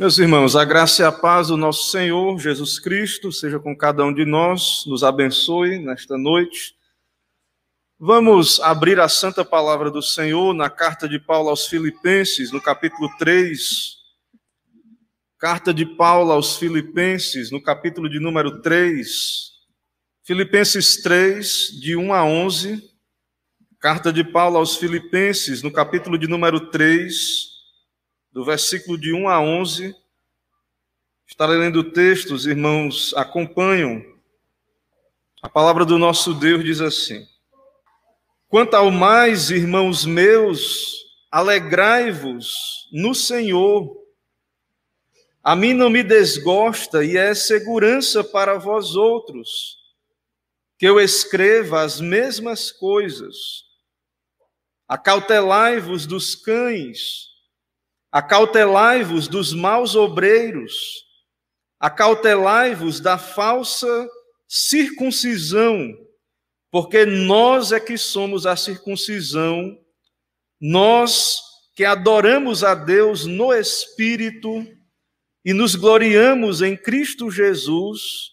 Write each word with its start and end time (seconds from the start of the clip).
Meus 0.00 0.16
irmãos, 0.16 0.56
a 0.56 0.64
graça 0.64 1.02
e 1.02 1.04
a 1.04 1.12
paz 1.12 1.48
do 1.48 1.58
nosso 1.58 1.90
Senhor 1.90 2.38
Jesus 2.38 2.78
Cristo 2.78 3.30
seja 3.30 3.60
com 3.60 3.76
cada 3.76 4.02
um 4.02 4.14
de 4.14 4.24
nós, 4.24 4.82
nos 4.86 5.04
abençoe 5.04 5.78
nesta 5.78 6.16
noite. 6.16 6.74
Vamos 7.98 8.60
abrir 8.60 8.98
a 8.98 9.10
santa 9.10 9.44
palavra 9.44 9.90
do 9.90 10.00
Senhor 10.00 10.54
na 10.54 10.70
carta 10.70 11.06
de 11.06 11.18
Paulo 11.18 11.50
aos 11.50 11.66
Filipenses, 11.66 12.50
no 12.50 12.62
capítulo 12.62 13.10
3. 13.18 13.98
Carta 15.38 15.74
de 15.74 15.84
Paulo 15.84 16.32
aos 16.32 16.56
Filipenses, 16.56 17.50
no 17.50 17.62
capítulo 17.62 18.08
de 18.08 18.18
número 18.18 18.62
3. 18.62 19.52
Filipenses 20.24 21.02
3, 21.02 21.78
de 21.78 21.94
1 21.94 22.14
a 22.14 22.24
11. 22.24 22.82
Carta 23.78 24.10
de 24.10 24.24
Paulo 24.24 24.56
aos 24.56 24.78
Filipenses, 24.78 25.62
no 25.62 25.70
capítulo 25.70 26.16
de 26.16 26.26
número 26.26 26.70
3 26.70 27.49
do 28.32 28.44
versículo 28.44 28.98
de 28.98 29.12
1 29.12 29.28
a 29.28 29.40
11. 29.40 29.94
Estarei 31.26 31.56
lendo 31.56 31.92
textos, 31.92 32.46
irmãos, 32.46 33.14
acompanham. 33.14 34.04
A 35.42 35.48
palavra 35.48 35.84
do 35.84 35.98
nosso 35.98 36.34
Deus 36.34 36.64
diz 36.64 36.80
assim: 36.80 37.26
Quanto 38.48 38.74
ao 38.74 38.90
mais, 38.90 39.50
irmãos 39.50 40.04
meus, 40.04 41.04
alegrai-vos 41.30 42.88
no 42.92 43.14
Senhor. 43.14 43.98
A 45.42 45.56
mim 45.56 45.72
não 45.72 45.88
me 45.88 46.02
desgosta 46.02 47.02
e 47.04 47.16
é 47.16 47.34
segurança 47.34 48.22
para 48.22 48.58
vós 48.58 48.94
outros 48.94 49.78
que 50.76 50.86
eu 50.86 50.98
escreva 50.98 51.82
as 51.82 52.00
mesmas 52.00 52.70
coisas. 52.70 53.36
Acautelai-vos 54.88 56.06
dos 56.06 56.34
cães 56.34 57.29
Acautelai-vos 58.12 59.28
dos 59.28 59.52
maus 59.52 59.94
obreiros, 59.94 61.04
acautelai-vos 61.78 62.98
da 63.00 63.16
falsa 63.16 64.08
circuncisão, 64.48 65.96
porque 66.70 67.06
nós 67.06 67.70
é 67.70 67.78
que 67.78 67.96
somos 67.96 68.46
a 68.46 68.56
circuncisão, 68.56 69.78
nós 70.60 71.40
que 71.74 71.84
adoramos 71.84 72.64
a 72.64 72.74
Deus 72.74 73.24
no 73.26 73.54
Espírito 73.54 74.66
e 75.44 75.52
nos 75.52 75.74
gloriamos 75.74 76.60
em 76.60 76.76
Cristo 76.76 77.30
Jesus 77.30 78.30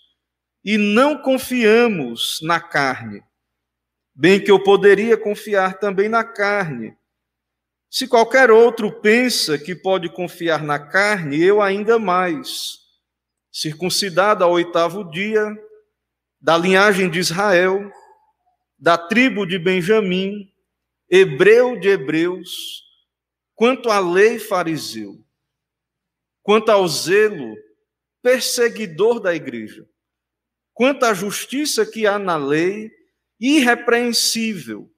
e 0.65 0.77
não 0.77 1.21
confiamos 1.21 2.39
na 2.41 2.59
carne. 2.59 3.23
Bem 4.13 4.43
que 4.43 4.51
eu 4.51 4.61
poderia 4.61 5.15
confiar 5.15 5.79
também 5.79 6.09
na 6.09 6.23
carne, 6.23 6.97
se 7.89 8.07
qualquer 8.07 8.51
outro 8.51 8.91
pensa 9.01 9.57
que 9.57 9.73
pode 9.73 10.09
confiar 10.09 10.61
na 10.61 10.77
carne, 10.77 11.41
eu 11.41 11.61
ainda 11.61 11.97
mais. 11.97 12.79
Circuncidado 13.51 14.43
ao 14.43 14.51
oitavo 14.51 15.09
dia, 15.09 15.45
da 16.39 16.57
linhagem 16.57 17.09
de 17.09 17.19
Israel, 17.19 17.91
da 18.77 18.97
tribo 18.97 19.45
de 19.45 19.57
Benjamim, 19.57 20.51
hebreu 21.09 21.79
de 21.79 21.87
hebreus, 21.87 22.83
quanto 23.55 23.89
à 23.89 23.99
lei 23.99 24.37
fariseu, 24.37 25.23
quanto 26.43 26.69
ao 26.69 26.87
zelo, 26.87 27.55
perseguidor 28.21 29.19
da 29.19 29.33
igreja, 29.33 29.87
quanto 30.73 31.05
à 31.05 31.13
justiça 31.13 31.85
que 31.85 32.05
há 32.05 32.19
na 32.19 32.35
lei, 32.35 32.91
irrepreensível, 33.39 34.91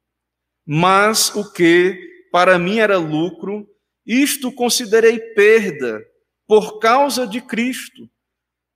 mas 0.65 1.33
o 1.35 1.51
que 1.53 2.08
para 2.31 2.57
mim 2.59 2.79
era 2.79 2.97
lucro, 2.97 3.67
isto 4.05 4.51
considerei 4.51 5.19
perda 5.19 6.01
por 6.47 6.79
causa 6.79 7.27
de 7.27 7.41
Cristo. 7.41 8.09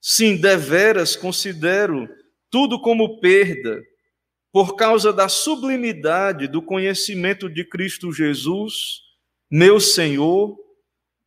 Sim, 0.01 0.37
deveras 0.37 1.15
considero 1.15 2.07
tudo 2.49 2.79
como 2.81 3.19
perda 3.19 3.81
por 4.51 4.75
causa 4.75 5.11
da 5.11 5.27
sublimidade 5.27 6.47
do 6.47 6.61
conhecimento 6.61 7.49
de 7.49 7.67
Cristo 7.67 8.11
Jesus, 8.11 9.01
meu 9.49 9.79
Senhor, 9.79 10.55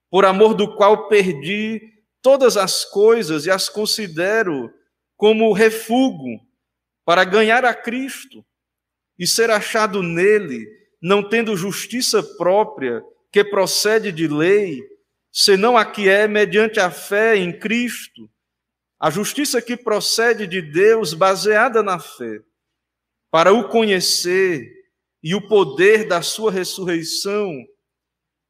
por 0.09 0.25
amor 0.25 0.55
do 0.55 0.77
qual 0.77 1.09
perdi 1.09 1.81
todas 2.23 2.57
as 2.57 2.85
coisas 2.85 3.47
e 3.47 3.51
as 3.51 3.69
considero 3.69 4.73
como 5.17 5.53
refúgio 5.53 6.41
para 7.05 7.25
ganhar 7.25 7.65
a 7.65 7.75
Cristo 7.75 8.45
e 9.19 9.27
ser 9.27 9.51
achado 9.51 10.03
nele 10.03 10.67
não 11.01 11.23
tendo 11.23 11.57
justiça 11.57 12.23
própria 12.23 13.03
que 13.31 13.45
procede 13.45 14.11
de 14.13 14.27
lei, 14.27 14.83
senão 15.33 15.77
a 15.77 15.85
que 15.85 16.09
é 16.09 16.27
mediante 16.27 16.81
a 16.81 16.91
fé 16.91 17.37
em 17.37 17.53
Cristo, 17.59 18.31
a 18.99 19.11
justiça 19.11 19.61
que 19.61 19.77
procede 19.77 20.47
de 20.47 20.63
Deus 20.63 21.13
baseada 21.13 21.83
na 21.83 21.99
fé, 21.99 22.41
para 23.31 23.53
o 23.53 23.69
conhecer 23.69 24.67
e 25.23 25.35
o 25.35 25.47
poder 25.47 26.09
da 26.09 26.23
sua 26.23 26.51
ressurreição 26.51 27.53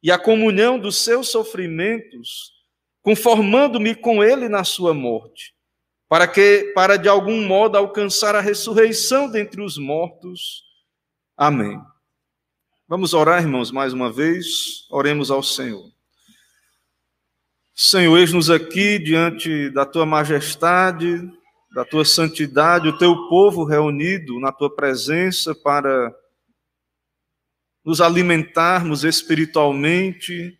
e 0.01 0.11
a 0.11 0.17
comunhão 0.17 0.79
dos 0.79 0.97
seus 1.03 1.29
sofrimentos, 1.29 2.53
conformando-me 3.01 3.95
com 3.95 4.23
ele 4.23 4.47
na 4.47 4.63
sua 4.63 4.93
morte, 4.93 5.53
para 6.07 6.27
que 6.27 6.71
para 6.73 6.95
de 6.95 7.09
algum 7.09 7.45
modo 7.45 7.77
alcançar 7.77 8.35
a 8.35 8.41
ressurreição 8.41 9.29
dentre 9.29 9.61
os 9.61 9.77
mortos. 9.77 10.63
Amém. 11.35 11.77
Vamos 12.89 13.13
orar, 13.13 13.41
irmãos, 13.41 13.69
mais 13.69 13.91
uma 13.91 14.09
vez. 14.09 14.87
Oremos 14.89 15.29
ao 15.29 15.43
Senhor. 15.43 15.91
Senhor, 17.75 18.17
eis-nos 18.17 18.49
aqui 18.49 18.97
diante 18.97 19.69
da 19.71 19.85
tua 19.85 20.05
majestade, 20.05 21.29
da 21.75 21.83
tua 21.83 22.05
santidade, 22.05 22.87
o 22.87 22.97
teu 22.97 23.27
povo 23.27 23.65
reunido 23.65 24.39
na 24.39 24.53
tua 24.53 24.73
presença 24.73 25.53
para 25.53 26.15
nos 27.83 27.99
alimentarmos 27.99 29.03
espiritualmente, 29.03 30.57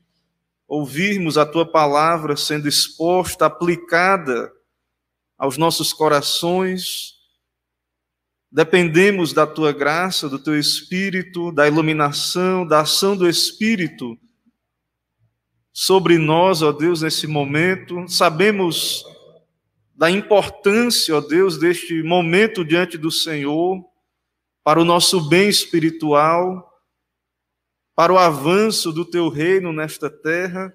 ouvirmos 0.67 1.37
a 1.37 1.45
tua 1.45 1.65
palavra 1.65 2.35
sendo 2.35 2.67
exposta, 2.67 3.45
aplicada 3.45 4.51
aos 5.37 5.57
nossos 5.57 5.93
corações 5.93 7.16
Dependemos 8.51 9.33
da 9.33 9.45
tua 9.45 9.73
graça, 9.73 10.29
do 10.29 10.39
teu 10.39 10.57
espírito, 10.57 11.51
da 11.51 11.67
iluminação, 11.67 12.65
da 12.65 12.81
ação 12.81 13.15
do 13.15 13.27
espírito 13.27 14.17
sobre 15.73 16.17
nós, 16.17 16.61
ó 16.61 16.71
Deus, 16.71 17.01
nesse 17.01 17.27
momento. 17.27 18.07
Sabemos 18.07 19.05
da 19.93 20.09
importância, 20.09 21.15
ó 21.15 21.21
Deus, 21.21 21.57
deste 21.57 22.01
momento 22.03 22.63
diante 22.63 22.97
do 22.97 23.11
Senhor 23.11 23.83
para 24.63 24.79
o 24.79 24.85
nosso 24.85 25.27
bem 25.27 25.49
espiritual, 25.49 26.71
para 27.95 28.13
o 28.13 28.17
avanço 28.17 28.91
do 28.91 29.03
teu 29.03 29.27
reino 29.27 29.73
nesta 29.73 30.09
terra. 30.09 30.73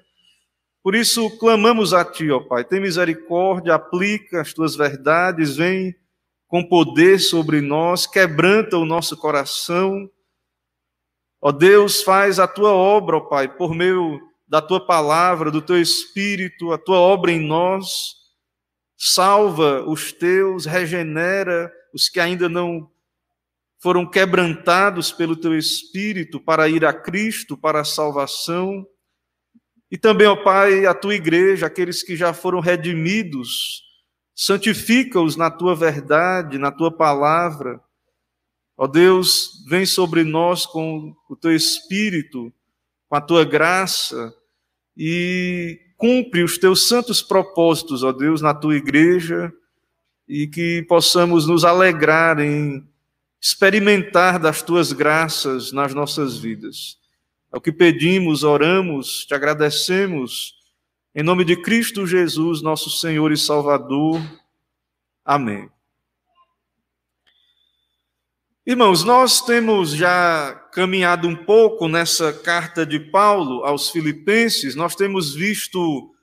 Por 0.83 0.95
isso 0.95 1.31
clamamos 1.39 1.95
a 1.95 2.05
ti, 2.05 2.31
ó 2.31 2.41
Pai, 2.41 2.65
tem 2.65 2.81
misericórdia, 2.81 3.75
aplica 3.75 4.41
as 4.41 4.53
tuas 4.53 4.75
verdades, 4.75 5.57
vem 5.57 5.95
com 6.53 6.63
poder 6.63 7.19
sobre 7.19 7.63
nós, 7.63 8.07
quebranta 8.07 8.77
o 8.77 8.85
nosso 8.85 9.17
coração. 9.17 10.07
Ó 11.41 11.51
Deus, 11.51 12.03
faz 12.03 12.39
a 12.39 12.47
tua 12.47 12.75
obra, 12.75 13.17
ó 13.17 13.21
Pai, 13.21 13.57
por 13.57 13.75
meio 13.75 14.21
da 14.47 14.61
tua 14.61 14.85
palavra, 14.85 15.51
do 15.51 15.63
teu 15.63 15.81
espírito, 15.81 16.71
a 16.71 16.77
tua 16.77 16.99
obra 16.99 17.33
em 17.33 17.41
nós. 17.41 17.89
Salva 18.99 19.83
os 19.89 20.13
teus, 20.13 20.67
regenera 20.67 21.73
os 21.95 22.11
que 22.11 22.21
ainda 22.21 22.51
não 22.51 22.87
foram 23.81 24.05
quebrantados 24.05 25.11
pelo 25.11 25.35
teu 25.35 25.57
espírito 25.57 26.39
para 26.39 26.69
ir 26.69 26.85
a 26.85 26.93
Cristo, 26.93 27.57
para 27.57 27.81
a 27.81 27.85
salvação. 27.85 28.87
E 29.91 29.97
também, 29.97 30.27
ó 30.27 30.37
Pai, 30.37 30.85
a 30.85 30.93
tua 30.93 31.15
igreja, 31.15 31.65
aqueles 31.65 32.03
que 32.03 32.15
já 32.15 32.35
foram 32.35 32.61
redimidos 32.61 33.91
santifica-os 34.35 35.37
na 35.37 35.51
tua 35.51 35.75
verdade, 35.75 36.59
na 36.59 36.71
tua 36.71 36.91
palavra. 36.91 37.81
Ó 38.77 38.87
Deus, 38.87 39.65
vem 39.69 39.87
sobre 39.87 40.25
nós 40.25 40.67
com 40.67 41.15
o 41.29 41.37
teu 41.37 41.55
espírito, 41.55 42.53
com 43.09 43.17
a 43.17 43.21
tua 43.21 43.45
graça 43.45 44.35
e 44.97 45.79
cumpre 45.97 46.43
os 46.43 46.59
teus 46.59 46.89
santos 46.89 47.23
propósitos, 47.23 48.03
ó 48.03 48.13
Deus, 48.13 48.43
na 48.43 48.55
tua 48.55 48.77
igreja 48.77 49.53
e 50.29 50.47
que 50.47 50.83
possamos 50.89 51.47
nos 51.47 51.65
alegrar 51.65 52.41
em 52.41 52.87
experimentar 53.41 54.39
das 54.39 54.63
tuas 54.63 54.93
graças 54.93 55.73
nas 55.73 55.93
nossas 55.93 56.39
vidas. 56.39 56.97
É 57.53 57.57
o 57.57 57.61
que 57.61 57.73
pedimos, 57.73 58.45
oramos, 58.45 59.27
te 59.27 59.35
agradecemos 59.35 60.55
em 61.15 61.23
nome 61.23 61.45
de 61.45 61.57
Cristo 61.57 62.07
Jesus, 62.07 62.63
nosso 62.63 62.89
Senhor 62.89 63.31
e 63.33 63.37
Salvador. 63.37 64.19
Amém. 65.23 65.71
Irmãos, 68.65 69.05
nós 69.05 69.43
temos 69.43 69.91
já 69.91 70.55
caminhado 70.73 71.29
um 71.29 71.37
pouco 71.37 71.87
nessa 71.87 72.33
carta 72.33 72.87
de 72.87 72.99
Paulo 72.99 73.63
aos 73.63 73.91
Filipenses, 73.91 74.75
nós 74.75 74.95
temos 74.95 75.35
visto 75.35 76.15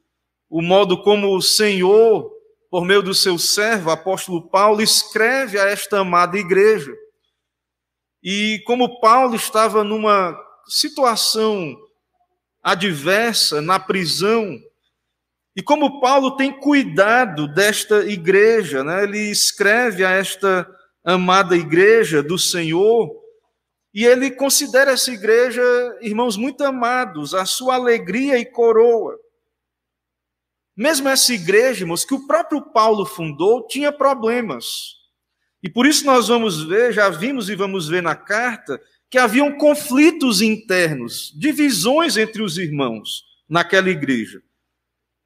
o 0.49 0.59
modo 0.59 1.03
como 1.03 1.35
o 1.35 1.41
Senhor, 1.41 2.31
por 2.71 2.83
meio 2.83 3.03
do 3.03 3.13
seu 3.13 3.37
servo, 3.37 3.91
apóstolo 3.91 4.49
Paulo, 4.49 4.81
escreve 4.81 5.59
a 5.59 5.65
esta 5.65 5.99
amada 5.99 6.35
igreja. 6.35 6.91
E 8.23 8.63
como 8.65 8.99
Paulo 8.99 9.35
estava 9.35 9.83
numa 9.83 10.35
situação 10.67 11.77
adversa, 12.63 13.61
na 13.61 13.79
prisão, 13.79 14.59
e 15.59 15.61
como 15.61 15.99
Paulo 15.99 16.37
tem 16.37 16.57
cuidado 16.57 17.45
desta 17.45 18.09
igreja, 18.09 18.81
né? 18.81 19.03
ele 19.03 19.29
escreve 19.29 20.05
a 20.05 20.11
esta 20.11 20.65
amada 21.03 21.53
igreja 21.53 22.23
do 22.23 22.37
Senhor, 22.37 23.13
e 23.93 24.05
ele 24.05 24.31
considera 24.31 24.91
essa 24.91 25.11
igreja, 25.11 25.61
irmãos 25.99 26.37
muito 26.37 26.63
amados, 26.63 27.33
a 27.33 27.45
sua 27.45 27.75
alegria 27.75 28.39
e 28.39 28.45
coroa. 28.45 29.19
Mesmo 30.77 31.09
essa 31.09 31.33
igreja, 31.33 31.83
irmãos, 31.83 32.05
que 32.05 32.13
o 32.13 32.25
próprio 32.25 32.61
Paulo 32.71 33.05
fundou, 33.05 33.67
tinha 33.67 33.91
problemas. 33.91 34.65
E 35.61 35.69
por 35.69 35.85
isso 35.85 36.05
nós 36.05 36.29
vamos 36.29 36.63
ver, 36.63 36.93
já 36.93 37.09
vimos 37.09 37.49
e 37.49 37.55
vamos 37.55 37.89
ver 37.89 38.01
na 38.01 38.15
carta, 38.15 38.79
que 39.09 39.17
haviam 39.17 39.57
conflitos 39.57 40.41
internos, 40.41 41.33
divisões 41.37 42.15
entre 42.15 42.41
os 42.41 42.57
irmãos 42.57 43.25
naquela 43.49 43.89
igreja. 43.89 44.41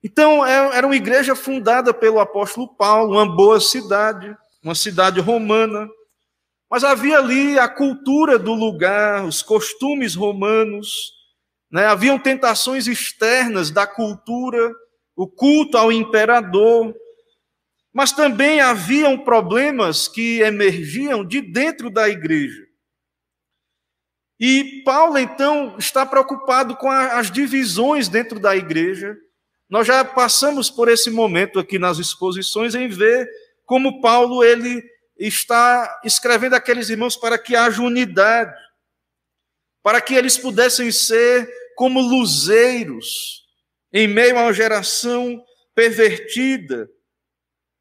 Então, 0.03 0.45
é, 0.45 0.77
era 0.77 0.85
uma 0.85 0.95
igreja 0.95 1.35
fundada 1.35 1.93
pelo 1.93 2.19
apóstolo 2.19 2.67
Paulo, 2.75 3.13
uma 3.13 3.25
boa 3.25 3.59
cidade, 3.59 4.35
uma 4.61 4.75
cidade 4.75 5.19
romana, 5.19 5.87
mas 6.69 6.83
havia 6.83 7.19
ali 7.19 7.57
a 7.57 7.69
cultura 7.69 8.37
do 8.37 8.53
lugar, 8.53 9.23
os 9.25 9.41
costumes 9.41 10.15
romanos, 10.15 11.13
né? 11.71 11.85
haviam 11.85 12.19
tentações 12.19 12.87
externas 12.87 13.71
da 13.71 13.87
cultura, 13.87 14.73
o 15.15 15.27
culto 15.27 15.77
ao 15.77 15.91
imperador, 15.91 16.93
mas 17.93 18.11
também 18.11 18.59
haviam 18.59 19.17
problemas 19.19 20.07
que 20.07 20.41
emergiam 20.41 21.23
de 21.23 21.39
dentro 21.39 21.89
da 21.89 22.09
igreja. 22.09 22.63
E 24.39 24.81
Paulo, 24.83 25.17
então, 25.17 25.77
está 25.77 26.05
preocupado 26.05 26.75
com 26.75 26.89
as 26.89 27.31
divisões 27.31 28.09
dentro 28.09 28.39
da 28.39 28.55
igreja. 28.55 29.15
Nós 29.73 29.87
já 29.87 30.05
passamos 30.05 30.69
por 30.69 30.87
esse 30.87 31.09
momento 31.09 31.57
aqui 31.57 31.79
nas 31.79 31.97
exposições 31.97 32.75
em 32.75 32.87
ver 32.87 33.27
como 33.65 34.01
Paulo 34.01 34.43
ele 34.43 34.83
está 35.17 35.99
escrevendo 36.05 36.53
aqueles 36.53 36.91
irmãos 36.91 37.15
para 37.15 37.39
que 37.39 37.55
haja 37.55 37.81
unidade, 37.81 38.55
para 39.81 39.99
que 39.99 40.13
eles 40.13 40.37
pudessem 40.37 40.91
ser 40.91 41.51
como 41.75 41.99
luzeiros 42.01 43.47
em 43.91 44.07
meio 44.07 44.37
a 44.37 44.43
uma 44.43 44.53
geração 44.53 45.43
pervertida. 45.73 46.87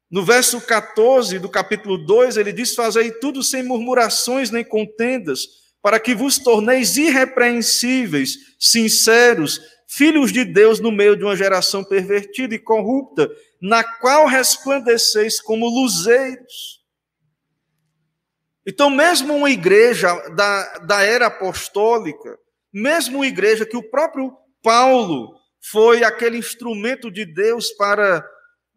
No 0.09 0.25
verso 0.25 0.59
14 0.61 1.37
do 1.37 1.47
capítulo 1.47 1.99
2, 1.99 2.37
ele 2.37 2.51
diz: 2.51 2.73
Fazei 2.73 3.11
tudo 3.11 3.43
sem 3.43 3.61
murmurações 3.61 4.49
nem 4.49 4.63
contendas 4.63 5.47
para 5.79 5.99
que 5.99 6.15
vos 6.15 6.39
torneis 6.39 6.97
irrepreensíveis, 6.97 8.35
sinceros, 8.57 9.61
filhos 9.95 10.31
de 10.31 10.43
Deus 10.43 10.79
no 10.79 10.91
meio 10.91 11.15
de 11.15 11.23
uma 11.23 11.35
geração 11.35 11.83
pervertida 11.83 12.55
e 12.55 12.59
corrupta, 12.59 13.29
na 13.61 13.83
qual 13.83 14.25
resplandeceis 14.25 15.39
como 15.39 15.67
luzeiros. 15.67 16.81
Então, 18.65 18.89
mesmo 18.89 19.35
uma 19.35 19.51
igreja 19.51 20.13
da, 20.29 20.79
da 20.79 21.01
era 21.03 21.27
apostólica, 21.27 22.37
mesmo 22.73 23.17
uma 23.17 23.27
igreja 23.27 23.65
que 23.65 23.77
o 23.77 23.89
próprio 23.89 24.35
Paulo 24.63 25.35
foi 25.61 26.03
aquele 26.03 26.37
instrumento 26.37 27.11
de 27.11 27.25
Deus 27.25 27.71
para 27.71 28.25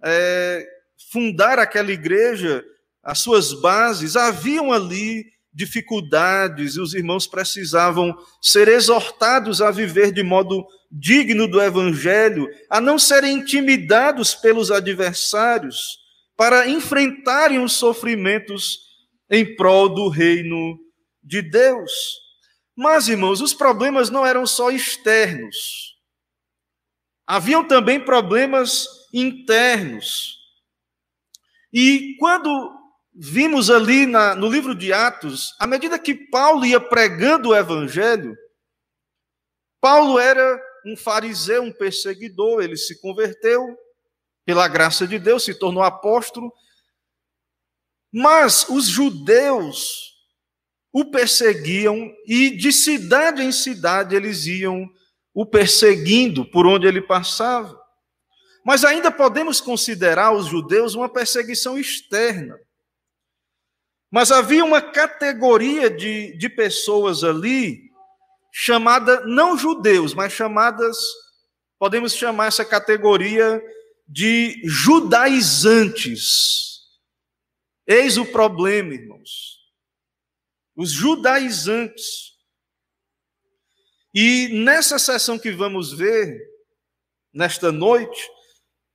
é, 0.04 0.66
fundar 1.10 1.58
aquela 1.58 1.92
igreja, 1.92 2.64
as 3.02 3.20
suas 3.20 3.52
bases, 3.52 4.16
haviam 4.16 4.72
ali 4.72 5.24
dificuldades 5.56 6.74
e 6.74 6.80
os 6.80 6.92
irmãos 6.92 7.26
precisavam 7.26 8.14
ser 8.42 8.69
exortados 8.69 9.62
a 9.62 9.70
viver 9.70 10.12
de 10.12 10.22
modo 10.22 10.66
digno 10.90 11.48
do 11.48 11.60
evangelho, 11.60 12.48
a 12.70 12.80
não 12.80 12.98
serem 12.98 13.38
intimidados 13.38 14.34
pelos 14.34 14.70
adversários, 14.70 15.98
para 16.36 16.68
enfrentarem 16.68 17.62
os 17.62 17.72
sofrimentos 17.72 18.78
em 19.30 19.56
prol 19.56 19.88
do 19.88 20.08
reino 20.08 20.78
de 21.22 21.42
Deus. 21.42 21.92
Mas, 22.76 23.08
irmãos, 23.08 23.40
os 23.40 23.54
problemas 23.54 24.10
não 24.10 24.24
eram 24.24 24.46
só 24.46 24.70
externos. 24.70 25.96
Haviam 27.26 27.66
também 27.66 27.98
problemas 27.98 28.86
internos. 29.12 30.36
E 31.72 32.16
quando 32.18 32.72
vimos 33.14 33.70
ali 33.70 34.06
na, 34.06 34.34
no 34.34 34.48
livro 34.48 34.74
de 34.74 34.92
Atos, 34.92 35.54
à 35.58 35.66
medida 35.66 35.98
que 35.98 36.14
Paulo 36.14 36.64
ia 36.66 36.78
pregando 36.78 37.48
o 37.48 37.56
evangelho, 37.56 38.36
Paulo 39.80 40.18
era 40.18 40.60
um 40.86 40.96
fariseu, 40.96 41.62
um 41.62 41.72
perseguidor, 41.72 42.62
ele 42.62 42.76
se 42.76 43.00
converteu 43.00 43.76
pela 44.44 44.68
graça 44.68 45.06
de 45.06 45.18
Deus, 45.18 45.44
se 45.44 45.52
tornou 45.52 45.82
apóstolo, 45.82 46.52
mas 48.12 48.68
os 48.68 48.86
judeus 48.86 50.14
o 50.92 51.04
perseguiam 51.10 52.10
e 52.26 52.50
de 52.56 52.72
cidade 52.72 53.42
em 53.42 53.52
cidade 53.52 54.14
eles 54.14 54.46
iam 54.46 54.88
o 55.34 55.44
perseguindo 55.44 56.48
por 56.50 56.66
onde 56.66 56.86
ele 56.86 57.02
passava. 57.02 57.78
Mas 58.64 58.84
ainda 58.84 59.10
podemos 59.10 59.60
considerar 59.60 60.32
os 60.32 60.46
judeus 60.46 60.94
uma 60.94 61.08
perseguição 61.08 61.78
externa. 61.78 62.58
Mas 64.10 64.30
havia 64.30 64.64
uma 64.64 64.80
categoria 64.80 65.90
de, 65.90 66.36
de 66.38 66.48
pessoas 66.48 67.22
ali, 67.22 67.90
chamada, 68.58 69.20
não 69.26 69.58
judeus, 69.58 70.14
mas 70.14 70.32
chamadas, 70.32 70.97
podemos 71.79 72.14
chamar 72.14 72.47
essa 72.47 72.64
categoria 72.64 73.62
de 74.08 74.58
judaizantes. 74.64 76.06
Eis 77.87 78.17
o 78.17 78.25
problema, 78.25 78.94
irmãos. 78.94 79.58
Os 80.75 80.91
judaizantes. 80.91 82.32
E 84.14 84.49
nessa 84.49 84.99
sessão 84.99 85.38
que 85.38 85.53
vamos 85.53 85.93
ver, 85.93 86.41
nesta 87.35 87.70
noite, 87.70 88.26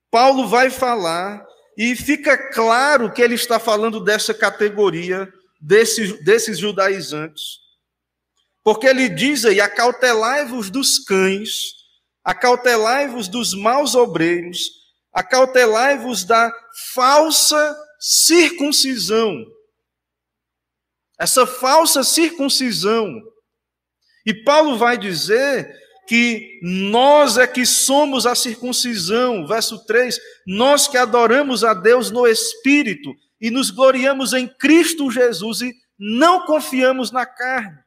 Paulo 0.10 0.48
vai 0.48 0.72
falar 0.72 1.46
e 1.77 1.96
fica 1.96 2.50
claro 2.51 3.13
que 3.13 3.22
ele 3.22 3.36
está 3.36 3.60
falando 3.60 4.03
dessa 4.03 4.34
categoria, 4.34 5.32
desses, 5.62 6.20
desses 6.25 6.58
judaizantes. 6.58 7.61
Porque 8.63 8.88
ele 8.88 9.10
diz 9.10 9.46
aí: 9.46 9.60
acautelai-vos 9.60 10.70
dos 10.70 11.00
cães, 11.00 11.74
acautelai-vos 12.24 13.27
dos 13.27 13.53
maus 13.53 13.96
obreiros, 13.96 14.70
acautelai-vos 15.13 16.24
da 16.24 16.51
falsa 16.94 17.77
circuncisão. 18.00 19.46
Essa 21.20 21.46
falsa 21.46 22.03
circuncisão. 22.03 23.22
E 24.25 24.34
Paulo 24.34 24.77
vai 24.77 24.98
dizer 24.98 25.80
que 26.08 26.60
nós 26.62 27.38
é 27.38 27.48
que 27.48 27.65
somos 27.65 28.25
a 28.25 28.36
circuncisão, 28.36 29.48
verso 29.48 29.86
3, 29.86 30.20
nós 30.46 30.88
que 30.88 30.98
adoramos 30.98 31.63
a 31.63 31.74
Deus 31.74 32.12
no 32.12 32.27
Espírito 32.27 33.13
e 33.39 33.50
nos 33.50 33.72
gloriamos 33.72 34.34
em 34.34 34.48
Cristo 34.48 35.10
Jesus 35.10 35.62
e 35.62 35.74
não 35.98 36.46
confiamos 36.46 37.12
na 37.12 37.25
carne. 37.25 37.77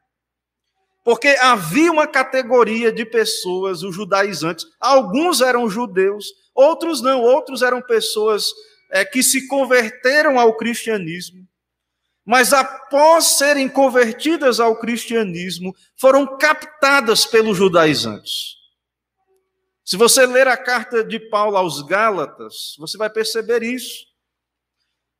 Porque 1.05 1.29
havia 1.39 1.89
uma 1.89 2.05
categoria 2.05 2.91
de 2.91 3.05
pessoas, 3.05 3.81
os 3.81 3.95
judaizantes, 3.95 4.65
alguns 4.77 5.39
eram 5.39 5.69
judeus, 5.69 6.25
outros 6.53 7.01
não, 7.01 7.21
outros 7.21 7.61
eram 7.61 7.81
pessoas 7.81 8.51
é, 8.91 9.05
que 9.05 9.23
se 9.23 9.47
converteram 9.47 10.37
ao 10.37 10.57
cristianismo 10.57 11.47
mas 12.25 12.53
após 12.53 13.37
serem 13.37 13.69
convertidas 13.69 14.59
ao 14.59 14.79
cristianismo, 14.79 15.75
foram 15.95 16.37
captadas 16.37 17.23
pelos 17.23 17.55
judaizantes. 17.55 18.55
Se 19.83 19.95
você 19.95 20.25
ler 20.25 20.47
a 20.47 20.57
carta 20.57 21.03
de 21.03 21.19
Paulo 21.19 21.55
aos 21.55 21.83
Gálatas, 21.83 22.75
você 22.79 22.97
vai 22.97 23.11
perceber 23.11 23.61
isso. 23.61 24.07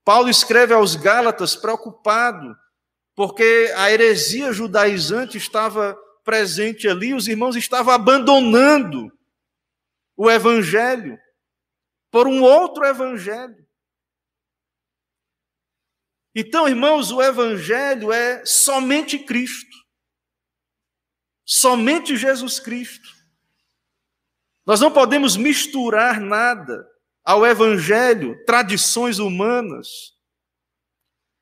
Paulo 0.04 0.30
escreve 0.30 0.74
aos 0.74 0.96
Gálatas 0.96 1.56
preocupado, 1.56 2.58
porque 3.16 3.72
a 3.78 3.92
heresia 3.92 4.52
judaizante 4.52 5.38
estava 5.38 5.98
presente 6.24 6.88
ali, 6.88 7.14
os 7.14 7.28
irmãos 7.28 7.56
estavam 7.56 7.94
abandonando 7.94 9.12
o 10.18 10.30
evangelho 10.30 11.18
por 12.12 12.28
um 12.28 12.42
outro 12.42 12.86
evangelho. 12.86 13.66
Então, 16.36 16.68
irmãos, 16.68 17.12
o 17.12 17.22
Evangelho 17.22 18.12
é 18.12 18.46
somente 18.46 19.18
Cristo. 19.18 19.78
Somente 21.46 22.18
Jesus 22.18 22.60
Cristo. 22.60 23.08
Nós 24.66 24.82
não 24.82 24.92
podemos 24.92 25.38
misturar 25.38 26.20
nada 26.20 26.86
ao 27.24 27.46
evangelho, 27.46 28.44
tradições 28.46 29.18
humanas. 29.18 30.15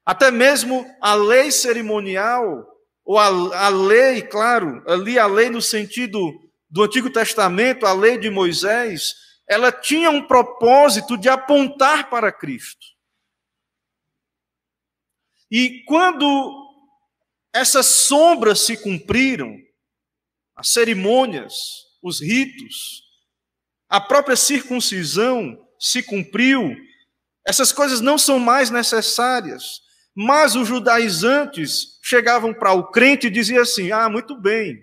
Até 0.06 0.32
mesmo 0.32 0.86
a 1.02 1.14
lei 1.14 1.52
cerimonial, 1.52 2.68
ou 3.06 3.18
a, 3.18 3.28
a 3.66 3.70
lei, 3.70 4.22
claro, 4.22 4.84
ali 4.88 5.18
a 5.18 5.26
lei 5.26 5.50
no 5.50 5.62
sentido 5.62 6.20
do 6.70 6.84
Antigo 6.84 7.10
Testamento, 7.10 7.86
a 7.86 7.94
lei 7.94 8.18
de 8.18 8.30
Moisés, 8.30 9.14
ela 9.48 9.72
tinha 9.72 10.10
um 10.10 10.26
propósito 10.26 11.18
de 11.18 11.30
apontar 11.30 12.10
para 12.10 12.32
Cristo. 12.32 12.86
E 15.52 15.84
quando 15.86 16.64
essas 17.54 17.86
sombras 17.86 18.62
se 18.62 18.76
cumpriram, 18.76 19.56
as 20.56 20.70
cerimônias, 20.70 21.54
os 22.02 22.20
ritos, 22.20 23.04
a 23.88 24.02
própria 24.02 24.36
circuncisão 24.36 25.56
se 25.80 26.02
cumpriu, 26.02 26.76
essas 27.46 27.72
coisas 27.72 28.02
não 28.02 28.18
são 28.18 28.40
mais 28.40 28.72
necessárias. 28.72 29.83
Mas 30.16 30.56
os 30.56 30.68
judaizantes 30.68 32.00
chegavam 32.02 32.54
para 32.54 32.74
o 32.74 32.92
crente 32.92 33.28
e 33.28 33.32
diziam 33.32 33.62
assim: 33.62 33.92
Ah, 33.92 34.10
muito 34.10 34.36
bem, 34.40 34.82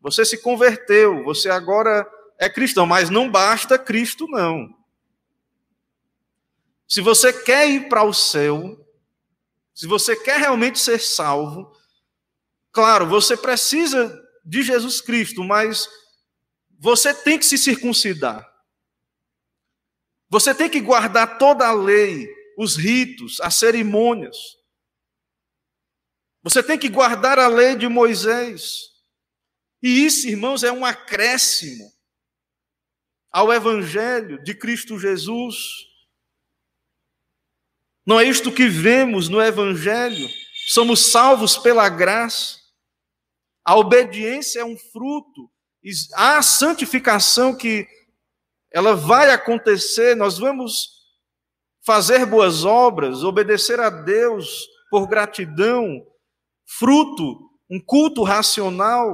você 0.00 0.24
se 0.24 0.38
converteu, 0.38 1.24
você 1.24 1.48
agora 1.48 2.08
é 2.38 2.48
cristão, 2.48 2.86
mas 2.86 3.10
não 3.10 3.30
basta 3.30 3.78
Cristo, 3.78 4.26
não. 4.28 4.74
Se 6.88 7.00
você 7.00 7.32
quer 7.32 7.68
ir 7.68 7.88
para 7.88 8.04
o 8.04 8.12
céu, 8.12 8.78
se 9.74 9.86
você 9.86 10.14
quer 10.16 10.38
realmente 10.38 10.78
ser 10.78 11.00
salvo, 11.00 11.72
claro, 12.72 13.06
você 13.06 13.36
precisa 13.36 14.22
de 14.44 14.62
Jesus 14.62 15.00
Cristo, 15.00 15.42
mas 15.42 15.88
você 16.78 17.12
tem 17.12 17.38
que 17.38 17.44
se 17.44 17.58
circuncidar. 17.58 18.46
Você 20.28 20.54
tem 20.54 20.68
que 20.68 20.80
guardar 20.80 21.38
toda 21.38 21.66
a 21.66 21.72
lei, 21.72 22.28
os 22.56 22.76
ritos, 22.76 23.40
as 23.40 23.54
cerimônias. 23.56 24.36
Você 26.42 26.62
tem 26.62 26.78
que 26.78 26.88
guardar 26.88 27.38
a 27.38 27.48
lei 27.48 27.76
de 27.76 27.88
Moisés. 27.88 28.92
E 29.82 30.04
isso, 30.06 30.26
irmãos, 30.26 30.64
é 30.64 30.72
um 30.72 30.84
acréscimo 30.84 31.92
ao 33.30 33.52
Evangelho 33.52 34.42
de 34.42 34.54
Cristo 34.54 34.98
Jesus. 34.98 35.56
Não 38.06 38.18
é 38.18 38.24
isto 38.24 38.52
que 38.52 38.68
vemos 38.68 39.28
no 39.28 39.42
Evangelho. 39.42 40.28
Somos 40.68 41.10
salvos 41.10 41.58
pela 41.58 41.88
graça. 41.88 42.58
A 43.64 43.76
obediência 43.76 44.60
é 44.60 44.64
um 44.64 44.78
fruto. 44.78 45.50
Há 46.14 46.40
santificação 46.42 47.54
que 47.54 47.86
ela 48.70 48.94
vai 48.94 49.30
acontecer. 49.30 50.16
Nós 50.16 50.38
vamos 50.38 50.95
fazer 51.86 52.26
boas 52.26 52.64
obras, 52.64 53.22
obedecer 53.22 53.78
a 53.78 53.88
Deus 53.88 54.66
por 54.90 55.06
gratidão, 55.06 56.04
fruto, 56.66 57.48
um 57.70 57.80
culto 57.80 58.24
racional, 58.24 59.08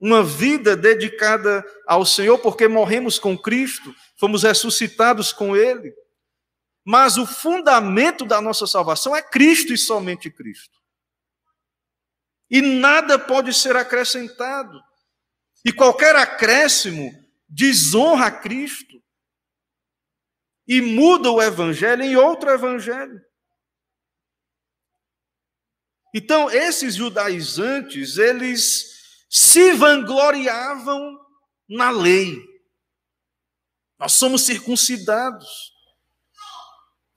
uma 0.00 0.22
vida 0.22 0.76
dedicada 0.76 1.64
ao 1.86 2.04
Senhor, 2.04 2.38
porque 2.38 2.66
morremos 2.66 3.20
com 3.20 3.38
Cristo, 3.38 3.94
fomos 4.18 4.42
ressuscitados 4.42 5.32
com 5.32 5.56
Ele. 5.56 5.94
Mas 6.84 7.16
o 7.16 7.26
fundamento 7.26 8.24
da 8.24 8.40
nossa 8.40 8.66
salvação 8.66 9.14
é 9.14 9.22
Cristo 9.22 9.72
e 9.72 9.78
somente 9.78 10.30
Cristo. 10.30 10.76
E 12.50 12.60
nada 12.60 13.18
pode 13.18 13.54
ser 13.54 13.76
acrescentado. 13.76 14.80
E 15.64 15.72
qualquer 15.72 16.14
acréscimo 16.14 17.12
desonra 17.48 18.30
Cristo 18.30 18.85
e 20.66 20.80
muda 20.80 21.30
o 21.30 21.40
evangelho 21.40 22.02
em 22.02 22.16
outro 22.16 22.50
evangelho. 22.50 23.20
Então, 26.14 26.50
esses 26.50 26.94
judaizantes, 26.94 28.16
eles 28.16 28.96
se 29.28 29.72
vangloriavam 29.72 31.18
na 31.68 31.90
lei. 31.90 32.42
Nós 33.98 34.12
somos 34.12 34.42
circuncidados. 34.42 35.46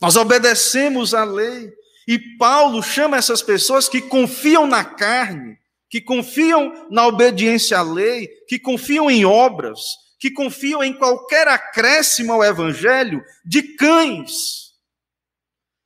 Nós 0.01 0.15
obedecemos 0.15 1.13
à 1.13 1.23
lei. 1.23 1.71
E 2.07 2.19
Paulo 2.37 2.81
chama 2.81 3.17
essas 3.17 3.41
pessoas 3.41 3.87
que 3.87 4.01
confiam 4.01 4.65
na 4.65 4.83
carne, 4.83 5.57
que 5.89 6.01
confiam 6.01 6.87
na 6.89 7.07
obediência 7.07 7.77
à 7.77 7.81
lei, 7.81 8.27
que 8.47 8.59
confiam 8.59 9.09
em 9.09 9.25
obras, 9.25 9.79
que 10.19 10.29
confiam 10.29 10.83
em 10.83 10.93
qualquer 10.93 11.47
acréscimo 11.47 12.33
ao 12.33 12.43
evangelho 12.43 13.23
de 13.45 13.63
cães. 13.63 14.73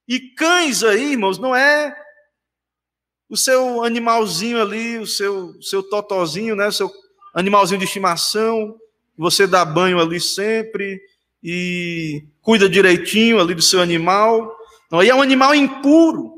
E 0.07 0.19
cães 0.19 0.83
aí, 0.83 1.11
irmãos, 1.11 1.37
não 1.37 1.55
é 1.55 1.95
o 3.29 3.37
seu 3.37 3.83
animalzinho 3.83 4.61
ali, 4.61 4.97
o 4.97 5.07
seu, 5.07 5.61
seu 5.61 5.81
totozinho, 5.81 6.55
né, 6.55 6.67
o 6.67 6.71
seu 6.71 6.91
animalzinho 7.33 7.79
de 7.79 7.85
estimação, 7.85 8.77
você 9.17 9.47
dá 9.47 9.63
banho 9.63 9.99
ali 9.99 10.19
sempre, 10.19 10.99
e 11.41 12.25
cuida 12.41 12.69
direitinho 12.69 13.39
ali 13.39 13.53
do 13.53 13.61
seu 13.61 13.81
animal. 13.81 14.55
Não, 14.91 14.99
aí 14.99 15.09
é 15.09 15.15
um 15.15 15.21
animal 15.21 15.53
impuro. 15.53 16.33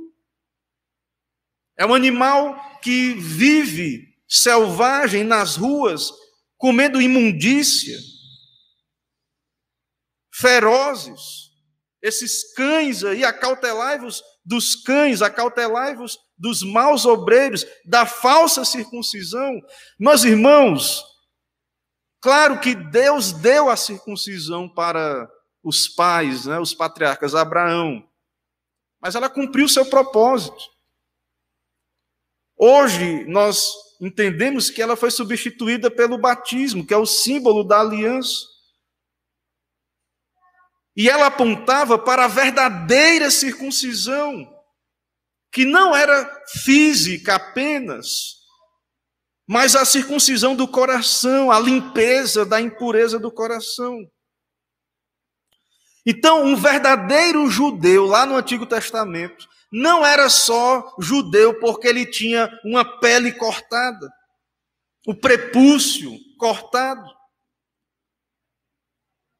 É 1.77 1.85
um 1.85 1.93
animal 1.93 2.79
que 2.81 3.13
vive 3.13 4.15
selvagem 4.27 5.23
nas 5.23 5.55
ruas, 5.55 6.11
comendo 6.57 7.01
imundícia. 7.01 7.97
Ferozes. 10.33 11.45
Esses 12.01 12.53
cães 12.53 13.03
aí, 13.03 13.23
acautelai-vos 13.23 14.21
dos 14.45 14.75
cães, 14.75 15.21
acautelai-vos 15.21 16.19
dos 16.37 16.61
maus 16.61 17.05
obreiros, 17.05 17.65
da 17.83 18.05
falsa 18.05 18.63
circuncisão. 18.63 19.59
Meus 19.99 20.23
irmãos, 20.23 21.03
Claro 22.25 22.59
que 22.59 22.73
Deus 22.73 23.31
deu 23.31 23.69
a 23.69 23.77
circuncisão 23.77 24.67
para 24.67 25.31
os 25.61 25.87
pais, 25.87 26.47
né, 26.47 26.59
os 26.59 26.73
patriarcas, 26.73 27.35
Abraão, 27.35 28.03
mas 28.99 29.13
ela 29.13 29.29
cumpriu 29.29 29.69
seu 29.69 29.87
propósito. 29.87 30.57
Hoje 32.57 33.25
nós 33.25 33.71
entendemos 34.01 34.69
que 34.69 34.81
ela 34.81 34.95
foi 34.95 35.11
substituída 35.11 35.89
pelo 35.89 36.17
batismo, 36.17 36.85
que 36.85 36.93
é 36.93 36.97
o 36.97 37.05
símbolo 37.05 37.63
da 37.63 37.79
aliança. 37.79 38.45
E 40.95 41.09
ela 41.09 41.27
apontava 41.27 41.99
para 41.99 42.25
a 42.25 42.29
verdadeira 42.29 43.29
circuncisão, 43.29 44.47
que 45.51 45.65
não 45.65 45.95
era 45.95 46.43
física 46.63 47.35
apenas, 47.35 48.35
mas 49.47 49.75
a 49.75 49.85
circuncisão 49.85 50.55
do 50.55 50.67
coração, 50.67 51.51
a 51.51 51.59
limpeza 51.59 52.45
da 52.45 52.59
impureza 52.59 53.19
do 53.19 53.31
coração. 53.31 54.09
Então, 56.05 56.43
um 56.43 56.55
verdadeiro 56.55 57.49
judeu 57.49 58.05
lá 58.05 58.25
no 58.25 58.35
Antigo 58.35 58.65
Testamento 58.65 59.47
não 59.77 60.05
era 60.05 60.29
só 60.29 60.95
judeu 61.01 61.59
porque 61.59 61.85
ele 61.85 62.05
tinha 62.05 62.49
uma 62.63 62.97
pele 63.01 63.33
cortada, 63.33 64.09
o 65.05 65.13
prepúcio 65.13 66.17
cortado. 66.39 67.05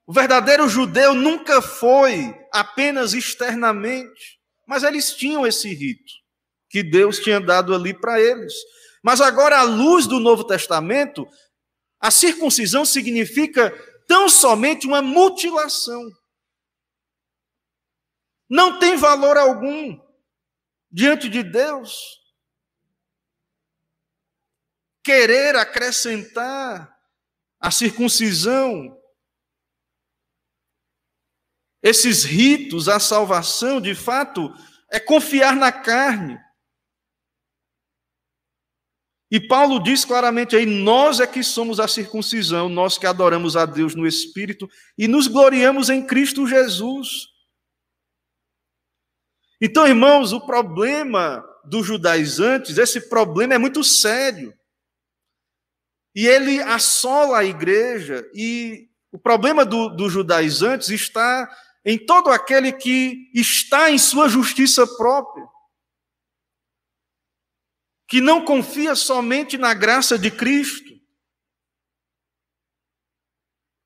O 0.06 0.12
verdadeiro 0.12 0.68
judeu 0.68 1.13
nunca 1.13 1.62
foi 1.62 2.36
apenas 2.51 3.13
externamente, 3.13 4.38
mas 4.68 4.84
eles 4.84 5.13
tinham 5.13 5.48
esse 5.48 5.74
rito 5.74 6.12
que 6.70 6.84
Deus 6.84 7.20
tinha 7.20 7.39
dado 7.39 7.74
ali 7.74 7.94
para 7.98 8.20
eles. 8.20 8.54
Mas 9.01 9.22
agora, 9.22 9.60
à 9.60 9.63
luz 9.63 10.06
do 10.06 10.20
Novo 10.20 10.44
Testamento, 10.44 11.25
a 11.98 12.12
circuncisão 12.12 12.84
significa 12.84 13.72
tão 14.06 14.27
somente 14.27 14.86
uma 14.86 15.01
mutilação. 15.01 16.04
Não 18.50 18.80
tem 18.80 18.98
valor 18.98 19.38
algum 19.38 20.05
diante 20.96 21.28
de 21.28 21.44
Deus. 21.44 22.24
Querer 25.04 25.58
acrescentar 25.58 26.98
a 27.60 27.70
circuncisão, 27.70 28.98
esses 31.84 32.24
ritos, 32.24 32.88
a 32.88 32.98
salvação, 32.98 33.82
de 33.82 33.94
fato, 33.94 34.52
é 34.90 34.98
confiar 34.98 35.56
na 35.58 35.70
carne. 35.70 36.40
E 39.30 39.40
Paulo 39.40 39.84
diz 39.84 40.06
claramente 40.06 40.56
aí: 40.56 40.66
nós 40.66 41.20
é 41.20 41.28
que 41.28 41.44
somos 41.44 41.78
a 41.80 41.90
circuncisão, 41.90 42.70
nós 42.70 42.98
que 42.98 43.06
adoramos 43.06 43.58
a 43.58 43.66
Deus 43.66 43.96
no 43.96 44.08
Espírito 44.08 44.70
e 44.98 45.10
nos 45.10 45.28
gloriamos 45.28 45.90
em 45.90 46.08
Cristo 46.08 46.48
Jesus. 46.48 47.35
Então, 49.62 49.88
irmãos, 49.88 50.34
o 50.34 50.46
problema 50.46 51.44
dos 51.64 51.86
judaizantes, 51.86 52.78
esse 52.78 53.10
problema 53.10 53.54
é 53.54 53.58
muito 53.58 53.84
sério. 53.84 54.54
E 56.14 56.28
ele 56.28 56.62
assola 56.62 57.40
a 57.40 57.46
igreja, 57.46 58.30
e 58.34 58.90
o 59.12 59.20
problema 59.20 59.66
do, 59.66 60.10
judaizantes 60.10 60.90
está 60.90 61.50
em 61.86 61.98
todo 61.98 62.30
aquele 62.30 62.72
que 62.72 63.30
está 63.34 63.92
em 63.92 63.98
sua 63.98 64.28
justiça 64.28 64.88
própria, 64.98 65.46
que 68.08 68.22
não 68.22 68.44
confia 68.44 68.96
somente 68.96 69.58
na 69.58 69.74
graça 69.74 70.18
de 70.18 70.32
Cristo, 70.32 70.94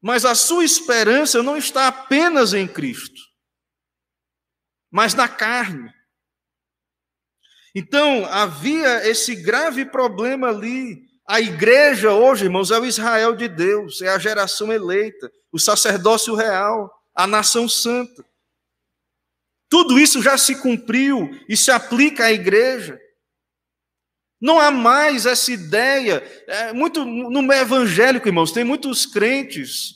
mas 0.02 0.24
a 0.24 0.34
sua 0.34 0.64
esperança 0.64 1.44
não 1.44 1.58
está 1.58 1.88
apenas 1.88 2.54
em 2.54 2.68
Cristo, 2.68 3.22
mas 4.92 5.14
na 5.14 5.28
carne. 5.28 5.94
Então, 7.74 8.26
havia 8.26 9.08
esse 9.08 9.36
grave 9.36 9.86
problema 9.86 10.50
ali. 10.50 11.08
A 11.28 11.40
igreja 11.40 12.12
hoje, 12.12 12.46
irmãos, 12.46 12.72
é 12.72 12.80
o 12.80 12.86
Israel 12.86 13.36
de 13.36 13.48
Deus, 13.48 14.02
é 14.02 14.10
a 14.10 14.18
geração 14.18 14.74
eleita, 14.74 15.32
o 15.52 15.60
sacerdócio 15.60 16.34
real, 16.34 16.92
a 17.14 17.28
nação 17.28 17.70
santa. 17.70 18.26
Tudo 19.70 20.00
isso 20.00 20.22
já 20.22 20.36
se 20.38 20.56
cumpriu 20.56 21.30
e 21.48 21.56
se 21.56 21.70
aplica 21.70 22.26
à 22.26 22.32
igreja. 22.32 23.00
Não 24.42 24.60
há 24.60 24.72
mais 24.72 25.28
essa 25.28 25.52
ideia. 25.52 26.24
É, 26.48 26.74
muito 26.74 27.06
no 27.06 27.42
meio 27.44 27.62
evangélico, 27.62 28.28
irmãos, 28.28 28.52
tem 28.52 28.64
muitos 28.64 29.06
crentes, 29.06 29.96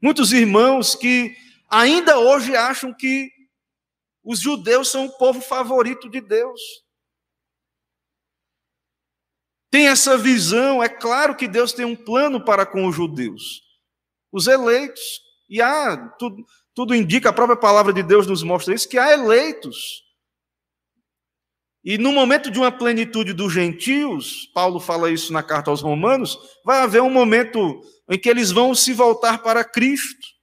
muitos 0.00 0.32
irmãos 0.32 0.94
que 0.94 1.34
ainda 1.68 2.18
hoje 2.18 2.54
acham 2.54 2.94
que 2.94 3.32
os 4.30 4.40
judeus 4.40 4.88
são 4.88 5.06
o 5.06 5.18
povo 5.18 5.40
favorito 5.40 6.08
de 6.08 6.20
Deus 6.20 6.60
tem 9.70 9.86
essa 9.86 10.18
visão. 10.18 10.82
É 10.82 10.88
claro 10.88 11.36
que 11.36 11.46
Deus 11.46 11.72
tem 11.72 11.84
um 11.84 11.96
plano 11.96 12.44
para 12.44 12.66
com 12.66 12.86
os 12.86 12.94
judeus, 12.94 13.62
os 14.32 14.46
eleitos. 14.46 15.00
E 15.48 15.62
há, 15.62 15.96
tudo, 16.18 16.44
tudo 16.74 16.94
indica, 16.94 17.30
a 17.30 17.32
própria 17.32 17.56
palavra 17.56 17.92
de 17.92 18.02
Deus 18.02 18.26
nos 18.26 18.42
mostra 18.42 18.74
isso, 18.74 18.88
que 18.88 18.98
há 18.98 19.12
eleitos. 19.12 20.02
E 21.82 21.96
no 21.96 22.12
momento 22.12 22.50
de 22.50 22.58
uma 22.58 22.70
plenitude 22.70 23.32
dos 23.32 23.52
gentios, 23.52 24.46
Paulo 24.52 24.78
fala 24.78 25.10
isso 25.10 25.32
na 25.32 25.42
carta 25.42 25.70
aos 25.70 25.80
Romanos, 25.80 26.38
vai 26.64 26.80
haver 26.80 27.00
um 27.00 27.10
momento 27.10 27.80
em 28.08 28.18
que 28.18 28.28
eles 28.28 28.50
vão 28.50 28.74
se 28.74 28.92
voltar 28.92 29.42
para 29.42 29.64
Cristo. 29.64 30.39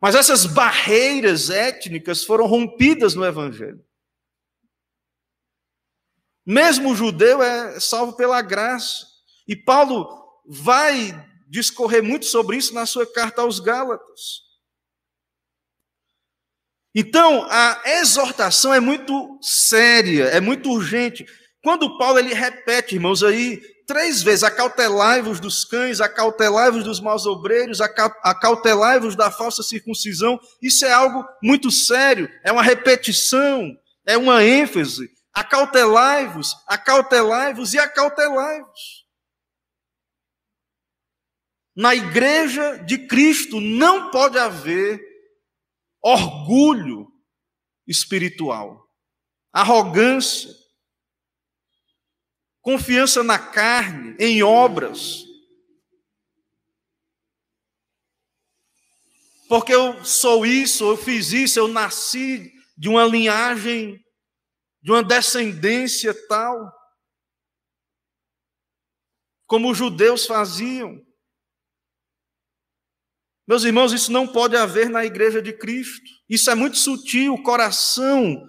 Mas 0.00 0.14
essas 0.14 0.46
barreiras 0.46 1.50
étnicas 1.50 2.24
foram 2.24 2.46
rompidas 2.46 3.14
no 3.14 3.24
Evangelho. 3.24 3.84
Mesmo 6.46 6.92
o 6.92 6.94
judeu 6.94 7.42
é 7.42 7.78
salvo 7.80 8.14
pela 8.14 8.40
graça. 8.40 9.06
E 9.46 9.56
Paulo 9.56 10.08
vai 10.46 11.26
discorrer 11.48 12.02
muito 12.02 12.26
sobre 12.26 12.56
isso 12.56 12.72
na 12.74 12.86
sua 12.86 13.10
carta 13.10 13.42
aos 13.42 13.58
Gálatas. 13.58 14.48
Então, 16.94 17.46
a 17.50 17.82
exortação 18.00 18.72
é 18.72 18.80
muito 18.80 19.38
séria, 19.42 20.24
é 20.24 20.40
muito 20.40 20.70
urgente. 20.70 21.26
Quando 21.62 21.98
Paulo 21.98 22.18
ele 22.18 22.34
repete, 22.34 22.94
irmãos, 22.94 23.22
aí 23.22 23.60
três 23.88 24.22
vezes: 24.22 24.44
acautelai-vos 24.44 25.40
dos 25.40 25.64
cães, 25.64 26.00
acautelai-vos 26.00 26.84
dos 26.84 27.00
maus 27.00 27.26
obreiros, 27.26 27.80
acautelai-vos 27.80 29.16
da 29.16 29.32
falsa 29.32 29.64
circuncisão. 29.64 30.38
Isso 30.62 30.84
é 30.84 30.92
algo 30.92 31.26
muito 31.42 31.72
sério, 31.72 32.28
é 32.44 32.52
uma 32.52 32.62
repetição, 32.62 33.74
é 34.06 34.16
uma 34.16 34.44
ênfase. 34.44 35.10
Acautelai-vos, 35.34 36.54
acautelai-vos 36.66 37.74
e 37.74 37.78
acautelai-vos. 37.78 39.06
Na 41.76 41.94
igreja 41.94 42.76
de 42.78 43.06
Cristo 43.06 43.60
não 43.60 44.10
pode 44.10 44.36
haver 44.36 45.00
orgulho 46.02 47.06
espiritual, 47.86 48.84
arrogância, 49.52 50.50
confiança 52.68 53.22
na 53.22 53.38
carne, 53.38 54.14
em 54.18 54.42
obras. 54.42 55.24
Porque 59.48 59.72
eu 59.72 60.04
sou 60.04 60.44
isso, 60.44 60.84
eu 60.84 60.94
fiz 60.98 61.32
isso, 61.32 61.58
eu 61.58 61.66
nasci 61.66 62.52
de 62.76 62.90
uma 62.90 63.06
linhagem 63.06 63.98
de 64.82 64.90
uma 64.90 65.02
descendência 65.02 66.14
tal, 66.28 66.70
como 69.46 69.70
os 69.70 69.78
judeus 69.78 70.26
faziam. 70.26 71.02
Meus 73.46 73.64
irmãos, 73.64 73.94
isso 73.94 74.12
não 74.12 74.28
pode 74.28 74.58
haver 74.58 74.90
na 74.90 75.06
igreja 75.06 75.40
de 75.40 75.54
Cristo. 75.54 76.04
Isso 76.28 76.50
é 76.50 76.54
muito 76.54 76.76
sutil, 76.76 77.32
o 77.32 77.42
coração 77.42 78.46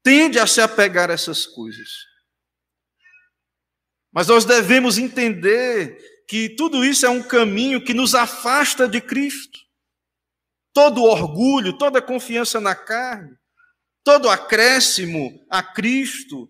tende 0.00 0.38
a 0.38 0.46
se 0.46 0.60
apegar 0.60 1.10
a 1.10 1.14
essas 1.14 1.44
coisas. 1.44 2.11
Mas 4.12 4.26
nós 4.26 4.44
devemos 4.44 4.98
entender 4.98 5.98
que 6.28 6.50
tudo 6.50 6.84
isso 6.84 7.06
é 7.06 7.08
um 7.08 7.22
caminho 7.22 7.82
que 7.82 7.94
nos 7.94 8.14
afasta 8.14 8.86
de 8.86 9.00
Cristo. 9.00 9.58
Todo 10.74 11.02
orgulho, 11.02 11.76
toda 11.76 12.02
confiança 12.02 12.60
na 12.60 12.74
carne, 12.74 13.36
todo 14.04 14.28
acréscimo 14.28 15.44
a 15.50 15.62
Cristo, 15.62 16.48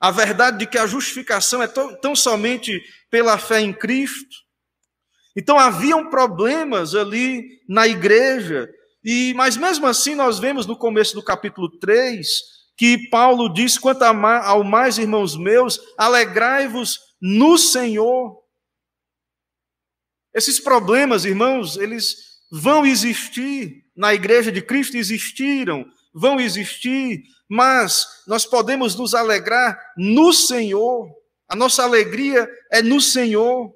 a 0.00 0.10
verdade 0.10 0.58
de 0.58 0.66
que 0.66 0.78
a 0.78 0.86
justificação 0.86 1.62
é 1.62 1.66
tão, 1.66 2.14
somente 2.14 2.82
pela 3.10 3.36
fé 3.38 3.60
em 3.60 3.72
Cristo. 3.72 4.36
Então 5.36 5.58
haviam 5.58 6.08
problemas 6.08 6.94
ali 6.94 7.60
na 7.68 7.86
igreja, 7.86 8.68
e 9.04 9.32
mas 9.34 9.56
mesmo 9.56 9.86
assim 9.86 10.14
nós 10.14 10.38
vemos 10.38 10.66
no 10.66 10.76
começo 10.76 11.14
do 11.14 11.22
capítulo 11.22 11.70
3 11.78 12.57
que 12.78 13.08
Paulo 13.10 13.52
diz: 13.52 13.76
quanto 13.76 14.02
ao 14.02 14.64
mais, 14.64 14.96
irmãos 14.96 15.36
meus, 15.36 15.80
alegrai-vos 15.98 16.98
no 17.20 17.58
Senhor. 17.58 18.38
Esses 20.32 20.60
problemas, 20.60 21.24
irmãos, 21.24 21.76
eles 21.76 22.14
vão 22.50 22.86
existir 22.86 23.84
na 23.96 24.14
igreja 24.14 24.52
de 24.52 24.62
Cristo, 24.62 24.96
existiram, 24.96 25.84
vão 26.14 26.38
existir, 26.40 27.20
mas 27.50 28.06
nós 28.28 28.46
podemos 28.46 28.94
nos 28.94 29.12
alegrar 29.12 29.76
no 29.96 30.32
Senhor. 30.32 31.10
A 31.48 31.56
nossa 31.56 31.82
alegria 31.82 32.48
é 32.70 32.80
no 32.80 33.00
Senhor. 33.00 33.72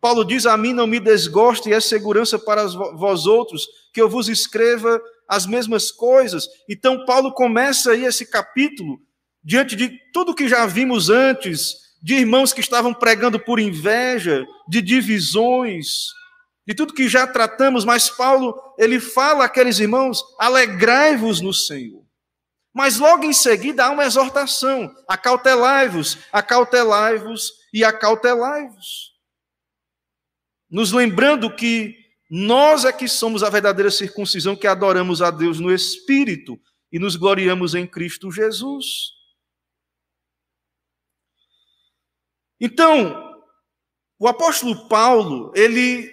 Paulo 0.00 0.24
diz: 0.24 0.46
A 0.46 0.56
mim 0.56 0.72
não 0.72 0.86
me 0.86 0.98
desgoste 0.98 1.68
e 1.68 1.74
é 1.74 1.80
segurança 1.80 2.38
para 2.38 2.66
vós 2.66 3.26
outros 3.26 3.66
que 3.92 4.00
eu 4.00 4.08
vos 4.08 4.28
escreva 4.28 4.98
as 5.32 5.46
mesmas 5.46 5.90
coisas. 5.90 6.46
Então, 6.68 7.06
Paulo 7.06 7.32
começa 7.32 7.92
aí 7.92 8.04
esse 8.04 8.26
capítulo, 8.26 9.00
diante 9.42 9.74
de 9.74 9.98
tudo 10.12 10.34
que 10.34 10.46
já 10.46 10.66
vimos 10.66 11.08
antes, 11.08 11.74
de 12.02 12.16
irmãos 12.16 12.52
que 12.52 12.60
estavam 12.60 12.92
pregando 12.92 13.40
por 13.40 13.58
inveja, 13.58 14.44
de 14.68 14.82
divisões, 14.82 16.08
de 16.66 16.74
tudo 16.74 16.92
que 16.92 17.08
já 17.08 17.26
tratamos, 17.26 17.82
mas 17.82 18.10
Paulo, 18.10 18.54
ele 18.78 19.00
fala 19.00 19.46
àqueles 19.46 19.78
irmãos: 19.78 20.22
alegrai-vos 20.38 21.40
no 21.40 21.54
Senhor. 21.54 22.04
Mas 22.74 22.98
logo 22.98 23.24
em 23.24 23.32
seguida 23.32 23.86
há 23.86 23.90
uma 23.90 24.04
exortação: 24.04 24.94
acautelai-vos, 25.08 26.18
acautelai-vos 26.30 27.52
e 27.72 27.82
acautelai-vos. 27.82 29.12
Nos 30.70 30.92
lembrando 30.92 31.54
que 31.54 32.01
nós 32.34 32.86
é 32.86 32.92
que 32.94 33.06
somos 33.06 33.42
a 33.42 33.50
verdadeira 33.50 33.90
circuncisão 33.90 34.56
que 34.56 34.66
adoramos 34.66 35.20
a 35.20 35.30
Deus 35.30 35.60
no 35.60 35.70
Espírito 35.70 36.58
e 36.90 36.98
nos 36.98 37.14
gloriamos 37.14 37.74
em 37.74 37.86
Cristo 37.86 38.32
Jesus. 38.32 39.12
Então, 42.58 43.38
o 44.18 44.26
apóstolo 44.26 44.88
Paulo, 44.88 45.52
ele 45.54 46.10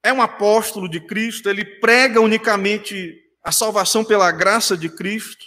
é 0.00 0.12
um 0.12 0.22
apóstolo 0.22 0.88
de 0.88 1.00
Cristo, 1.00 1.50
ele 1.50 1.64
prega 1.80 2.20
unicamente 2.20 3.20
a 3.42 3.50
salvação 3.50 4.04
pela 4.04 4.30
graça 4.30 4.76
de 4.76 4.88
Cristo. 4.88 5.44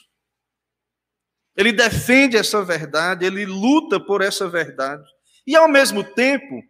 Ele 1.55 1.71
defende 1.71 2.35
essa 2.35 2.65
verdade, 2.65 3.25
ele 3.25 3.45
luta 3.45 3.97
por 3.97 4.21
essa 4.21 4.49
verdade. 4.49 5.09
E 5.47 5.55
ao 5.55 5.69
mesmo 5.69 6.03
tempo, 6.03 6.61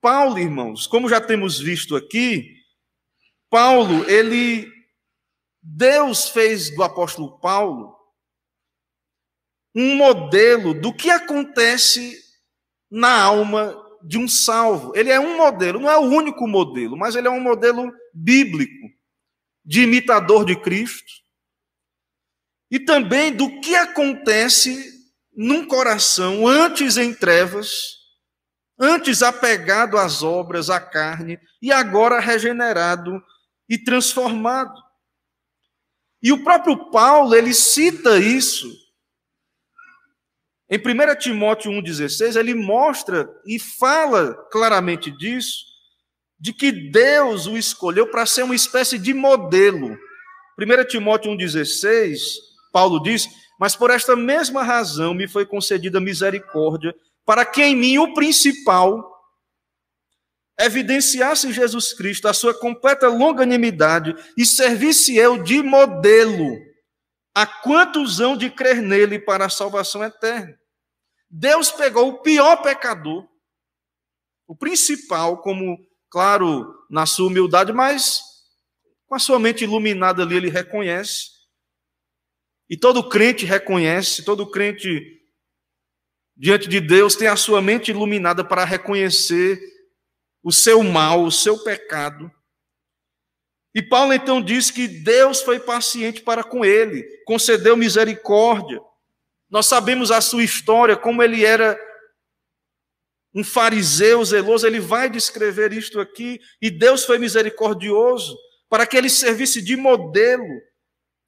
Paulo, 0.00 0.38
irmãos, 0.38 0.86
como 0.86 1.08
já 1.08 1.20
temos 1.20 1.58
visto 1.58 1.96
aqui, 1.96 2.56
Paulo, 3.50 4.08
ele 4.08 4.70
Deus 5.60 6.28
fez 6.28 6.74
do 6.74 6.82
apóstolo 6.82 7.38
Paulo 7.40 7.96
um 9.74 9.96
modelo 9.96 10.72
do 10.72 10.94
que 10.94 11.10
acontece 11.10 12.18
na 12.90 13.22
alma 13.22 13.76
de 14.02 14.18
um 14.18 14.28
salvo. 14.28 14.92
Ele 14.96 15.10
é 15.10 15.20
um 15.20 15.36
modelo, 15.36 15.80
não 15.80 15.90
é 15.90 15.96
o 15.96 16.02
único 16.02 16.46
modelo, 16.46 16.96
mas 16.96 17.14
ele 17.14 17.28
é 17.28 17.30
um 17.30 17.40
modelo 17.40 17.92
bíblico 18.14 18.88
de 19.64 19.82
imitador 19.82 20.44
de 20.44 20.58
Cristo. 20.60 21.12
E 22.70 22.78
também 22.78 23.32
do 23.32 23.60
que 23.60 23.74
acontece 23.74 24.92
num 25.34 25.66
coração 25.66 26.46
antes 26.46 26.96
em 26.96 27.14
trevas 27.14 27.97
antes 28.78 29.22
apegado 29.22 29.98
às 29.98 30.22
obras, 30.22 30.70
à 30.70 30.80
carne, 30.80 31.38
e 31.60 31.72
agora 31.72 32.20
regenerado 32.20 33.22
e 33.68 33.76
transformado. 33.76 34.80
E 36.22 36.32
o 36.32 36.42
próprio 36.44 36.90
Paulo, 36.90 37.34
ele 37.34 37.52
cita 37.52 38.18
isso. 38.18 38.68
Em 40.70 40.78
1 40.78 41.18
Timóteo 41.18 41.72
1,16, 41.72 42.36
ele 42.36 42.54
mostra 42.54 43.28
e 43.46 43.58
fala 43.58 44.34
claramente 44.50 45.10
disso, 45.10 45.64
de 46.38 46.52
que 46.52 46.70
Deus 46.70 47.46
o 47.46 47.56
escolheu 47.56 48.10
para 48.10 48.26
ser 48.26 48.42
uma 48.42 48.54
espécie 48.54 48.98
de 48.98 49.14
modelo. 49.14 49.96
1 50.58 50.84
Timóteo 50.88 51.32
1,16, 51.32 52.18
Paulo 52.72 53.02
diz: 53.02 53.28
Mas 53.58 53.74
por 53.74 53.90
esta 53.90 54.14
mesma 54.14 54.62
razão 54.62 55.14
me 55.14 55.26
foi 55.26 55.46
concedida 55.46 56.00
misericórdia, 56.00 56.94
para 57.28 57.44
que 57.44 57.62
em 57.62 57.76
mim 57.76 57.98
o 57.98 58.14
principal 58.14 59.06
evidenciasse 60.58 61.52
Jesus 61.52 61.92
Cristo 61.92 62.26
a 62.26 62.32
sua 62.32 62.58
completa 62.58 63.06
longanimidade 63.06 64.16
e 64.34 64.46
servisse 64.46 65.14
eu 65.14 65.42
de 65.42 65.62
modelo 65.62 66.56
a 67.34 67.46
quantos 67.46 68.18
hão 68.18 68.34
de 68.34 68.48
crer 68.48 68.80
nele 68.80 69.18
para 69.18 69.44
a 69.44 69.50
salvação 69.50 70.02
eterna. 70.02 70.58
Deus 71.28 71.70
pegou 71.70 72.08
o 72.08 72.22
pior 72.22 72.62
pecador, 72.62 73.28
o 74.46 74.56
principal, 74.56 75.42
como, 75.42 75.86
claro, 76.08 76.74
na 76.88 77.04
sua 77.04 77.26
humildade, 77.26 77.74
mas 77.74 78.22
com 79.06 79.14
a 79.14 79.18
sua 79.18 79.38
mente 79.38 79.64
iluminada 79.64 80.22
ali, 80.22 80.34
ele 80.34 80.48
reconhece. 80.48 81.26
E 82.70 82.76
todo 82.78 83.06
crente 83.06 83.44
reconhece, 83.44 84.24
todo 84.24 84.50
crente 84.50 85.17
diante 86.38 86.68
de 86.68 86.80
Deus 86.80 87.16
tem 87.16 87.26
a 87.26 87.34
sua 87.34 87.60
mente 87.60 87.90
iluminada 87.90 88.44
para 88.44 88.64
reconhecer 88.64 89.60
o 90.42 90.52
seu 90.52 90.84
mal, 90.84 91.24
o 91.24 91.32
seu 91.32 91.58
pecado. 91.64 92.30
E 93.74 93.82
Paulo 93.82 94.12
então 94.12 94.40
diz 94.40 94.70
que 94.70 94.86
Deus 94.86 95.42
foi 95.42 95.58
paciente 95.58 96.22
para 96.22 96.44
com 96.44 96.64
ele, 96.64 97.02
concedeu 97.26 97.76
misericórdia. 97.76 98.80
Nós 99.50 99.66
sabemos 99.66 100.10
a 100.12 100.20
sua 100.20 100.44
história, 100.44 100.96
como 100.96 101.22
ele 101.22 101.44
era 101.44 101.78
um 103.34 103.44
fariseu 103.44 104.24
zeloso, 104.24 104.66
ele 104.66 104.80
vai 104.80 105.10
descrever 105.10 105.72
isto 105.72 106.00
aqui, 106.00 106.40
e 106.62 106.70
Deus 106.70 107.04
foi 107.04 107.18
misericordioso 107.18 108.36
para 108.68 108.86
que 108.86 108.96
ele 108.96 109.10
servisse 109.10 109.60
de 109.60 109.76
modelo. 109.76 110.46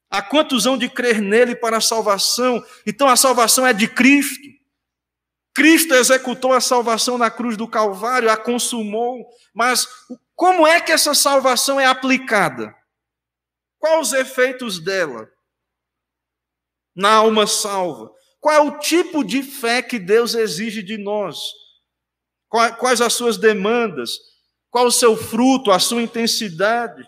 A 0.09 0.21
quantos 0.21 0.65
hão 0.65 0.77
de 0.77 0.89
crer 0.89 1.21
nele 1.21 1.55
para 1.55 1.77
a 1.77 1.81
salvação? 1.81 2.63
Então 2.85 3.07
a 3.07 3.15
salvação 3.15 3.65
é 3.65 3.73
de 3.73 3.87
Cristo. 3.87 4.60
Cristo 5.53 5.93
executou 5.93 6.53
a 6.53 6.61
salvação 6.61 7.17
na 7.17 7.29
cruz 7.29 7.57
do 7.57 7.67
Calvário, 7.67 8.31
a 8.31 8.37
consumou, 8.37 9.27
mas 9.53 9.87
como 10.35 10.65
é 10.65 10.79
que 10.79 10.91
essa 10.91 11.13
salvação 11.13 11.79
é 11.79 11.85
aplicada? 11.85 12.73
Quais 13.77 14.07
os 14.07 14.13
efeitos 14.13 14.79
dela 14.79 15.29
na 16.95 17.15
alma 17.15 17.45
salva? 17.47 18.11
Qual 18.39 18.55
é 18.55 18.59
o 18.59 18.79
tipo 18.79 19.23
de 19.23 19.43
fé 19.43 19.81
que 19.81 19.99
Deus 19.99 20.33
exige 20.33 20.81
de 20.81 20.97
nós? 20.97 21.37
Quais 22.49 23.01
as 23.01 23.13
suas 23.13 23.37
demandas? 23.37 24.11
Qual 24.69 24.85
o 24.85 24.91
seu 24.91 25.17
fruto, 25.17 25.71
a 25.71 25.79
sua 25.79 26.01
intensidade? 26.01 27.07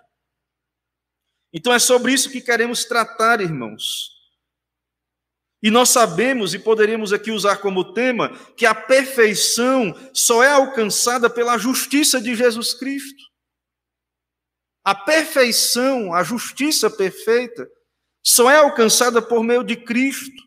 Então 1.52 1.72
é 1.72 1.80
sobre 1.80 2.14
isso 2.14 2.30
que 2.30 2.42
queremos 2.42 2.84
tratar, 2.86 3.40
irmãos. 3.42 4.13
E 5.64 5.72
nós 5.72 5.90
sabemos, 5.90 6.54
e 6.54 6.60
poderíamos 6.60 7.14
aqui 7.14 7.32
usar 7.32 7.58
como 7.58 7.94
tema, 7.94 8.38
que 8.58 8.66
a 8.66 8.76
perfeição 8.76 9.96
só 10.14 10.44
é 10.44 10.52
alcançada 10.52 11.30
pela 11.30 11.58
justiça 11.58 12.20
de 12.20 12.36
Jesus 12.36 12.74
Cristo. 12.74 13.24
A 14.84 14.94
perfeição, 14.94 16.14
a 16.14 16.22
justiça 16.22 16.90
perfeita, 16.90 17.66
só 18.22 18.52
é 18.52 18.58
alcançada 18.58 19.22
por 19.22 19.42
meio 19.42 19.64
de 19.64 19.78
Cristo. 19.78 20.44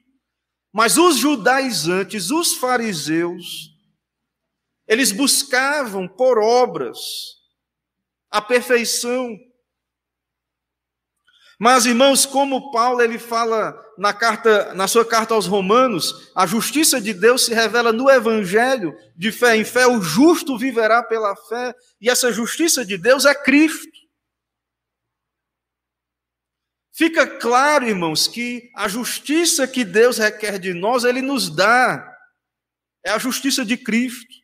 Mas 0.70 0.98
os 0.98 1.16
judaizantes, 1.16 2.30
os 2.30 2.52
fariseus, 2.52 3.70
eles 4.86 5.12
buscavam 5.12 6.06
por 6.06 6.38
obras 6.38 6.98
a 8.30 8.42
perfeição. 8.42 9.34
Mas, 11.58 11.86
irmãos, 11.86 12.26
como 12.26 12.70
Paulo 12.70 13.00
ele 13.00 13.18
fala 13.18 13.74
na, 13.96 14.12
carta, 14.12 14.74
na 14.74 14.86
sua 14.86 15.06
carta 15.06 15.32
aos 15.32 15.46
Romanos, 15.46 16.30
a 16.34 16.46
justiça 16.46 17.00
de 17.00 17.14
Deus 17.14 17.46
se 17.46 17.54
revela 17.54 17.92
no 17.92 18.10
Evangelho, 18.10 18.94
de 19.16 19.32
fé 19.32 19.56
em 19.56 19.64
fé, 19.64 19.86
o 19.86 20.02
justo 20.02 20.58
viverá 20.58 21.02
pela 21.02 21.34
fé, 21.34 21.74
e 21.98 22.10
essa 22.10 22.30
justiça 22.30 22.84
de 22.84 22.98
Deus 22.98 23.24
é 23.24 23.34
Cristo. 23.34 23.96
Fica 26.92 27.26
claro, 27.26 27.86
irmãos, 27.86 28.26
que 28.26 28.70
a 28.74 28.86
justiça 28.86 29.66
que 29.66 29.84
Deus 29.84 30.18
requer 30.18 30.58
de 30.58 30.74
nós, 30.74 31.04
Ele 31.04 31.22
nos 31.22 31.48
dá, 31.48 32.06
é 33.04 33.10
a 33.10 33.18
justiça 33.18 33.64
de 33.64 33.78
Cristo. 33.78 34.34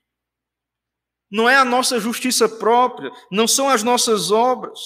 Não 1.30 1.48
é 1.48 1.56
a 1.56 1.64
nossa 1.64 1.98
justiça 1.98 2.48
própria, 2.48 3.10
não 3.30 3.48
são 3.48 3.68
as 3.68 3.82
nossas 3.82 4.30
obras. 4.30 4.78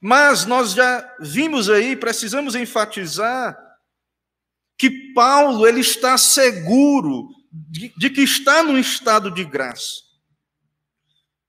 Mas 0.00 0.46
nós 0.46 0.72
já 0.72 1.16
vimos 1.20 1.68
aí, 1.68 1.94
precisamos 1.94 2.54
enfatizar 2.54 3.58
que 4.78 5.12
Paulo 5.12 5.66
ele 5.66 5.80
está 5.80 6.16
seguro 6.16 7.28
de, 7.52 7.92
de 7.98 8.08
que 8.08 8.22
está 8.22 8.62
num 8.62 8.78
estado 8.78 9.30
de 9.30 9.44
graça. 9.44 10.00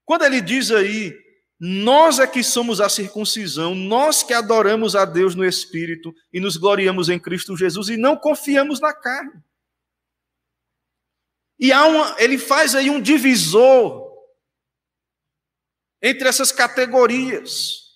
Quando 0.03 0.25
ele 0.25 0.41
diz 0.41 0.69
aí, 0.71 1.17
nós 1.57 2.19
é 2.19 2.25
que 2.27 2.43
somos 2.43 2.81
a 2.81 2.89
circuncisão, 2.89 3.75
nós 3.75 4.23
que 4.23 4.33
adoramos 4.33 4.95
a 4.95 5.05
Deus 5.05 5.35
no 5.35 5.45
Espírito 5.45 6.13
e 6.33 6.39
nos 6.39 6.57
gloriamos 6.57 7.07
em 7.07 7.19
Cristo 7.19 7.55
Jesus 7.55 7.87
e 7.87 7.95
não 7.95 8.17
confiamos 8.17 8.81
na 8.81 8.91
carne. 8.93 9.41
E 11.59 11.71
há 11.71 11.85
uma, 11.85 12.15
ele 12.17 12.39
faz 12.39 12.73
aí 12.73 12.89
um 12.89 12.99
divisor 12.99 14.11
entre 16.01 16.27
essas 16.27 16.51
categorias. 16.51 17.90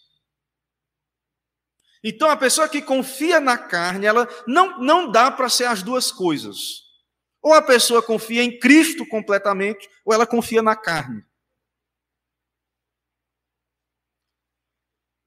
Então, 2.07 2.29
a 2.29 2.37
pessoa 2.37 2.69
que 2.69 2.83
confia 2.83 3.39
na 3.39 3.57
carne, 3.57 4.05
ela 4.05 4.27
não, 4.45 4.79
não 4.79 5.11
dá 5.11 5.31
para 5.31 5.49
ser 5.49 5.63
as 5.63 5.81
duas 5.81 6.11
coisas. 6.11 6.83
Ou 7.41 7.51
a 7.51 7.63
pessoa 7.63 8.03
confia 8.03 8.43
em 8.43 8.59
Cristo 8.59 9.03
completamente, 9.07 9.89
ou 10.05 10.13
ela 10.13 10.27
confia 10.27 10.61
na 10.61 10.75
carne. 10.75 11.25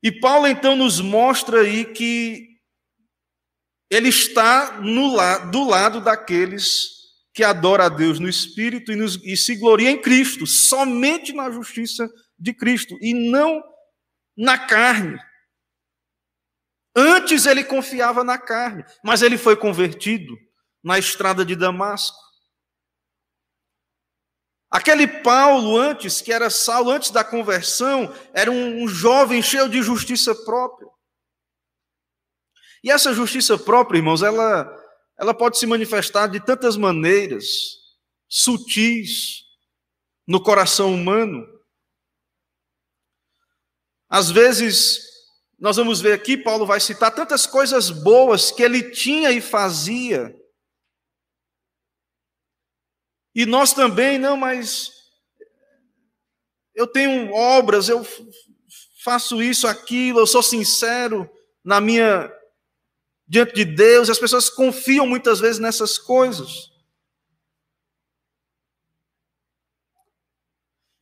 E 0.00 0.12
Paulo 0.20 0.46
então 0.46 0.76
nos 0.76 1.00
mostra 1.00 1.62
aí 1.62 1.84
que 1.84 2.46
ele 3.90 4.08
está 4.08 4.78
la 4.80 5.38
do 5.38 5.68
lado 5.68 6.00
daqueles 6.00 6.90
que 7.34 7.42
adoram 7.42 7.86
a 7.86 7.88
Deus 7.88 8.20
no 8.20 8.28
Espírito 8.28 8.92
e, 8.92 8.96
nos, 8.96 9.16
e 9.24 9.36
se 9.36 9.56
gloria 9.56 9.90
em 9.90 10.00
Cristo, 10.00 10.46
somente 10.46 11.32
na 11.32 11.50
justiça 11.50 12.08
de 12.38 12.54
Cristo, 12.54 12.96
e 13.00 13.12
não 13.12 13.60
na 14.36 14.56
carne. 14.56 15.18
Antes 17.00 17.46
ele 17.46 17.62
confiava 17.62 18.24
na 18.24 18.36
carne, 18.36 18.84
mas 19.04 19.22
ele 19.22 19.38
foi 19.38 19.56
convertido 19.56 20.36
na 20.82 20.98
estrada 20.98 21.44
de 21.44 21.54
Damasco. 21.54 22.18
Aquele 24.68 25.06
Paulo, 25.06 25.78
antes, 25.78 26.20
que 26.20 26.32
era 26.32 26.50
Saulo, 26.50 26.90
antes 26.90 27.12
da 27.12 27.22
conversão, 27.22 28.12
era 28.34 28.50
um, 28.50 28.88
jovem 28.88 29.40
cheio 29.40 29.68
de 29.68 29.80
justiça 29.80 30.34
própria. 30.34 30.88
E 32.82 32.90
essa 32.90 33.14
justiça 33.14 33.56
própria, 33.56 33.98
irmãos, 33.98 34.20
ela, 34.20 34.68
ela 35.16 35.32
pode 35.32 35.56
se 35.56 35.66
manifestar 35.66 36.26
de 36.26 36.44
tantas 36.44 36.76
maneiras, 36.76 37.46
sutis, 38.28 39.44
no 40.26 40.42
coração 40.42 40.92
humano. 40.92 41.46
Às 44.08 44.32
vezes, 44.32 45.17
nós 45.58 45.76
vamos 45.76 46.00
ver 46.00 46.12
aqui, 46.12 46.36
Paulo 46.36 46.64
vai 46.64 46.78
citar 46.78 47.12
tantas 47.12 47.44
coisas 47.44 47.90
boas 47.90 48.52
que 48.52 48.62
ele 48.62 48.90
tinha 48.90 49.32
e 49.32 49.40
fazia. 49.40 50.34
E 53.34 53.44
nós 53.44 53.72
também, 53.72 54.18
não, 54.18 54.36
mas 54.36 54.92
eu 56.74 56.86
tenho 56.86 57.32
obras, 57.32 57.88
eu 57.88 58.06
faço 59.02 59.42
isso, 59.42 59.66
aquilo, 59.66 60.20
eu 60.20 60.26
sou 60.26 60.42
sincero 60.42 61.28
na 61.64 61.80
minha 61.80 62.32
diante 63.26 63.52
de 63.52 63.64
Deus, 63.64 64.08
as 64.08 64.18
pessoas 64.18 64.48
confiam 64.48 65.06
muitas 65.06 65.40
vezes 65.40 65.58
nessas 65.58 65.98
coisas. 65.98 66.70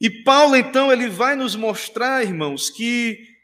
E 0.01 0.11
Paulo 0.25 0.57
então 0.57 0.91
ele 0.91 1.09
vai 1.09 1.37
nos 1.37 1.55
mostrar, 1.55 2.23
irmãos, 2.23 2.69
que 2.71 3.36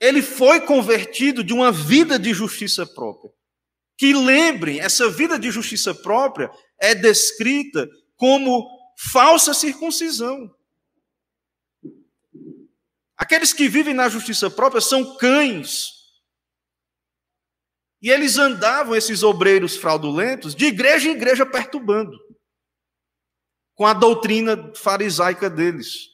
ele 0.00 0.22
foi 0.22 0.62
convertido 0.62 1.44
de 1.44 1.52
uma 1.52 1.70
vida 1.70 2.18
de 2.18 2.32
justiça 2.32 2.86
própria, 2.86 3.30
que 3.98 4.14
lembrem, 4.14 4.80
essa 4.80 5.10
vida 5.10 5.38
de 5.38 5.50
justiça 5.50 5.94
própria 5.94 6.50
é 6.80 6.94
descrita 6.94 7.86
como 8.16 8.66
falsa 9.12 9.52
circuncisão. 9.52 10.50
Aqueles 13.14 13.52
que 13.52 13.68
vivem 13.68 13.92
na 13.92 14.08
justiça 14.08 14.50
própria 14.50 14.80
são 14.80 15.18
cães. 15.18 15.90
E 18.00 18.08
eles 18.08 18.38
andavam, 18.38 18.96
esses 18.96 19.22
obreiros 19.22 19.76
fraudulentos, 19.76 20.54
de 20.54 20.64
igreja 20.64 21.10
em 21.10 21.12
igreja 21.12 21.44
perturbando, 21.44 22.18
com 23.74 23.84
a 23.84 23.92
doutrina 23.92 24.72
farisaica 24.74 25.50
deles, 25.50 26.08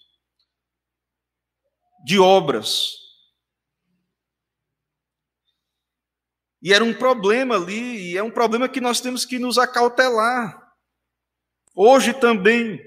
de 2.04 2.18
obras. 2.18 3.05
E 6.66 6.72
era 6.72 6.82
um 6.82 6.92
problema 6.92 7.54
ali, 7.54 8.10
e 8.10 8.16
é 8.16 8.22
um 8.24 8.30
problema 8.30 8.68
que 8.68 8.80
nós 8.80 9.00
temos 9.00 9.24
que 9.24 9.38
nos 9.38 9.56
acautelar. 9.56 10.60
Hoje 11.72 12.12
também. 12.12 12.80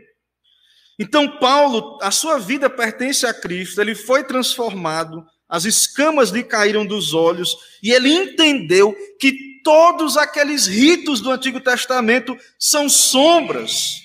Então, 1.00 1.40
Paulo, 1.40 1.98
a 2.02 2.12
sua 2.12 2.38
vida 2.40 2.70
pertence 2.70 3.26
a 3.26 3.34
Cristo, 3.34 3.80
ele 3.80 3.96
foi 3.96 4.26
transformado, 4.26 5.26
as 5.48 5.64
escamas 5.64 6.30
lhe 6.30 6.44
caíram 6.44 6.86
dos 6.86 7.14
olhos, 7.14 7.56
e 7.82 7.94
ele 7.94 8.12
entendeu 8.12 8.94
que 9.18 9.62
todos 9.64 10.18
aqueles 10.18 10.68
ritos 10.68 11.22
do 11.22 11.32
Antigo 11.32 11.62
Testamento 11.62 12.38
são 12.60 12.90
sombras 12.90 14.02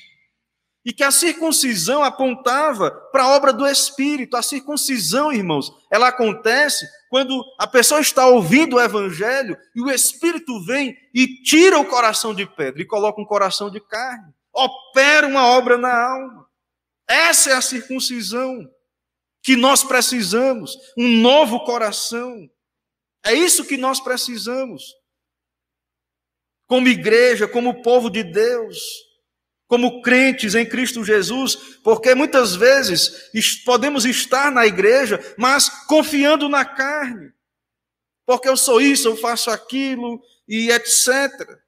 e 0.85 0.93
que 0.93 1.03
a 1.03 1.11
circuncisão 1.11 2.05
apontava 2.05 2.91
para 3.11 3.23
a 3.25 3.29
obra 3.29 3.53
do 3.53 3.67
Espírito. 3.67 4.37
A 4.37 4.43
circuncisão, 4.43 5.33
irmãos, 5.33 5.73
ela 5.91 6.09
acontece 6.09 6.87
quando 7.09 7.43
a 7.59 7.67
pessoa 7.67 8.01
está 8.01 8.27
ouvindo 8.27 8.77
o 8.77 8.81
Evangelho 8.81 9.57
e 9.75 9.81
o 9.81 9.91
Espírito 9.91 10.63
vem 10.65 10.95
e 11.15 11.43
tira 11.43 11.79
o 11.79 11.87
coração 11.87 12.35
de 12.35 12.47
pedra 12.47 12.83
e 12.83 12.87
coloca 12.87 13.21
um 13.21 13.25
coração 13.25 13.71
de 13.71 13.81
carne. 13.81 14.35
Opera 14.53 15.27
uma 15.27 15.47
obra 15.47 15.79
na 15.79 15.95
alma. 15.95 16.47
Essa 17.09 17.51
é 17.51 17.55
a 17.55 17.63
circuncisão 17.63 18.71
que 19.43 19.57
nós 19.57 19.83
precisamos. 19.83 20.77
Um 20.99 21.09
novo 21.21 21.65
coração. 21.65 22.49
É 23.25 23.33
isso 23.33 23.65
que 23.65 23.79
nós 23.79 24.01
precisamos. 24.01 24.95
Como 26.67 26.89
igreja, 26.89 27.49
como 27.49 27.83
povo 27.83 28.11
de 28.11 28.23
Deus 28.23 29.04
como 29.75 30.01
crentes 30.03 30.55
em 30.55 30.65
Cristo 30.65 31.03
Jesus, 31.03 31.57
porque 31.83 32.15
muitas 32.15 32.55
vezes 32.55 33.33
podemos 33.65 34.05
estar 34.05 34.53
na 34.53 34.65
igreja, 34.65 35.19
mas 35.37 35.69
confiando 35.69 36.49
na 36.49 36.65
carne, 36.65 37.33
porque 38.25 38.49
eu 38.49 38.57
sou 38.57 38.81
isso, 38.81 39.09
eu 39.09 39.17
faço 39.17 39.51
aquilo 39.51 40.23
e 40.47 40.71
etc. 40.71 41.59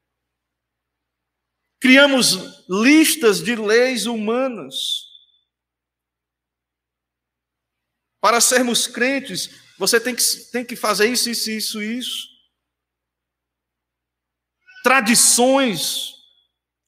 Criamos 1.80 2.64
listas 2.68 3.42
de 3.42 3.56
leis 3.56 4.06
humanas. 4.06 4.76
Para 8.20 8.40
sermos 8.40 8.86
crentes, 8.86 9.50
você 9.76 9.98
tem 9.98 10.14
que, 10.14 10.22
tem 10.52 10.64
que 10.64 10.76
fazer 10.76 11.08
isso, 11.08 11.28
isso, 11.28 11.50
isso, 11.50 11.82
isso. 11.82 12.28
Tradições 14.84 16.15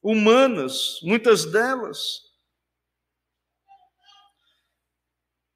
humanas, 0.01 0.99
muitas 1.03 1.45
delas. 1.45 1.99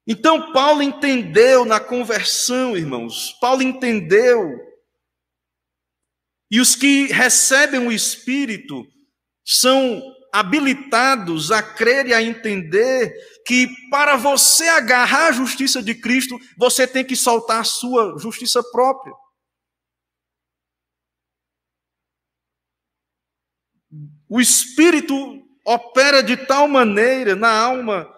Então, 0.06 0.52
Paulo 0.52 0.82
entendeu 0.82 1.64
na 1.64 1.80
conversão, 1.80 2.76
irmãos, 2.76 3.32
Paulo 3.40 3.62
entendeu. 3.62 4.60
E 6.50 6.60
os 6.60 6.76
que 6.76 7.06
recebem 7.06 7.80
o 7.80 7.92
Espírito 7.92 8.86
são 9.44 10.02
habilitados 10.32 11.50
a 11.50 11.62
crer 11.62 12.06
e 12.06 12.14
a 12.14 12.22
entender 12.22 13.14
que 13.46 13.68
para 13.88 14.16
você 14.16 14.68
agarrar 14.68 15.28
a 15.28 15.32
justiça 15.32 15.82
de 15.82 15.94
Cristo, 15.94 16.38
você 16.58 16.86
tem 16.86 17.04
que 17.04 17.16
soltar 17.16 17.60
a 17.60 17.64
sua 17.64 18.18
justiça 18.18 18.62
própria. 18.62 19.14
O 24.34 24.40
Espírito 24.40 25.14
opera 25.64 26.20
de 26.20 26.36
tal 26.36 26.66
maneira 26.66 27.36
na 27.36 27.56
alma, 27.56 28.12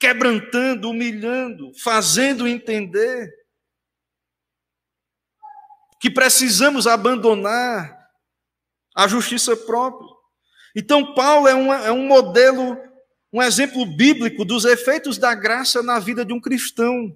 quebrantando, 0.00 0.88
humilhando, 0.88 1.70
fazendo 1.82 2.48
entender 2.48 3.30
que 6.00 6.10
precisamos 6.10 6.86
abandonar 6.86 8.08
a 8.96 9.06
justiça 9.06 9.54
própria. 9.54 10.08
Então, 10.74 11.12
Paulo 11.12 11.46
é, 11.46 11.52
é 11.88 11.92
um 11.92 12.06
modelo, 12.06 12.78
um 13.30 13.42
exemplo 13.42 13.84
bíblico 13.84 14.46
dos 14.46 14.64
efeitos 14.64 15.18
da 15.18 15.34
graça 15.34 15.82
na 15.82 15.98
vida 15.98 16.24
de 16.24 16.32
um 16.32 16.40
cristão. 16.40 17.14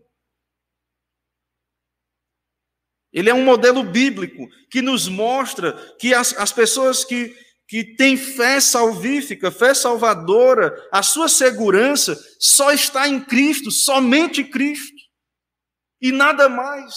Ele 3.10 3.30
é 3.30 3.34
um 3.34 3.42
modelo 3.42 3.82
bíblico 3.82 4.46
que 4.70 4.82
nos 4.82 5.08
mostra 5.08 5.72
que 5.96 6.12
as, 6.12 6.36
as 6.36 6.52
pessoas 6.52 7.06
que 7.06 7.47
que 7.68 7.84
tem 7.96 8.16
fé 8.16 8.58
salvífica, 8.60 9.50
fé 9.50 9.74
salvadora, 9.74 10.74
a 10.90 11.02
sua 11.02 11.28
segurança 11.28 12.18
só 12.40 12.72
está 12.72 13.06
em 13.06 13.22
Cristo, 13.22 13.70
somente 13.70 14.42
Cristo, 14.42 14.96
e 16.00 16.10
nada 16.10 16.48
mais. 16.48 16.94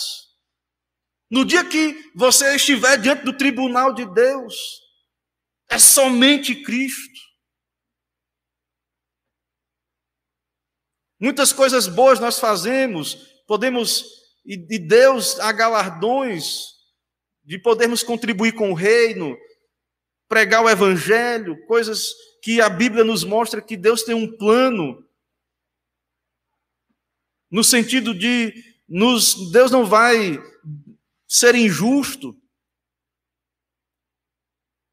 No 1.29 1.43
dia 1.43 1.65
que 1.65 2.11
você 2.15 2.55
estiver 2.55 2.97
diante 2.97 3.25
do 3.25 3.37
tribunal 3.37 3.93
de 3.93 4.05
Deus, 4.13 4.55
é 5.69 5.77
somente 5.77 6.55
Cristo. 6.63 7.19
Muitas 11.19 11.51
coisas 11.51 11.85
boas 11.85 12.17
nós 12.19 12.39
fazemos, 12.39 13.15
podemos, 13.45 14.05
e 14.45 14.55
de 14.55 14.79
Deus 14.79 15.37
há 15.41 15.51
galardões 15.51 16.71
de 17.43 17.59
podermos 17.59 18.03
contribuir 18.03 18.53
com 18.53 18.71
o 18.71 18.75
reino, 18.75 19.37
pregar 20.31 20.63
o 20.63 20.69
evangelho, 20.69 21.61
coisas 21.65 22.13
que 22.41 22.61
a 22.61 22.69
Bíblia 22.69 23.03
nos 23.03 23.25
mostra 23.25 23.61
que 23.61 23.75
Deus 23.75 24.03
tem 24.03 24.15
um 24.15 24.37
plano 24.37 25.05
no 27.51 27.65
sentido 27.65 28.17
de 28.17 28.53
nos, 28.87 29.51
Deus 29.51 29.69
não 29.71 29.85
vai 29.85 30.41
ser 31.27 31.53
injusto, 31.53 32.33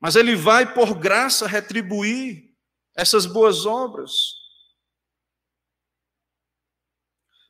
mas 0.00 0.16
Ele 0.16 0.34
vai, 0.34 0.74
por 0.74 0.98
graça, 0.98 1.46
retribuir 1.46 2.52
essas 2.96 3.24
boas 3.24 3.64
obras. 3.64 4.10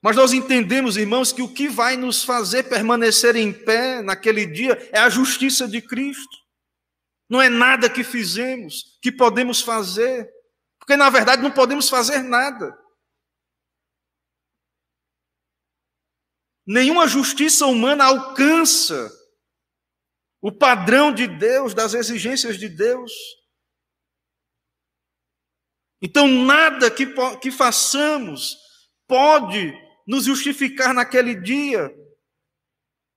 Mas 0.03 0.15
nós 0.15 0.35
entendemos, 0.35 0.99
irmãos, 0.99 1.33
que 1.33 1.41
o 1.41 1.55
que 1.55 1.71
vai 1.71 1.97
nos 1.97 2.23
fazer 2.23 2.65
permanecer 2.65 3.35
em 3.35 3.51
pé 3.51 4.03
naquele 4.03 4.45
dia 4.45 4.75
é 4.93 4.99
a 4.99 5.09
justiça 5.09 5.67
de 5.67 5.81
Cristo. 5.81 6.48
Não 7.29 7.43
é 7.43 7.49
nada 7.49 7.91
que 7.91 8.03
fizemos, 8.03 8.99
que 9.03 9.13
podemos 9.13 9.61
fazer, 9.61 10.31
porque 10.79 10.97
na 10.97 11.11
verdade 11.11 11.43
não 11.43 11.51
podemos 11.51 11.89
fazer 11.89 12.23
nada. 12.23 12.77
Nenhuma 16.67 17.07
justiça 17.07 17.67
humana 17.67 18.05
alcança 18.05 19.11
o 20.41 20.53
padrão 20.53 21.13
de 21.13 21.27
Deus, 21.27 21.75
das 21.75 21.95
exigências 21.95 22.59
de 22.59 22.69
Deus. 22.69 23.13
Então, 26.01 26.29
nada 26.29 26.91
que, 26.91 27.07
que 27.41 27.51
façamos 27.51 28.57
pode 29.07 29.73
nos 30.07 30.25
justificar 30.25 30.95
naquele 30.95 31.35
dia, 31.35 31.91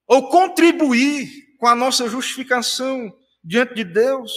ou 0.07 0.29
contribuir 0.29 1.57
com 1.57 1.67
a 1.67 1.75
nossa 1.75 2.09
justificação 2.09 3.15
diante 3.43 3.73
de 3.73 3.83
Deus. 3.83 4.31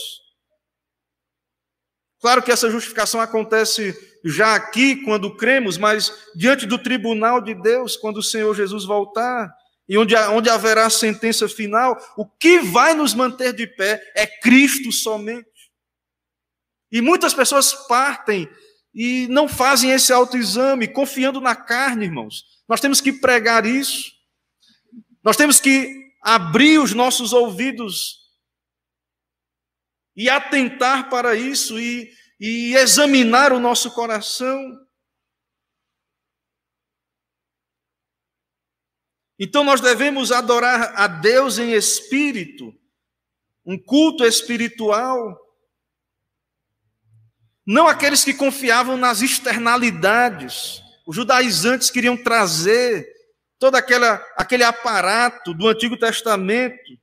Claro 2.21 2.43
que 2.43 2.51
essa 2.51 2.71
justificação 2.71 3.21
acontece 3.21 3.95
já 4.25 4.55
aqui, 4.55 4.97
quando 5.05 5.37
cremos, 5.37 5.77
mas 5.77 6.11
diante 6.35 6.65
do 6.65 6.79
tribunal 6.79 7.41
de 7.41 7.55
Deus, 7.55 7.97
quando 7.97 8.19
o 8.19 8.23
Senhor 8.23 8.55
Jesus 8.55 8.85
voltar, 8.85 9.55
e 9.87 9.99
onde, 9.99 10.17
onde 10.17 10.49
haverá 10.49 10.87
a 10.87 10.91
sentença 10.91 11.47
final, 11.47 11.99
o 12.17 12.25
que 12.25 12.59
vai 12.61 12.95
nos 12.95 13.13
manter 13.13 13.53
de 13.53 13.67
pé 13.67 14.01
é 14.17 14.27
Cristo 14.27 14.91
somente. 14.91 15.47
E 16.91 17.03
muitas 17.03 17.35
pessoas 17.35 17.75
partem 17.87 18.49
e 18.95 19.27
não 19.29 19.47
fazem 19.47 19.91
esse 19.91 20.13
autoexame, 20.13 20.89
confiando 20.89 21.41
na 21.41 21.55
carne, 21.55 22.07
irmãos. 22.07 22.45
Nós 22.67 22.81
temos 22.81 23.01
que 23.01 23.13
pregar 23.13 23.67
isso. 23.67 24.13
Nós 25.23 25.37
temos 25.37 25.61
que 25.61 26.13
abrir 26.23 26.79
os 26.79 26.95
nossos 26.95 27.35
ouvidos 27.35 28.24
e 30.17 30.29
atentar 30.29 31.11
para 31.11 31.35
isso 31.35 31.79
e, 31.79 32.11
e 32.39 32.75
examinar 32.75 33.53
o 33.53 33.61
nosso 33.61 33.91
coração. 33.93 34.59
Então 39.39 39.65
nós 39.65 39.81
devemos 39.81 40.31
adorar 40.31 40.95
a 40.95 41.07
Deus 41.07 41.59
em 41.59 41.73
espírito 41.73 42.73
um 43.67 43.79
culto 43.79 44.25
espiritual. 44.25 45.41
Não 47.67 47.89
aqueles 47.89 48.23
que 48.23 48.35
confiavam 48.35 48.97
nas 48.97 49.23
externalidades. 49.23 50.83
Os 51.07 51.17
judaizantes 51.17 51.91
queriam 51.91 52.17
trazer 52.17 53.07
todo 53.59 53.75
aquela, 53.75 54.17
aquele 54.37 54.63
aparato 54.63 55.55
do 55.55 55.67
Antigo 55.67 55.97
Testamento. 55.97 56.99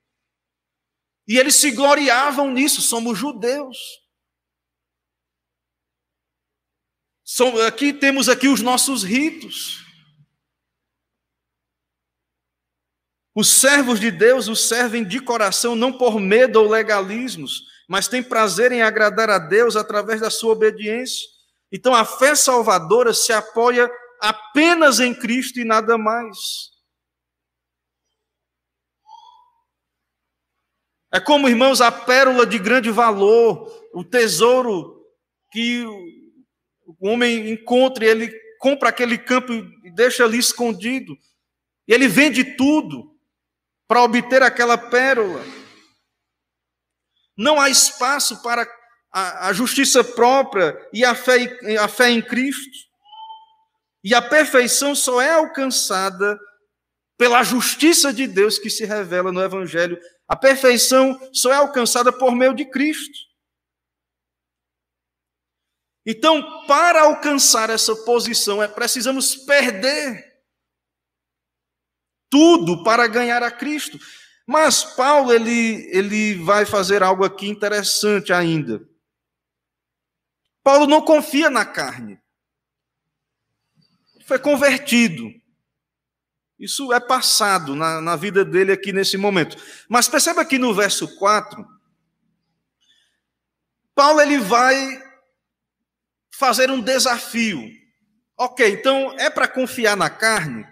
E 1.32 1.38
eles 1.38 1.56
se 1.56 1.72
gloriavam 1.72 2.52
nisso, 2.52 2.82
somos 2.82 3.18
judeus. 3.18 3.78
aqui 7.66 7.94
temos 7.94 8.28
aqui 8.28 8.50
os 8.50 8.60
nossos 8.60 9.02
ritos. 9.02 9.82
Os 13.34 13.50
servos 13.50 13.98
de 13.98 14.12
Deus 14.12 14.50
os 14.50 14.68
servem 14.68 15.06
de 15.06 15.22
coração, 15.22 15.74
não 15.74 15.98
por 15.98 16.20
medo 16.20 16.60
ou 16.60 16.70
legalismos, 16.70 17.62
mas 17.88 18.10
têm 18.10 18.22
prazer 18.22 18.74
em 18.74 18.82
agradar 18.82 19.30
a 19.30 19.40
Deus 19.40 19.78
através 19.78 20.20
da 20.20 20.30
sua 20.30 20.52
obediência. 20.52 21.26
Então 21.72 21.96
a 21.96 22.04
fé 22.04 22.36
salvadora 22.36 23.14
se 23.14 23.32
apoia 23.32 23.90
apenas 24.20 25.00
em 25.00 25.18
Cristo 25.18 25.62
e 25.62 25.64
nada 25.64 25.98
mais. 25.98 26.71
É 31.14 31.20
como, 31.20 31.50
irmãos, 31.50 31.82
a 31.82 31.92
pérola 31.92 32.46
de 32.46 32.58
grande 32.58 32.90
valor, 32.90 33.70
o 33.94 34.04
tesouro 34.04 35.06
que 35.52 35.84
o 35.86 37.10
homem 37.10 37.52
encontra 37.52 38.06
e 38.06 38.08
ele 38.08 38.42
compra 38.60 38.90
aquele 38.90 39.18
campo 39.18 39.52
e 39.52 39.92
deixa 39.92 40.24
ali 40.24 40.38
escondido. 40.38 41.18
E 41.88 41.94
ele 41.94 42.08
vende 42.08 42.56
tudo 42.56 43.12
para 43.88 44.04
obter 44.04 44.42
aquela 44.42 44.78
pérola. 44.78 45.44
Não 47.36 47.60
há 47.60 47.70
espaço 47.70 48.42
para 48.42 48.66
a, 49.12 49.50
a 49.50 49.54
justiça 49.54 50.04
própria 50.04 50.78
e 50.94 51.04
a 51.04 51.14
fé, 51.14 51.60
a 51.78 51.88
fé 51.88 52.10
em 52.10 52.22
Cristo. 52.22 52.90
E 54.04 54.16
a 54.16 54.22
perfeição 54.22 54.96
só 54.96 55.22
é 55.22 55.32
alcançada 55.32 56.40
pela 57.18 57.44
justiça 57.44 58.14
de 58.14 58.26
Deus 58.26 58.58
que 58.58 58.70
se 58.70 58.86
revela 58.86 59.32
no 59.32 59.44
Evangelho. 59.44 60.00
A 60.32 60.36
perfeição 60.38 61.20
só 61.34 61.52
é 61.52 61.56
alcançada 61.56 62.10
por 62.10 62.34
meio 62.34 62.56
de 62.56 62.64
Cristo. 62.64 63.20
Então, 66.06 66.66
para 66.68 67.02
alcançar 67.02 67.70
essa 67.70 67.94
posição, 68.06 68.64
é 68.64 68.68
precisamos 68.70 69.36
perder 69.36 70.42
tudo 72.30 72.82
para 72.82 73.08
ganhar 73.08 73.44
a 73.44 73.52
Cristo. 73.52 74.00
Mas 74.48 74.86
Paulo 74.96 75.34
ele, 75.34 75.86
ele 75.94 76.36
vai 76.36 76.66
fazer 76.66 77.04
algo 77.04 77.26
aqui 77.26 77.50
interessante 77.50 78.32
ainda. 78.32 78.88
Paulo 80.64 80.88
não 80.88 81.04
confia 81.04 81.50
na 81.50 81.66
carne. 81.66 82.18
Foi 84.26 84.40
convertido. 84.40 85.41
Isso 86.62 86.94
é 86.94 87.00
passado 87.00 87.76
na, 87.76 88.00
na 88.00 88.16
vida 88.16 88.46
dele 88.46 88.72
aqui 88.72 88.94
nesse 88.94 89.18
momento. 89.18 89.58
Mas 89.90 90.08
perceba 90.08 90.46
que 90.46 90.60
no 90.60 90.76
verso 90.76 91.18
4, 91.18 91.66
Paulo 93.96 94.22
ele 94.22 94.38
vai 94.38 95.02
fazer 96.38 96.70
um 96.70 96.80
desafio. 96.80 97.68
Ok, 98.38 98.68
então 98.68 99.12
é 99.18 99.28
para 99.28 99.48
confiar 99.48 99.98
na 99.98 100.08
carne? 100.08 100.64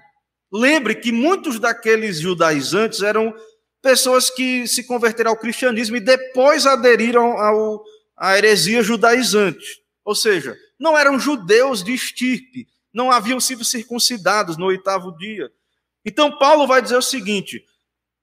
Lembre 0.54 0.94
que 0.94 1.12
muitos 1.12 1.60
daqueles 1.60 2.20
judaizantes 2.20 3.02
eram 3.02 3.34
pessoas 3.82 4.30
que 4.30 4.68
se 4.68 4.84
converteram 4.84 5.32
ao 5.32 5.38
cristianismo 5.38 5.96
e 5.96 6.00
depois 6.00 6.68
aderiram 6.68 7.36
ao, 7.40 7.84
à 8.16 8.38
heresia 8.38 8.84
judaizante. 8.84 9.82
Ou 10.06 10.14
seja, 10.14 10.56
não 10.80 10.96
eram 10.96 11.20
judeus 11.20 11.84
de 11.84 11.96
estirpe, 11.96 12.68
não 12.94 13.12
haviam 13.12 13.40
sido 13.40 13.66
circuncidados 13.66 14.56
no 14.56 14.68
oitavo 14.68 15.18
dia. 15.18 15.52
Então, 16.10 16.40
Paulo 16.40 16.66
vai 16.66 16.82
dizer 16.82 16.98
o 16.98 17.04
seguinte, 17.04 17.64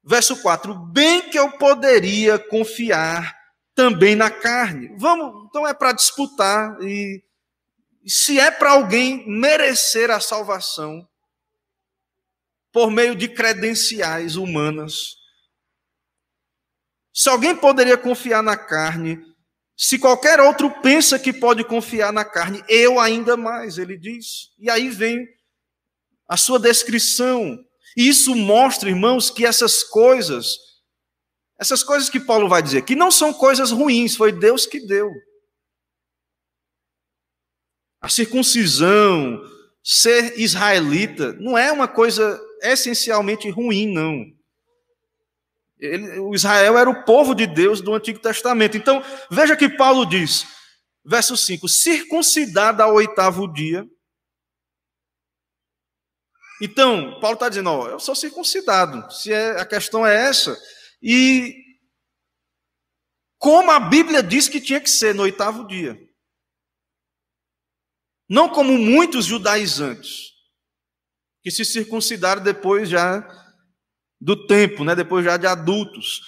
verso 0.02 0.42
4: 0.42 0.74
Bem 0.74 1.30
que 1.30 1.38
eu 1.38 1.52
poderia 1.52 2.36
confiar 2.36 3.32
também 3.76 4.16
na 4.16 4.28
carne. 4.28 4.92
Vamos, 4.98 5.46
então 5.48 5.64
é 5.64 5.72
para 5.72 5.92
disputar 5.92 6.76
e 6.82 7.22
se 8.04 8.40
é 8.40 8.50
para 8.50 8.72
alguém 8.72 9.24
merecer 9.28 10.10
a 10.10 10.18
salvação 10.18 11.08
por 12.72 12.90
meio 12.90 13.14
de 13.14 13.28
credenciais 13.28 14.34
humanas, 14.34 15.16
se 17.12 17.28
alguém 17.28 17.54
poderia 17.54 17.96
confiar 17.96 18.42
na 18.42 18.56
carne, 18.56 19.24
se 19.76 19.96
qualquer 19.96 20.40
outro 20.40 20.70
pensa 20.82 21.18
que 21.20 21.32
pode 21.32 21.62
confiar 21.62 22.12
na 22.12 22.24
carne, 22.24 22.64
eu 22.68 22.98
ainda 22.98 23.36
mais, 23.36 23.78
ele 23.78 23.96
diz. 23.96 24.50
E 24.58 24.68
aí 24.68 24.90
vem 24.90 25.24
a 26.28 26.36
sua 26.36 26.58
descrição. 26.58 27.64
E 27.96 28.08
isso 28.08 28.34
mostra, 28.34 28.90
irmãos, 28.90 29.30
que 29.30 29.46
essas 29.46 29.82
coisas, 29.82 30.58
essas 31.58 31.82
coisas 31.82 32.10
que 32.10 32.20
Paulo 32.20 32.48
vai 32.48 32.62
dizer, 32.62 32.82
que 32.82 32.94
não 32.94 33.10
são 33.10 33.32
coisas 33.32 33.70
ruins, 33.70 34.14
foi 34.14 34.30
Deus 34.32 34.66
que 34.66 34.80
deu. 34.80 35.10
A 38.00 38.08
circuncisão, 38.08 39.40
ser 39.82 40.38
israelita, 40.38 41.32
não 41.34 41.56
é 41.56 41.72
uma 41.72 41.88
coisa 41.88 42.40
essencialmente 42.60 43.48
ruim, 43.48 43.86
não. 43.86 44.26
Ele, 45.78 46.18
o 46.20 46.34
Israel 46.34 46.76
era 46.76 46.88
o 46.90 47.04
povo 47.04 47.34
de 47.34 47.46
Deus 47.46 47.80
do 47.80 47.94
Antigo 47.94 48.18
Testamento. 48.18 48.76
Então, 48.76 49.02
veja 49.30 49.56
que 49.56 49.68
Paulo 49.68 50.04
diz, 50.06 50.46
verso 51.04 51.36
5: 51.36 51.68
circuncidada 51.68 52.84
ao 52.84 52.94
oitavo 52.94 53.50
dia. 53.52 53.86
Então, 56.60 57.20
Paulo 57.20 57.34
está 57.34 57.48
dizendo: 57.48 57.70
ó, 57.70 57.88
eu 57.88 58.00
sou 58.00 58.14
circuncidado, 58.14 59.10
se 59.12 59.32
é, 59.32 59.60
a 59.60 59.66
questão 59.66 60.06
é 60.06 60.28
essa. 60.28 60.56
E 61.02 61.54
como 63.38 63.70
a 63.70 63.78
Bíblia 63.78 64.22
diz 64.22 64.48
que 64.48 64.60
tinha 64.60 64.80
que 64.80 64.90
ser 64.90 65.14
no 65.14 65.22
oitavo 65.22 65.66
dia. 65.66 65.98
Não 68.28 68.48
como 68.48 68.76
muitos 68.76 69.24
judaizantes, 69.24 70.32
que 71.42 71.50
se 71.50 71.64
circuncidaram 71.64 72.42
depois 72.42 72.88
já 72.88 73.24
do 74.20 74.46
tempo, 74.46 74.82
né? 74.84 74.96
depois 74.96 75.24
já 75.24 75.36
de 75.36 75.46
adultos. 75.46 76.22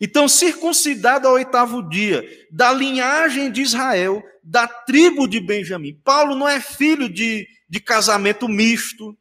Então, 0.00 0.28
circuncidado 0.28 1.28
ao 1.28 1.34
oitavo 1.34 1.88
dia, 1.88 2.24
da 2.50 2.72
linhagem 2.72 3.52
de 3.52 3.62
Israel, 3.62 4.20
da 4.42 4.66
tribo 4.66 5.28
de 5.28 5.38
Benjamim. 5.38 5.94
Paulo 6.02 6.34
não 6.34 6.48
é 6.48 6.60
filho 6.60 7.08
de, 7.08 7.46
de 7.68 7.78
casamento 7.78 8.48
misto, 8.48 9.16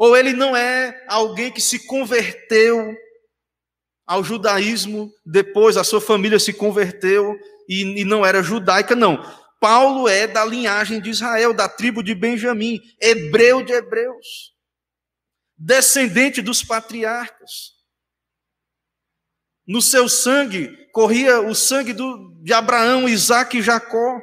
ou 0.00 0.16
ele 0.16 0.32
não 0.32 0.56
é 0.56 1.04
alguém 1.06 1.52
que 1.52 1.60
se 1.60 1.86
converteu 1.86 2.96
ao 4.06 4.24
judaísmo, 4.24 5.12
depois 5.26 5.76
a 5.76 5.84
sua 5.84 6.00
família 6.00 6.38
se 6.38 6.54
converteu 6.54 7.38
e, 7.68 8.00
e 8.00 8.04
não 8.06 8.24
era 8.24 8.42
judaica, 8.42 8.96
não. 8.96 9.22
Paulo 9.60 10.08
é 10.08 10.26
da 10.26 10.42
linhagem 10.42 11.02
de 11.02 11.10
Israel, 11.10 11.52
da 11.52 11.68
tribo 11.68 12.02
de 12.02 12.14
Benjamim, 12.14 12.80
hebreu 12.98 13.62
de 13.62 13.74
hebreus, 13.74 14.54
descendente 15.54 16.40
dos 16.40 16.64
patriarcas. 16.64 17.74
No 19.66 19.82
seu 19.82 20.08
sangue 20.08 20.74
corria 20.92 21.42
o 21.42 21.54
sangue 21.54 21.92
do, 21.92 22.40
de 22.42 22.54
Abraão, 22.54 23.06
Isaac 23.06 23.58
e 23.58 23.62
Jacó. 23.62 24.18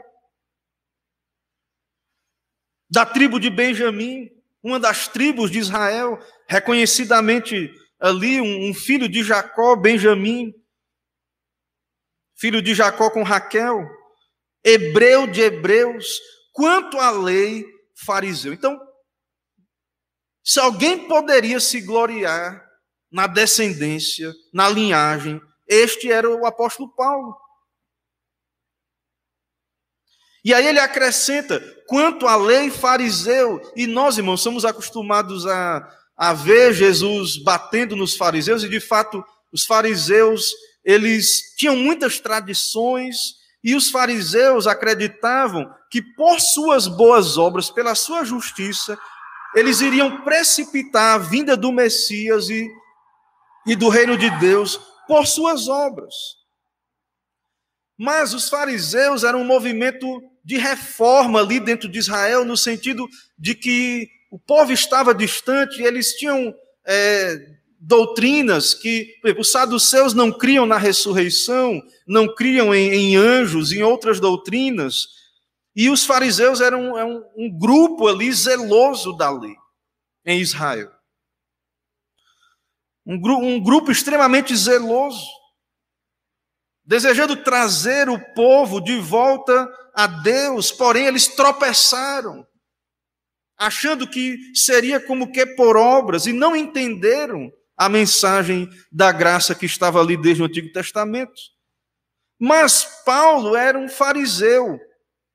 Da 2.89 3.05
tribo 3.05 3.39
de 3.39 3.51
Benjamim, 3.51 4.27
uma 4.67 4.80
das 4.80 5.08
tribos 5.08 5.49
de 5.49 5.60
Israel, 5.60 6.19
reconhecidamente 6.47 7.71
ali 7.99 8.39
um, 8.41 8.73
filho 8.73 9.08
de 9.10 9.23
Jacó, 9.23 9.75
Benjamim, 9.75 10.53
filho 12.36 12.61
de 12.61 12.76
Jacó 12.76 13.09
com 13.09 13.24
Raquel 13.24 13.88
hebreu 14.68 15.26
de 15.28 15.41
hebreus, 15.41 16.20
quanto 16.51 16.99
à 16.99 17.09
lei, 17.09 17.65
fariseu. 18.05 18.51
Então, 18.51 18.78
se 20.43 20.59
alguém 20.59 21.07
poderia 21.07 21.59
se 21.59 21.80
gloriar 21.80 22.65
na 23.09 23.28
descendência, 23.28 24.34
na 24.53 24.68
linhagem, 24.68 25.41
este 25.65 26.11
era 26.11 26.30
o 26.30 26.45
apóstolo 26.45 26.93
Paulo. 26.95 27.34
E 30.43 30.53
aí 30.53 30.68
ele 30.68 30.80
acrescenta, 30.80 31.61
quanto 31.88 32.27
à 32.27 32.35
lei 32.35 32.69
fariseu, 32.69 33.61
e 33.75 33.88
nós, 33.88 34.17
irmãos, 34.17 34.41
somos 34.41 34.65
acostumados 34.65 35.47
a, 35.47 35.88
a 36.15 36.33
ver 36.33 36.73
Jesus 36.73 37.38
batendo 37.38 37.95
nos 37.95 38.15
fariseus, 38.15 38.63
e 38.63 38.69
de 38.69 38.79
fato, 38.79 39.23
os 39.51 39.65
fariseus, 39.65 40.51
eles 40.83 41.55
tinham 41.57 41.75
muitas 41.75 42.19
tradições, 42.19 43.35
e 43.63 43.73
os 43.75 43.89
fariseus 43.89 44.67
acreditavam 44.67 45.69
que 45.89 46.01
por 46.01 46.39
suas 46.39 46.88
boas 46.88 47.38
obras, 47.38 47.69
pela 47.69 47.95
sua 47.95 48.23
justiça, 48.23 48.97
eles 49.55 49.81
iriam 49.81 50.21
precipitar 50.21 51.15
a 51.15 51.17
vinda 51.17 51.55
do 51.55 51.71
Messias 51.71 52.49
e, 52.49 52.69
e 53.65 53.75
do 53.75 53.89
reino 53.89 54.17
de 54.17 54.29
Deus 54.39 54.79
por 55.07 55.25
suas 55.25 55.67
obras. 55.67 56.13
Mas 57.97 58.33
os 58.33 58.49
fariseus 58.49 59.23
eram 59.23 59.41
um 59.41 59.45
movimento 59.45 60.21
de 60.48 60.58
reforma 60.58 61.41
ali 61.41 61.60
dentro 61.60 61.89
de 61.89 62.00
Israel, 62.00 62.45
no 62.45 62.56
sentido 62.56 63.06
de 63.38 63.54
que 63.54 64.08
o 64.32 64.39
povo 64.39 64.72
estava 64.72 65.14
distante, 65.14 65.84
eles 65.84 66.14
tinham 66.14 66.56
é, 66.86 67.38
doutrinas 67.78 68.74
que 68.74 69.14
exemplo, 69.26 69.41
os 69.41 69.52
saduceus 69.52 70.14
não 70.14 70.32
criam 70.32 70.66
na 70.66 70.78
ressurreição, 70.78 71.84
não 72.08 72.34
criam 72.34 72.74
em, 72.74 72.93
em, 72.93 73.18
anjos, 73.18 73.74
em 73.74 73.84
outras 73.84 74.22
doutrinas, 74.22 75.10
e 75.76 75.89
os 75.89 76.06
fariseus 76.06 76.62
eram, 76.62 76.98
eram 76.98 77.26
um, 77.36 77.45
um 77.48 77.60
grupo 77.60 78.08
ali 78.08 78.32
zeloso 78.32 79.18
da 79.18 79.30
lei 79.30 79.56
em 80.26 80.39
Israel. 80.39 80.89
Um, 83.06 83.20
gru 83.20 83.38
um 83.38 83.62
grupo 83.62 83.91
extremamente 83.91 84.56
zeloso, 84.56 85.28
desejando 86.86 87.36
trazer 87.36 88.08
o 88.08 88.18
povo 88.34 88.80
de 88.80 88.98
volta 88.98 89.70
a 89.98 90.06
Deus, 90.06 90.72
porém 90.72 91.08
eles 91.08 91.28
tropeçaram, 91.28 92.45
achando 93.58 94.08
que 94.08 94.38
seria 94.54 95.00
como 95.00 95.32
que 95.32 95.43
por 95.43 95.76
obras, 95.76 96.28
e 96.28 96.34
não 96.34 96.56
entenderam 96.56 97.52
a 97.76 97.89
mensagem 97.89 98.70
da 98.91 99.12
graça 99.12 99.56
que 99.56 99.66
estava 99.66 100.00
ali 100.00 100.16
desde 100.16 100.43
o 100.43 100.45
Antigo 100.45 100.72
Testamento. 100.72 101.34
Mas 102.39 102.84
Paulo 103.04 103.56
era 103.56 103.76
um 103.76 103.89
fariseu, 103.89 104.80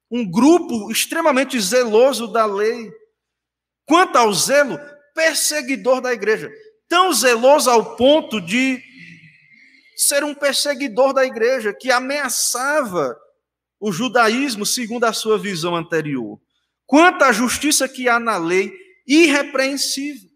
um 0.09 0.25
grupo 0.31 0.93
extremamente 0.93 1.61
zeloso 1.61 2.29
da 2.29 2.47
lei. 2.47 2.89
Quanto 3.85 4.15
ao 4.15 4.33
zelo, 4.33 4.79
perseguidor 5.13 6.01
da 6.01 6.13
igreja. 6.13 6.49
Tão 6.89 7.13
zeloso 7.13 7.69
ao 7.69 7.97
ponto 7.97 8.41
de 8.41 8.81
ser 9.97 10.23
um 10.23 10.37
perseguidor 10.37 11.13
da 11.13 11.25
igreja, 11.25 11.75
que 11.75 11.91
ameaçava 11.91 13.17
o 13.83 13.91
judaísmo 13.91 14.64
segundo 14.64 15.03
a 15.03 15.12
sua 15.12 15.37
visão 15.37 15.74
anterior. 15.74 16.41
Quanto 16.87 17.24
à 17.24 17.33
justiça 17.33 17.89
que 17.89 18.09
há 18.09 18.20
na 18.20 18.37
lei, 18.37 18.72
irrepreensível. 19.05 20.30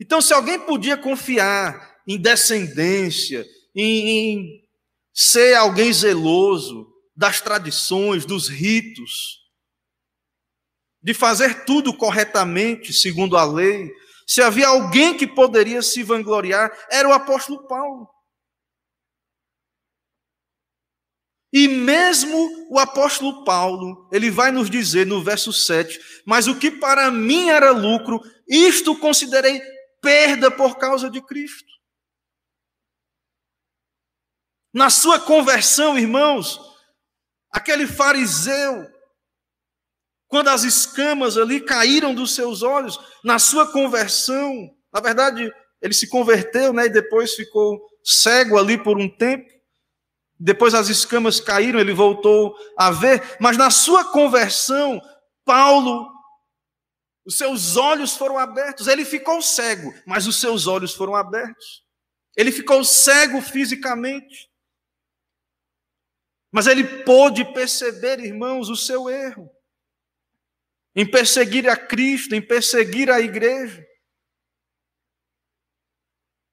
Então, 0.00 0.22
se 0.22 0.32
alguém 0.32 0.58
podia 0.58 0.96
confiar 0.96 2.00
em 2.06 2.18
descendência, 2.18 3.46
em, 3.74 4.08
em 4.08 4.68
ser 5.12 5.54
alguém 5.56 5.92
zeloso 5.92 6.90
das 7.14 7.38
tradições, 7.38 8.24
dos 8.24 8.48
ritos, 8.48 9.40
de 11.02 11.12
fazer 11.12 11.66
tudo 11.66 11.94
corretamente, 11.94 12.94
segundo 12.94 13.36
a 13.36 13.44
lei, 13.44 13.92
se 14.26 14.40
havia 14.40 14.68
alguém 14.68 15.14
que 15.14 15.26
poderia 15.26 15.82
se 15.82 16.02
vangloriar, 16.02 16.72
era 16.90 17.06
o 17.06 17.12
apóstolo 17.12 17.68
Paulo. 17.68 18.13
E 21.56 21.68
mesmo 21.68 22.66
o 22.68 22.80
apóstolo 22.80 23.44
Paulo, 23.44 24.08
ele 24.10 24.28
vai 24.28 24.50
nos 24.50 24.68
dizer 24.68 25.06
no 25.06 25.22
verso 25.22 25.52
7: 25.52 26.00
Mas 26.26 26.48
o 26.48 26.58
que 26.58 26.68
para 26.68 27.12
mim 27.12 27.48
era 27.48 27.70
lucro, 27.70 28.20
isto 28.48 28.98
considerei 28.98 29.62
perda 30.02 30.50
por 30.50 30.76
causa 30.76 31.08
de 31.08 31.22
Cristo. 31.22 31.72
Na 34.74 34.90
sua 34.90 35.20
conversão, 35.20 35.96
irmãos, 35.96 36.58
aquele 37.52 37.86
fariseu, 37.86 38.90
quando 40.26 40.48
as 40.48 40.64
escamas 40.64 41.38
ali 41.38 41.60
caíram 41.60 42.12
dos 42.12 42.34
seus 42.34 42.62
olhos, 42.62 42.98
na 43.22 43.38
sua 43.38 43.70
conversão, 43.70 44.68
na 44.92 45.00
verdade, 45.00 45.52
ele 45.80 45.94
se 45.94 46.08
converteu, 46.08 46.72
né, 46.72 46.86
e 46.86 46.90
depois 46.90 47.34
ficou 47.34 47.80
cego 48.02 48.58
ali 48.58 48.76
por 48.76 48.98
um 48.98 49.08
tempo. 49.08 49.48
Depois 50.44 50.74
as 50.74 50.90
escamas 50.90 51.40
caíram, 51.40 51.80
ele 51.80 51.94
voltou 51.94 52.54
a 52.76 52.90
ver, 52.90 53.38
mas 53.40 53.56
na 53.56 53.70
sua 53.70 54.04
conversão, 54.12 55.00
Paulo 55.42 56.06
os 57.24 57.38
seus 57.38 57.78
olhos 57.78 58.14
foram 58.14 58.38
abertos. 58.38 58.86
Ele 58.86 59.06
ficou 59.06 59.40
cego, 59.40 59.94
mas 60.06 60.26
os 60.26 60.38
seus 60.38 60.66
olhos 60.66 60.92
foram 60.92 61.14
abertos. 61.14 61.82
Ele 62.36 62.52
ficou 62.52 62.84
cego 62.84 63.40
fisicamente. 63.40 64.50
Mas 66.52 66.66
ele 66.66 67.02
pôde 67.04 67.42
perceber, 67.54 68.20
irmãos, 68.20 68.68
o 68.68 68.76
seu 68.76 69.08
erro. 69.08 69.50
Em 70.94 71.10
perseguir 71.10 71.70
a 71.70 71.76
Cristo, 71.78 72.34
em 72.34 72.42
perseguir 72.42 73.10
a 73.10 73.18
igreja. 73.18 73.82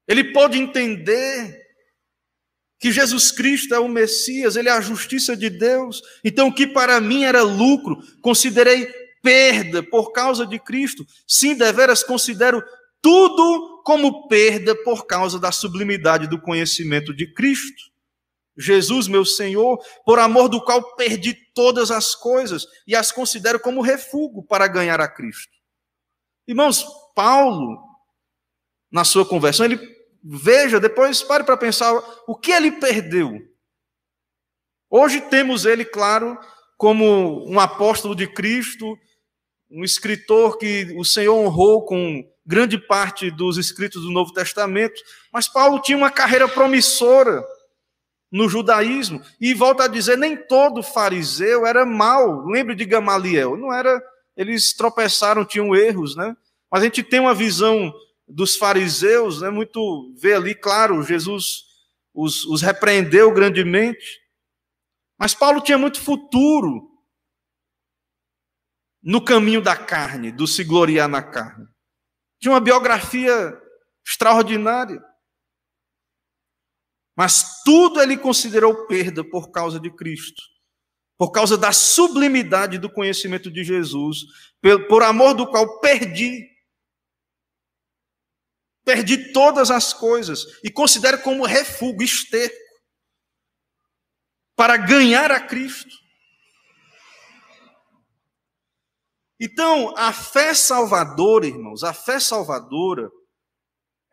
Ele 0.08 0.32
pôde 0.32 0.58
entender 0.58 1.61
que 2.82 2.92
Jesus 2.92 3.32
Cristo 3.32 3.76
é 3.76 3.80
o 3.80 3.88
Messias, 3.88 4.56
ele 4.56 4.68
é 4.68 4.72
a 4.72 4.82
justiça 4.82 5.38
de 5.38 5.52
Deus. 5.52 6.02
Então, 6.24 6.48
o 6.48 6.54
que 6.54 6.66
para 6.66 7.00
mim 7.00 7.24
era 7.24 7.44
lucro, 7.44 8.02
considerei 8.22 8.88
perda 9.22 9.84
por 9.84 10.12
causa 10.12 10.48
de 10.48 10.58
Cristo. 10.58 11.06
Sim, 11.28 11.54
deveras 11.54 12.04
considero 12.04 12.64
tudo 13.00 13.84
como 13.86 14.28
perda 14.28 14.76
por 14.84 15.06
causa 15.06 15.40
da 15.40 15.52
sublimidade 15.52 16.28
do 16.28 16.42
conhecimento 16.42 17.14
de 17.14 17.32
Cristo. 17.32 17.92
Jesus, 18.58 19.08
meu 19.08 19.26
Senhor, 19.26 19.80
por 20.04 20.18
amor 20.18 20.50
do 20.50 20.60
qual 20.60 20.96
perdi 20.96 21.36
todas 21.54 21.92
as 21.92 22.16
coisas 22.16 22.66
e 22.88 22.96
as 22.96 23.12
considero 23.12 23.60
como 23.60 23.82
refúgio 23.82 24.44
para 24.44 24.68
ganhar 24.68 25.00
a 25.00 25.08
Cristo. 25.08 25.54
Irmãos, 26.48 26.84
Paulo, 27.16 27.78
na 28.92 29.04
sua 29.04 29.24
conversão, 29.24 29.68
ele 29.68 29.78
veja, 30.24 30.80
depois 30.80 31.24
pare 31.24 31.44
para 31.44 31.58
pensar 31.58 31.94
o 32.28 32.36
que 32.36 32.52
ele 32.52 32.72
perdeu. 32.72 33.40
Hoje 34.90 35.22
temos 35.22 35.66
ele, 35.66 35.86
claro, 35.86 36.38
como 36.78 37.48
um 37.50 37.60
apóstolo 37.60 38.16
de 38.16 38.28
Cristo, 38.28 38.98
um 39.70 39.84
escritor 39.84 40.58
que 40.58 40.94
o 40.98 41.06
Senhor 41.06 41.36
honrou 41.36 41.86
com 41.86 42.30
grande 42.46 42.78
parte 42.78 43.32
dos 43.32 43.58
escritos 43.58 44.02
do 44.02 44.12
Novo 44.12 44.34
Testamento, 44.34 45.02
mas 45.32 45.48
Paulo 45.48 45.80
tinha 45.80 45.98
uma 45.98 46.12
carreira 46.12 46.48
promissora 46.48 47.44
no 48.32 48.48
judaísmo, 48.48 49.22
e 49.42 49.54
volta 49.54 49.84
a 49.84 49.88
dizer, 49.88 50.18
nem 50.18 50.38
todo 50.38 50.82
fariseu 50.82 51.66
era 51.66 51.86
mau. 51.86 52.46
Lembre 52.46 52.74
de 52.76 52.86
Gamaliel, 52.86 53.58
não 53.58 53.74
era, 53.74 54.02
eles 54.38 54.74
tropeçaram, 54.74 55.44
tinham 55.44 55.76
erros, 55.76 56.16
né? 56.16 56.36
Mas 56.72 56.82
a 56.82 56.86
gente 56.86 57.04
tem 57.04 57.20
uma 57.20 57.34
visão 57.34 57.94
dos 58.34 58.56
fariseus, 58.56 59.42
né, 59.42 59.50
muito 59.50 60.14
vê 60.18 60.34
ali, 60.34 60.56
claro, 60.56 61.04
Jesus 61.04 61.66
os, 62.14 62.46
os 62.46 62.62
repreendeu 62.62 63.34
grandemente. 63.34 64.22
Mas 65.18 65.34
Paulo 65.34 65.62
tinha 65.62 65.78
muito 65.78 66.02
futuro 66.02 66.90
no 69.02 69.24
caminho 69.24 69.62
da 69.62 69.76
carne, 69.76 70.32
do 70.32 70.48
se 70.48 70.64
gloriar 70.64 71.08
na 71.08 71.22
carne. 71.22 71.68
Tinha 72.40 72.54
uma 72.54 72.60
biografia 72.60 73.60
extraordinária. 74.06 75.02
Mas 77.16 77.62
tudo 77.64 78.02
ele 78.02 78.18
considerou 78.18 78.88
perda 78.88 79.24
por 79.24 79.52
causa 79.52 79.80
de 79.80 79.92
Cristo, 79.92 80.42
por 81.18 81.32
causa 81.32 81.58
da 81.58 81.72
sublimidade 81.72 82.78
do 82.78 82.90
conhecimento 82.90 83.52
de 83.52 83.64
Jesus, 83.64 84.20
por 84.88 85.04
amor 85.04 85.34
do 85.34 85.48
qual 85.48 85.80
perdi. 85.80 86.51
Perdi 88.92 89.32
todas 89.32 89.72
as 89.72 89.94
coisas 89.94 90.46
e 90.66 90.70
considero 90.70 91.22
como 91.22 91.46
refúgio, 91.46 92.02
esterco, 92.02 92.58
para 94.54 94.76
ganhar 94.76 95.32
a 95.32 95.40
Cristo. 95.40 95.96
Então, 99.40 99.94
a 99.96 100.12
fé 100.12 100.54
salvadora, 100.54 101.48
irmãos, 101.48 101.86
a 101.86 101.94
fé 101.94 102.20
salvadora, 102.20 103.10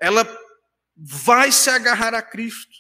ela 0.01 0.25
vai 0.97 1.51
se 1.51 1.69
agarrar 1.71 2.15
a 2.15 2.23
Cristo, 2.23 2.77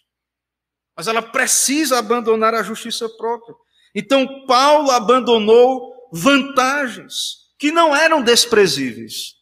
mas 0.97 1.09
ela 1.09 1.21
precisa 1.21 1.99
abandonar 1.99 2.55
a 2.55 2.63
justiça 2.63 3.09
própria. 3.09 3.57
Então, 3.93 4.47
Paulo 4.47 4.93
abandonou 4.93 6.09
vantagens 6.13 7.49
que 7.59 7.73
não 7.73 7.95
eram 7.95 8.23
desprezíveis. 8.23 9.35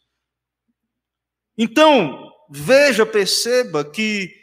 Então, 1.55 2.33
veja, 2.49 3.05
perceba 3.05 3.83
que 3.83 4.33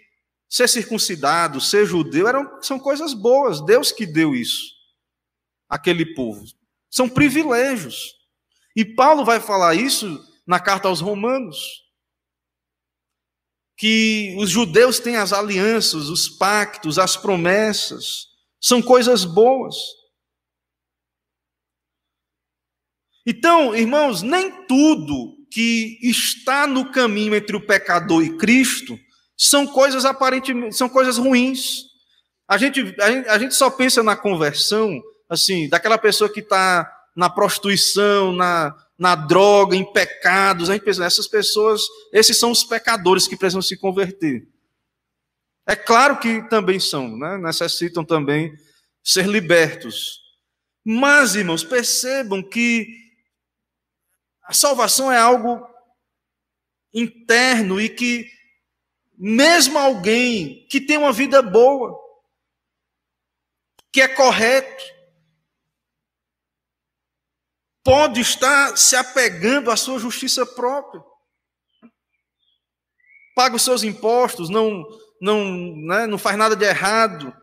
ser 0.48 0.68
circuncidado, 0.68 1.60
ser 1.60 1.84
judeu, 1.86 2.28
eram, 2.28 2.62
são 2.62 2.78
coisas 2.78 3.12
boas. 3.12 3.64
Deus 3.64 3.90
que 3.90 4.06
deu 4.06 4.34
isso 4.34 4.72
àquele 5.68 6.14
povo. 6.14 6.44
São 6.90 7.08
privilégios. 7.08 8.14
E 8.76 8.84
Paulo 8.84 9.24
vai 9.24 9.40
falar 9.40 9.74
isso 9.74 10.24
na 10.46 10.60
carta 10.60 10.88
aos 10.88 11.00
Romanos. 11.00 11.58
Que 13.76 14.36
os 14.38 14.48
judeus 14.50 15.00
têm 15.00 15.16
as 15.16 15.32
alianças, 15.32 16.08
os 16.08 16.28
pactos, 16.28 16.98
as 16.98 17.16
promessas, 17.16 18.28
são 18.60 18.80
coisas 18.80 19.24
boas. 19.24 19.74
Então, 23.26 23.74
irmãos, 23.74 24.22
nem 24.22 24.66
tudo 24.66 25.33
que 25.54 26.00
está 26.02 26.66
no 26.66 26.90
caminho 26.90 27.32
entre 27.32 27.54
o 27.54 27.64
pecador 27.64 28.24
e 28.24 28.36
Cristo 28.36 28.98
são 29.36 29.64
coisas 29.64 30.04
aparentemente, 30.04 30.74
são 30.74 30.88
coisas 30.88 31.16
ruins. 31.16 31.84
A 32.48 32.58
gente, 32.58 32.92
a 33.28 33.38
gente, 33.38 33.54
só 33.54 33.70
pensa 33.70 34.02
na 34.02 34.16
conversão, 34.16 35.00
assim, 35.30 35.68
daquela 35.68 35.96
pessoa 35.96 36.28
que 36.28 36.40
está 36.40 36.92
na 37.14 37.30
prostituição, 37.30 38.32
na, 38.32 38.74
na 38.98 39.14
droga, 39.14 39.76
em 39.76 39.84
pecados. 39.84 40.68
A 40.68 40.72
gente 40.72 40.84
pensa, 40.84 41.04
essas 41.04 41.28
pessoas, 41.28 41.82
esses 42.12 42.36
são 42.36 42.50
os 42.50 42.64
pecadores 42.64 43.28
que 43.28 43.36
precisam 43.36 43.62
se 43.62 43.76
converter. 43.76 44.48
É 45.68 45.76
claro 45.76 46.18
que 46.18 46.42
também 46.48 46.80
são, 46.80 47.16
né? 47.16 47.38
necessitam 47.38 48.04
também 48.04 48.52
ser 49.04 49.28
libertos. 49.28 50.18
Mas, 50.84 51.36
irmãos, 51.36 51.62
percebam 51.62 52.42
que 52.42 53.03
a 54.44 54.52
salvação 54.52 55.10
é 55.10 55.18
algo 55.18 55.66
interno 56.92 57.80
e 57.80 57.88
que, 57.88 58.30
mesmo 59.16 59.78
alguém 59.78 60.66
que 60.68 60.80
tem 60.80 60.98
uma 60.98 61.12
vida 61.12 61.42
boa, 61.42 61.98
que 63.92 64.00
é 64.00 64.08
correto, 64.08 64.84
pode 67.82 68.20
estar 68.20 68.76
se 68.76 68.96
apegando 68.96 69.70
à 69.70 69.76
sua 69.76 69.98
justiça 69.98 70.44
própria. 70.46 71.02
Paga 73.34 73.56
os 73.56 73.62
seus 73.62 73.82
impostos, 73.82 74.48
não, 74.48 74.84
não, 75.20 75.76
né, 75.76 76.06
não 76.06 76.18
faz 76.18 76.36
nada 76.36 76.54
de 76.54 76.64
errado, 76.64 77.34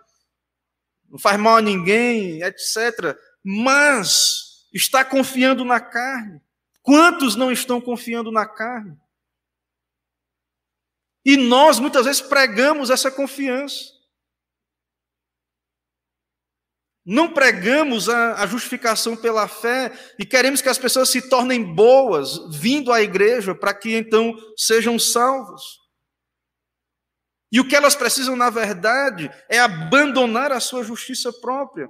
não 1.09 1.19
faz 1.19 1.37
mal 1.37 1.57
a 1.57 1.61
ninguém, 1.61 2.41
etc. 2.43 3.17
Mas 3.43 4.67
está 4.73 5.03
confiando 5.03 5.65
na 5.65 5.79
carne. 5.79 6.41
Quantos 6.81 7.35
não 7.35 7.51
estão 7.51 7.79
confiando 7.79 8.31
na 8.31 8.45
carne? 8.45 8.97
E 11.23 11.37
nós 11.37 11.79
muitas 11.79 12.05
vezes 12.05 12.21
pregamos 12.21 12.89
essa 12.89 13.11
confiança. 13.11 14.01
Não 17.05 17.33
pregamos 17.33 18.09
a, 18.09 18.43
a, 18.43 18.47
justificação 18.47 19.17
pela 19.17 19.47
fé 19.47 19.91
e 20.19 20.25
queremos 20.25 20.61
que 20.61 20.69
as 20.69 20.77
pessoas 20.77 21.09
se 21.09 21.29
tornem 21.29 21.63
boas 21.63 22.55
vindo 22.55 22.91
à 22.93 23.01
igreja 23.01 23.55
para 23.55 23.73
que 23.73 23.95
então 23.95 24.35
sejam 24.55 24.99
salvos. 24.99 25.79
E 27.51 27.59
o 27.59 27.67
que 27.67 27.75
elas 27.75 27.95
precisam, 27.95 28.35
na 28.35 28.49
verdade, 28.49 29.29
é 29.49 29.59
abandonar 29.59 30.51
a 30.51 30.59
sua 30.59 30.83
justiça 30.83 31.33
própria. 31.33 31.89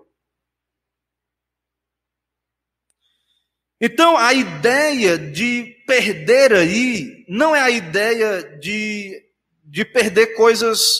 Então, 3.83 4.15
a 4.15 4.31
ideia 4.31 5.17
de 5.17 5.63
perder 5.87 6.53
aí 6.53 7.25
não 7.27 7.55
é 7.55 7.61
a 7.61 7.71
ideia 7.71 8.59
de, 8.59 9.27
de 9.63 9.83
perder 9.83 10.35
coisas 10.35 10.99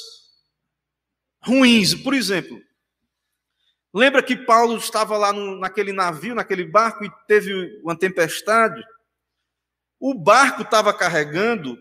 ruins. 1.44 1.94
Por 1.94 2.16
exemplo, 2.16 2.60
lembra 3.94 4.24
que 4.24 4.36
Paulo 4.36 4.78
estava 4.78 5.16
lá 5.16 5.32
no, 5.32 5.60
naquele 5.60 5.94
navio, 5.94 6.34
naquele 6.34 6.66
barco, 6.66 7.06
e 7.06 7.12
teve 7.28 7.54
uma 7.84 7.96
tempestade? 7.96 8.84
O 10.00 10.16
barco 10.16 10.64
estava 10.64 10.92
carregando 10.92 11.78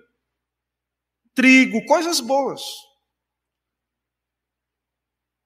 trigo, 1.35 1.83
coisas 1.87 2.21
boas. 2.21 2.61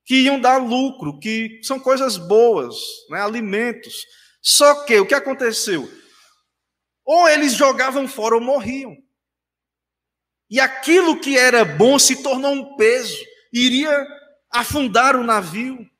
Que 0.04 0.16
iam 0.22 0.40
dar 0.40 0.56
lucro, 0.56 1.20
que 1.20 1.60
são 1.62 1.78
coisas 1.78 2.16
boas, 2.16 2.74
né, 3.08 3.22
alimentos. 3.22 4.04
Só 4.44 4.84
que 4.84 5.00
o 5.00 5.06
que 5.06 5.14
aconteceu? 5.14 5.90
Ou 7.02 7.26
eles 7.26 7.54
jogavam 7.54 8.06
fora 8.06 8.34
ou 8.34 8.40
morriam. 8.42 8.94
E 10.50 10.60
aquilo 10.60 11.18
que 11.18 11.38
era 11.38 11.64
bom 11.64 11.98
se 11.98 12.22
tornou 12.22 12.52
um 12.52 12.76
peso, 12.76 13.16
iria 13.50 14.06
afundar 14.50 15.16
o 15.16 15.24
navio. 15.24 15.90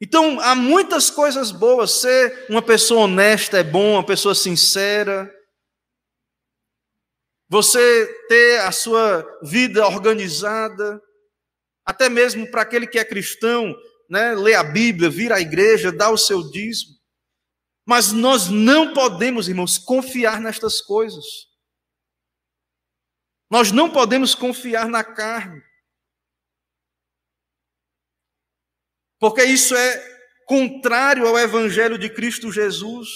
Então, 0.00 0.40
há 0.40 0.56
muitas 0.56 1.08
coisas 1.08 1.52
boas. 1.52 1.92
Ser 1.92 2.46
uma 2.50 2.60
pessoa 2.60 3.02
honesta 3.02 3.58
é 3.58 3.62
bom, 3.62 3.92
uma 3.92 4.04
pessoa 4.04 4.34
sincera. 4.34 5.32
Você 7.48 8.06
ter 8.28 8.60
a 8.62 8.72
sua 8.72 9.24
vida 9.44 9.86
organizada. 9.86 11.00
Até 11.84 12.08
mesmo 12.08 12.50
para 12.50 12.62
aquele 12.62 12.86
que 12.86 12.98
é 12.98 13.04
cristão, 13.04 13.76
né, 14.08 14.54
a 14.54 14.64
Bíblia, 14.64 15.08
vir 15.10 15.32
à 15.32 15.40
igreja, 15.40 15.92
dar 15.92 16.10
o 16.10 16.18
seu 16.18 16.50
dízimo. 16.50 16.94
Mas 17.84 18.12
nós 18.12 18.48
não 18.48 18.92
podemos, 18.92 19.48
irmãos, 19.48 19.78
confiar 19.78 20.40
nestas 20.40 20.80
coisas. 20.80 21.24
Nós 23.50 23.72
não 23.72 23.90
podemos 23.90 24.34
confiar 24.34 24.88
na 24.88 25.02
carne. 25.02 25.60
Porque 29.18 29.44
isso 29.44 29.74
é 29.74 30.12
contrário 30.46 31.26
ao 31.26 31.38
evangelho 31.38 31.98
de 31.98 32.08
Cristo 32.08 32.52
Jesus. 32.52 33.08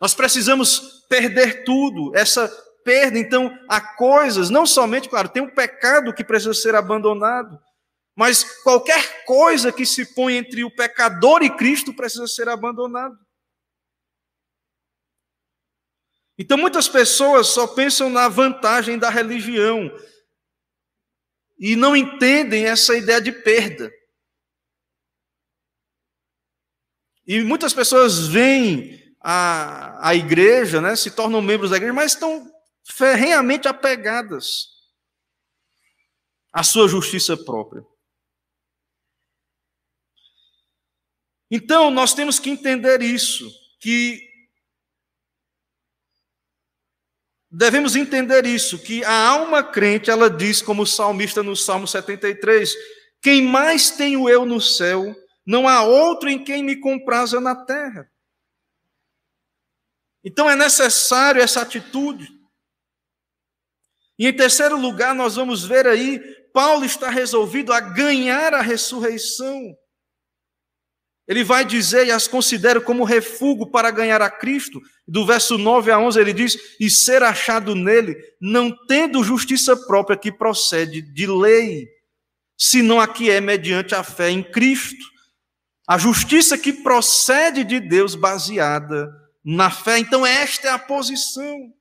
Nós 0.00 0.14
precisamos 0.14 1.04
perder 1.08 1.64
tudo, 1.64 2.14
essa 2.14 2.48
perda, 2.84 3.18
então, 3.18 3.50
a 3.68 3.80
coisas, 3.80 4.48
não 4.50 4.64
somente, 4.64 5.08
claro, 5.08 5.28
tem 5.28 5.42
um 5.42 5.54
pecado 5.54 6.14
que 6.14 6.24
precisa 6.24 6.54
ser 6.54 6.74
abandonado, 6.74 7.58
mas 8.16 8.62
qualquer 8.62 9.26
coisa 9.26 9.70
que 9.70 9.84
se 9.84 10.14
põe 10.14 10.36
entre 10.36 10.64
o 10.64 10.74
pecador 10.74 11.42
e 11.42 11.54
Cristo 11.54 11.92
precisa 11.92 12.26
ser 12.26 12.48
abandonado. 12.48 13.14
Então 16.38 16.56
muitas 16.56 16.88
pessoas 16.88 17.48
só 17.48 17.66
pensam 17.66 18.08
na 18.08 18.26
vantagem 18.26 18.98
da 18.98 19.10
religião 19.10 19.90
e 21.58 21.76
não 21.76 21.94
entendem 21.94 22.64
essa 22.64 22.96
ideia 22.96 23.20
de 23.20 23.32
perda. 23.32 23.92
E 27.26 27.42
muitas 27.42 27.74
pessoas 27.74 28.28
vêm 28.28 29.14
à, 29.20 30.08
à 30.08 30.14
igreja, 30.14 30.80
né, 30.80 30.96
se 30.96 31.10
tornam 31.10 31.42
membros 31.42 31.70
da 31.70 31.76
igreja, 31.76 31.92
mas 31.92 32.12
estão 32.12 32.50
ferrenhamente 32.84 33.68
apegadas 33.68 34.68
à 36.52 36.62
sua 36.62 36.88
justiça 36.88 37.36
própria. 37.36 37.84
Então, 41.50 41.90
nós 41.90 42.12
temos 42.12 42.38
que 42.38 42.50
entender 42.50 43.02
isso, 43.02 43.50
que 43.80 44.20
devemos 47.50 47.96
entender 47.96 48.44
isso, 48.44 48.78
que 48.78 49.04
a 49.04 49.28
alma 49.28 49.62
crente, 49.62 50.10
ela 50.10 50.28
diz, 50.28 50.60
como 50.60 50.82
o 50.82 50.86
salmista 50.86 51.42
no 51.42 51.56
Salmo 51.56 51.86
73, 51.86 52.74
quem 53.22 53.42
mais 53.42 53.90
tenho 53.90 54.28
eu 54.28 54.44
no 54.44 54.60
céu, 54.60 55.14
não 55.46 55.68
há 55.68 55.82
outro 55.82 56.28
em 56.28 56.42
quem 56.42 56.62
me 56.62 56.76
compraza 56.76 57.40
na 57.40 57.54
terra. 57.54 58.10
Então 60.24 60.50
é 60.50 60.56
necessário 60.56 61.40
essa 61.40 61.62
atitude. 61.62 62.28
E 64.18 64.26
em 64.26 64.36
terceiro 64.36 64.76
lugar, 64.76 65.14
nós 65.14 65.36
vamos 65.36 65.64
ver 65.64 65.86
aí, 65.86 66.18
Paulo 66.52 66.84
está 66.84 67.10
resolvido 67.10 67.72
a 67.72 67.80
ganhar 67.80 68.52
a 68.52 68.60
ressurreição. 68.60 69.76
Ele 71.28 71.42
vai 71.42 71.64
dizer 71.64 72.06
e 72.06 72.10
as 72.10 72.28
considera 72.28 72.80
como 72.80 73.02
refúgio 73.02 73.66
para 73.66 73.90
ganhar 73.90 74.22
a 74.22 74.30
Cristo. 74.30 74.80
Do 75.06 75.26
verso 75.26 75.58
9 75.58 75.90
a 75.90 75.98
11 75.98 76.20
ele 76.20 76.32
diz: 76.32 76.56
E 76.78 76.88
ser 76.88 77.22
achado 77.22 77.74
nele, 77.74 78.16
não 78.40 78.70
tendo 78.86 79.24
justiça 79.24 79.76
própria 79.76 80.16
que 80.16 80.30
procede 80.30 81.02
de 81.02 81.26
lei, 81.26 81.88
senão 82.56 83.00
a 83.00 83.08
que 83.08 83.28
é 83.28 83.40
mediante 83.40 83.94
a 83.94 84.04
fé 84.04 84.30
em 84.30 84.42
Cristo. 84.42 85.04
A 85.88 85.98
justiça 85.98 86.56
que 86.56 86.72
procede 86.72 87.64
de 87.64 87.80
Deus 87.80 88.14
baseada 88.14 89.08
na 89.44 89.70
fé. 89.70 89.98
Então, 89.98 90.24
esta 90.24 90.68
é 90.68 90.70
a 90.70 90.78
posição 90.78 91.72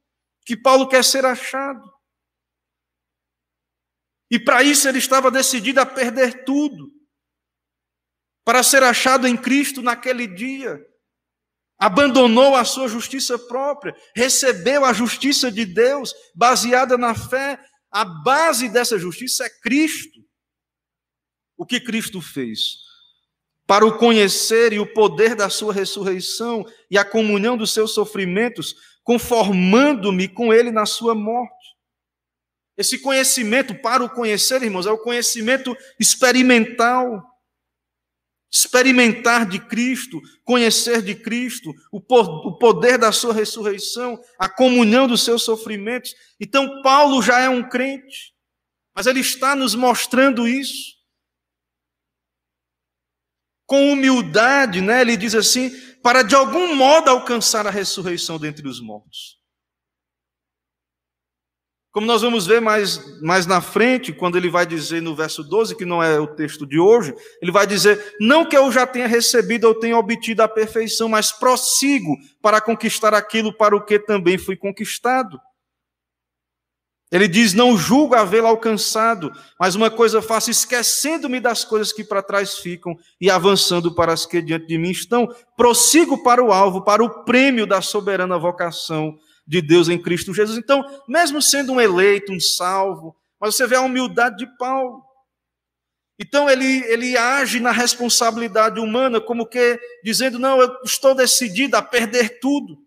que 0.46 0.56
Paulo 0.56 0.88
quer 0.88 1.04
ser 1.04 1.26
achado. 1.26 1.84
E 4.30 4.40
para 4.40 4.64
isso 4.64 4.88
ele 4.88 4.98
estava 4.98 5.30
decidido 5.30 5.80
a 5.82 5.86
perder 5.86 6.44
tudo 6.46 6.92
para 8.46 8.62
ser 8.62 8.84
achado 8.84 9.28
em 9.28 9.36
Cristo 9.36 9.82
naquele 9.82 10.28
dia. 10.28 10.86
Abandonou 11.78 12.56
a 12.56 12.64
sua 12.64 12.88
justiça 12.88 13.38
própria, 13.38 13.94
recebeu 14.16 14.86
a 14.86 14.94
justiça 14.94 15.52
de 15.52 15.66
Deus 15.66 16.14
baseada 16.34 16.98
na 16.98 17.14
fé. 17.16 17.60
A 17.92 18.06
base 18.06 18.70
dessa 18.70 18.98
justiça 18.98 19.46
é 19.46 19.50
Cristo. 19.50 20.24
O 21.58 21.66
que 21.66 21.80
Cristo 21.80 22.22
fez? 22.22 22.78
Para 23.68 23.86
o 23.86 23.98
conhecer 23.98 24.72
e 24.74 24.80
o 24.80 24.94
poder 24.94 25.36
da 25.36 25.50
sua 25.50 25.74
ressurreição 25.74 26.66
e 26.90 26.98
a 26.98 27.04
comunhão 27.04 27.58
dos 27.58 27.74
seus 27.74 27.94
sofrimentos, 27.94 28.76
conformando-me 29.04 30.28
com 30.28 30.54
ele 30.54 30.72
na 30.72 30.86
sua 30.86 31.16
morte. 31.16 31.76
Esse 32.78 33.00
conhecimento, 33.00 33.74
para 33.74 34.04
o 34.04 34.10
conhecer, 34.10 34.62
irmãos, 34.62 34.86
é 34.86 34.92
o 34.92 34.98
conhecimento 34.98 35.76
experimental. 36.00 37.35
Experimentar 38.52 39.46
de 39.46 39.60
Cristo, 39.60 40.22
conhecer 40.44 41.02
de 41.02 41.14
Cristo, 41.14 41.74
o 41.92 42.00
poder 42.58 42.98
da 42.98 43.12
sua 43.12 43.34
ressurreição, 43.34 44.20
a 44.40 44.48
comunhão 44.48 45.08
dos 45.08 45.24
seus 45.24 45.44
sofrimentos. 45.44 46.14
Então, 46.40 46.82
Paulo 46.82 47.22
já 47.22 47.40
é 47.40 47.50
um 47.50 47.68
crente, 47.68 48.34
mas 48.96 49.08
ele 49.08 49.20
está 49.20 49.56
nos 49.56 49.76
mostrando 49.76 50.48
isso. 50.48 50.96
Com 53.66 53.92
humildade, 53.92 54.80
né, 54.80 55.02
ele 55.02 55.18
diz 55.18 55.36
assim: 55.36 55.72
para 56.02 56.22
de 56.22 56.36
algum 56.36 56.76
modo 56.76 57.10
alcançar 57.10 57.66
a 57.66 57.72
ressurreição 57.72 58.38
dentre 58.38 58.68
os 58.68 58.80
mortos. 58.80 59.35
Como 61.96 62.06
nós 62.06 62.24
vamos 62.24 62.46
ver 62.46 62.60
mais, 62.60 63.22
mais 63.22 63.46
na 63.46 63.62
frente, 63.62 64.12
quando 64.12 64.38
ele 64.38 64.50
vai 64.50 64.66
dizer 64.66 65.02
no 65.02 65.16
verso 65.16 65.42
12, 65.42 65.78
que 65.78 65.86
não 65.86 66.04
é 66.04 66.20
o 66.20 66.28
texto 66.28 66.68
de 66.68 66.78
hoje, 66.78 67.16
ele 67.42 67.54
vai 67.54 67.66
dizer: 67.66 68.18
Não 68.20 68.44
que 68.44 68.58
eu 68.58 68.70
já 68.70 68.86
tenha 68.86 69.08
recebido 69.08 69.64
ou 69.64 69.74
tenha 69.74 69.98
obtido 69.98 70.44
a 70.44 70.48
perfeição, 70.50 71.08
mas 71.08 71.32
prossigo 71.32 72.18
para 72.42 72.60
conquistar 72.60 73.14
aquilo 73.14 73.54
para 73.56 73.74
o 73.74 73.82
que 73.82 73.98
também 73.98 74.38
fui 74.38 74.58
conquistado. 74.58 75.40
Ele 77.10 77.30
diz: 77.30 77.54
Não 77.54 77.78
julgo 77.78 78.14
havê-lo 78.14 78.48
alcançado, 78.48 79.32
mas 79.58 79.74
uma 79.74 79.90
coisa 79.90 80.22
faço, 80.22 80.52
esquecendo-me 80.52 81.40
das 81.40 81.64
coisas 81.64 81.94
que 81.94 82.04
para 82.04 82.22
trás 82.22 82.58
ficam 82.58 82.94
e 83.22 83.32
avançando 83.32 83.96
para 83.96 84.12
as 84.12 84.26
que 84.26 84.42
diante 84.42 84.68
de 84.68 84.78
mim 84.78 84.92
estão, 84.92 85.34
prossigo 85.56 86.22
para 86.22 86.44
o 86.44 86.52
alvo, 86.52 86.84
para 86.84 87.02
o 87.02 87.24
prêmio 87.24 87.66
da 87.66 87.82
soberana 87.82 88.38
vocação 88.38 89.18
de 89.48 89.62
Deus 89.62 89.90
em 89.90 90.02
Cristo 90.02 90.34
Jesus. 90.34 90.58
Então, 90.58 90.84
mesmo 91.08 91.42
sendo 91.42 91.74
um 91.74 91.82
eleito, 91.82 92.32
um 92.32 92.40
salvo, 92.40 93.16
mas 93.40 93.56
você 93.56 93.68
vê 93.68 93.76
a 93.76 93.82
humildade 93.82 94.38
de 94.38 94.58
Paulo. 94.58 95.04
Então 96.18 96.50
ele, 96.50 96.84
ele 96.86 97.18
age 97.18 97.60
na 97.60 97.72
responsabilidade 97.72 98.80
humana, 98.80 99.20
como 99.20 99.46
que 99.46 99.80
dizendo: 100.04 100.40
Não, 100.40 100.62
eu 100.62 100.78
estou 100.84 101.14
decidido 101.14 101.76
a 101.76 101.82
perder 101.82 102.40
tudo 102.40 102.86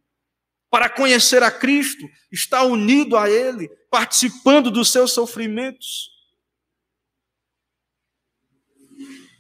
para 0.71 0.89
conhecer 0.89 1.43
a 1.43 1.51
Cristo, 1.51 2.09
estar 2.33 2.63
unido 2.65 3.17
a 3.17 3.29
Ele, 3.29 3.69
participando 3.91 4.71
dos 4.71 4.91
seus 4.91 5.13
sofrimentos. 5.13 6.11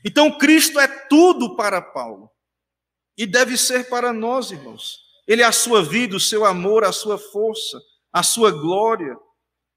Então 0.04 0.38
Cristo 0.38 0.78
é 0.78 0.86
tudo 0.86 1.56
para 1.56 1.82
Paulo 1.82 2.30
e 3.16 3.26
deve 3.26 3.56
ser 3.56 3.88
para 3.88 4.12
nós, 4.12 4.50
irmãos. 4.50 5.07
Ele 5.28 5.42
é 5.42 5.44
a 5.44 5.52
sua 5.52 5.82
vida, 5.82 6.16
o 6.16 6.20
seu 6.20 6.46
amor, 6.46 6.84
a 6.84 6.90
sua 6.90 7.18
força, 7.18 7.78
a 8.10 8.22
sua 8.22 8.50
glória, 8.50 9.14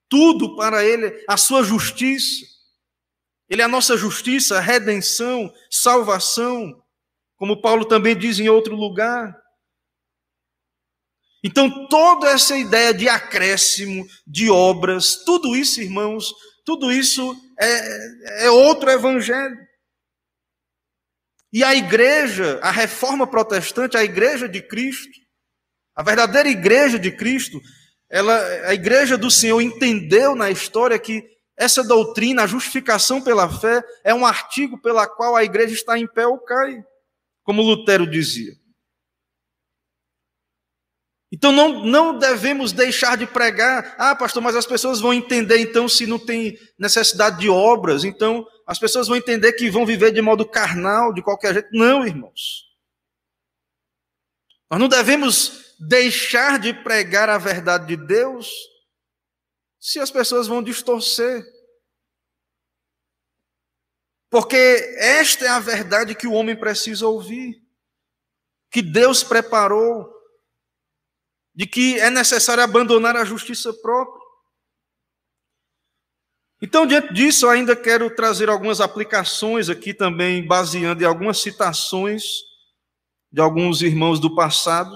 tudo 0.07 0.55
para 0.55 0.83
Ele, 0.85 1.23
a 1.27 1.35
sua 1.35 1.61
justiça. 1.61 2.45
Ele 3.49 3.61
é 3.61 3.65
a 3.65 3.67
nossa 3.67 3.97
justiça, 3.97 4.61
redenção, 4.61 5.53
salvação, 5.69 6.81
como 7.35 7.61
Paulo 7.61 7.83
também 7.83 8.17
diz 8.17 8.39
em 8.39 8.47
outro 8.47 8.75
lugar. 8.75 9.35
Então, 11.43 11.87
toda 11.87 12.29
essa 12.29 12.55
ideia 12.55 12.93
de 12.93 13.09
acréscimo, 13.09 14.07
de 14.25 14.49
obras, 14.49 15.17
tudo 15.25 15.53
isso, 15.53 15.81
irmãos, 15.81 16.33
tudo 16.63 16.91
isso 16.93 17.35
é, 17.59 18.45
é 18.45 18.51
outro 18.51 18.89
evangelho. 18.89 19.57
E 21.51 21.61
a 21.61 21.75
igreja, 21.75 22.59
a 22.61 22.71
reforma 22.71 23.27
protestante, 23.27 23.97
a 23.97 24.03
igreja 24.03 24.47
de 24.47 24.61
Cristo, 24.61 25.19
a 26.01 26.03
verdadeira 26.03 26.49
igreja 26.49 26.97
de 26.97 27.11
Cristo, 27.11 27.61
ela, 28.09 28.35
a 28.65 28.73
igreja 28.73 29.15
do 29.15 29.29
Senhor 29.29 29.61
entendeu 29.61 30.33
na 30.33 30.49
história 30.49 30.97
que 30.97 31.23
essa 31.55 31.83
doutrina, 31.83 32.41
a 32.41 32.47
justificação 32.47 33.21
pela 33.21 33.47
fé, 33.47 33.83
é 34.03 34.11
um 34.11 34.25
artigo 34.25 34.81
pela 34.81 35.07
qual 35.07 35.35
a 35.35 35.43
igreja 35.43 35.75
está 35.75 35.99
em 35.99 36.07
pé 36.07 36.25
ou 36.25 36.39
cai, 36.39 36.83
como 37.43 37.61
Lutero 37.61 38.09
dizia. 38.09 38.53
Então 41.31 41.51
não, 41.51 41.85
não 41.85 42.17
devemos 42.17 42.71
deixar 42.71 43.15
de 43.15 43.27
pregar. 43.27 43.95
Ah, 43.99 44.15
pastor, 44.15 44.41
mas 44.41 44.55
as 44.55 44.65
pessoas 44.65 44.99
vão 44.99 45.13
entender 45.13 45.59
então 45.59 45.87
se 45.87 46.07
não 46.07 46.17
tem 46.17 46.57
necessidade 46.79 47.39
de 47.39 47.47
obras. 47.47 48.03
Então 48.03 48.43
as 48.65 48.79
pessoas 48.79 49.07
vão 49.07 49.15
entender 49.17 49.53
que 49.53 49.69
vão 49.69 49.85
viver 49.85 50.11
de 50.11 50.21
modo 50.21 50.49
carnal, 50.49 51.13
de 51.13 51.21
qualquer 51.21 51.53
jeito. 51.53 51.69
Não, 51.71 52.07
irmãos. 52.07 52.71
Nós 54.71 54.79
não 54.79 54.87
devemos 54.87 55.70
deixar 55.87 56.59
de 56.59 56.73
pregar 56.73 57.27
a 57.27 57.39
verdade 57.39 57.87
de 57.87 57.97
Deus 57.97 58.51
se 59.79 59.99
as 59.99 60.11
pessoas 60.11 60.47
vão 60.47 60.61
distorcer. 60.61 61.43
Porque 64.29 64.55
esta 64.99 65.45
é 65.45 65.47
a 65.49 65.59
verdade 65.59 66.13
que 66.13 66.27
o 66.27 66.33
homem 66.33 66.55
precisa 66.55 67.07
ouvir, 67.07 67.59
que 68.71 68.81
Deus 68.81 69.23
preparou, 69.23 70.07
de 71.53 71.65
que 71.65 71.99
é 71.99 72.09
necessário 72.09 72.63
abandonar 72.63 73.17
a 73.17 73.25
justiça 73.25 73.73
própria. 73.73 74.21
Então, 76.61 76.85
diante 76.85 77.11
disso, 77.11 77.49
ainda 77.49 77.75
quero 77.75 78.15
trazer 78.15 78.47
algumas 78.49 78.79
aplicações 78.79 79.67
aqui 79.67 79.95
também, 79.95 80.45
baseando 80.45 81.01
em 81.01 81.07
algumas 81.07 81.39
citações 81.39 82.23
de 83.31 83.41
alguns 83.41 83.81
irmãos 83.81 84.19
do 84.19 84.35
passado. 84.35 84.95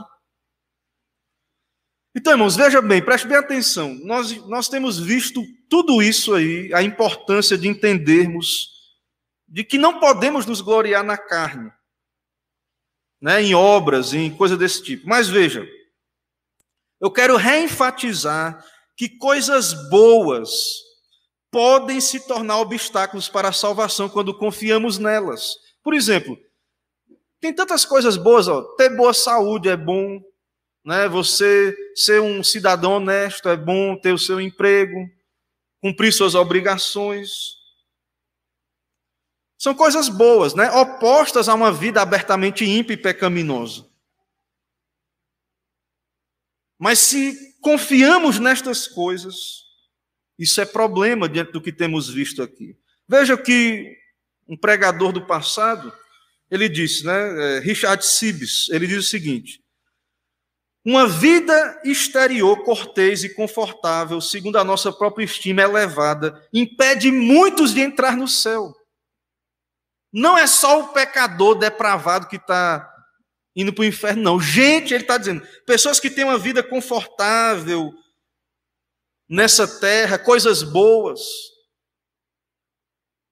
Então, 2.15 2.31
irmãos, 2.31 2.55
veja 2.55 2.81
bem, 2.81 3.03
preste 3.03 3.27
bem 3.27 3.37
atenção. 3.37 3.93
Nós, 4.03 4.31
nós 4.47 4.69
temos 4.69 4.97
visto 4.97 5.43
tudo 5.69 6.01
isso 6.01 6.33
aí, 6.33 6.73
a 6.73 6.81
importância 6.81 7.57
de 7.57 7.67
entendermos 7.67 8.69
de 9.47 9.65
que 9.65 9.77
não 9.77 9.99
podemos 9.99 10.45
nos 10.45 10.61
gloriar 10.61 11.03
na 11.03 11.17
carne, 11.17 11.69
né, 13.21 13.41
em 13.41 13.53
obras, 13.53 14.13
em 14.13 14.33
coisa 14.35 14.55
desse 14.55 14.81
tipo. 14.81 15.05
Mas 15.07 15.27
veja, 15.27 15.67
eu 17.01 17.11
quero 17.11 17.35
reenfatizar 17.35 18.63
que 18.95 19.09
coisas 19.09 19.73
boas 19.89 20.49
podem 21.51 21.99
se 21.99 22.25
tornar 22.25 22.59
obstáculos 22.59 23.27
para 23.27 23.49
a 23.49 23.53
salvação 23.53 24.07
quando 24.07 24.37
confiamos 24.37 24.97
nelas. 24.97 25.51
Por 25.83 25.93
exemplo, 25.93 26.37
tem 27.41 27.53
tantas 27.53 27.83
coisas 27.83 28.15
boas, 28.15 28.47
ó, 28.47 28.61
ter 28.75 28.95
boa 28.95 29.13
saúde 29.13 29.67
é 29.69 29.75
bom, 29.75 30.21
né? 30.85 31.09
Você 31.09 31.75
ser 31.95 32.21
um 32.21 32.43
cidadão 32.43 32.93
honesto 32.93 33.49
é 33.49 33.57
bom, 33.57 33.97
ter 33.99 34.13
o 34.13 34.19
seu 34.19 34.39
emprego, 34.39 35.09
cumprir 35.81 36.13
suas 36.13 36.35
obrigações. 36.35 37.29
São 39.57 39.73
coisas 39.73 40.07
boas, 40.07 40.53
né? 40.53 40.69
Opostas 40.71 41.49
a 41.49 41.55
uma 41.55 41.71
vida 41.71 42.01
abertamente 42.01 42.63
ímpia 42.63 42.93
e 42.93 42.97
pecaminosa. 42.97 43.89
Mas 46.77 46.99
se 46.99 47.35
confiamos 47.61 48.37
nestas 48.37 48.87
coisas, 48.87 49.63
isso 50.37 50.61
é 50.61 50.65
problema 50.65 51.27
diante 51.27 51.51
do 51.51 51.61
que 51.61 51.71
temos 51.71 52.07
visto 52.09 52.43
aqui. 52.43 52.77
Veja 53.07 53.37
que 53.37 53.97
um 54.47 54.57
pregador 54.57 55.11
do 55.11 55.25
passado, 55.25 55.91
ele 56.51 56.69
disse, 56.69 57.05
né, 57.05 57.57
é, 57.57 57.59
Richard 57.59 58.05
Sibes, 58.05 58.69
ele 58.69 58.85
diz 58.85 58.97
o 58.97 59.09
seguinte: 59.09 59.64
uma 60.85 61.07
vida 61.07 61.81
exterior 61.83 62.63
cortês 62.63 63.23
e 63.23 63.33
confortável, 63.33 64.21
segundo 64.21 64.59
a 64.59 64.63
nossa 64.63 64.93
própria 64.93 65.25
estima 65.25 65.63
elevada, 65.63 66.47
impede 66.53 67.11
muitos 67.11 67.73
de 67.73 67.81
entrar 67.81 68.15
no 68.15 68.27
céu. 68.27 68.71
Não 70.13 70.37
é 70.37 70.45
só 70.45 70.81
o 70.81 70.89
pecador 70.89 71.55
depravado 71.55 72.27
que 72.27 72.35
está 72.35 72.87
indo 73.55 73.73
para 73.73 73.81
o 73.81 73.85
inferno, 73.85 74.21
não. 74.21 74.39
Gente, 74.39 74.93
ele 74.93 75.03
está 75.03 75.17
dizendo, 75.17 75.45
pessoas 75.65 75.99
que 75.99 76.09
têm 76.09 76.23
uma 76.23 76.37
vida 76.37 76.61
confortável 76.61 77.91
nessa 79.27 79.67
terra, 79.79 80.19
coisas 80.19 80.61
boas, 80.61 81.19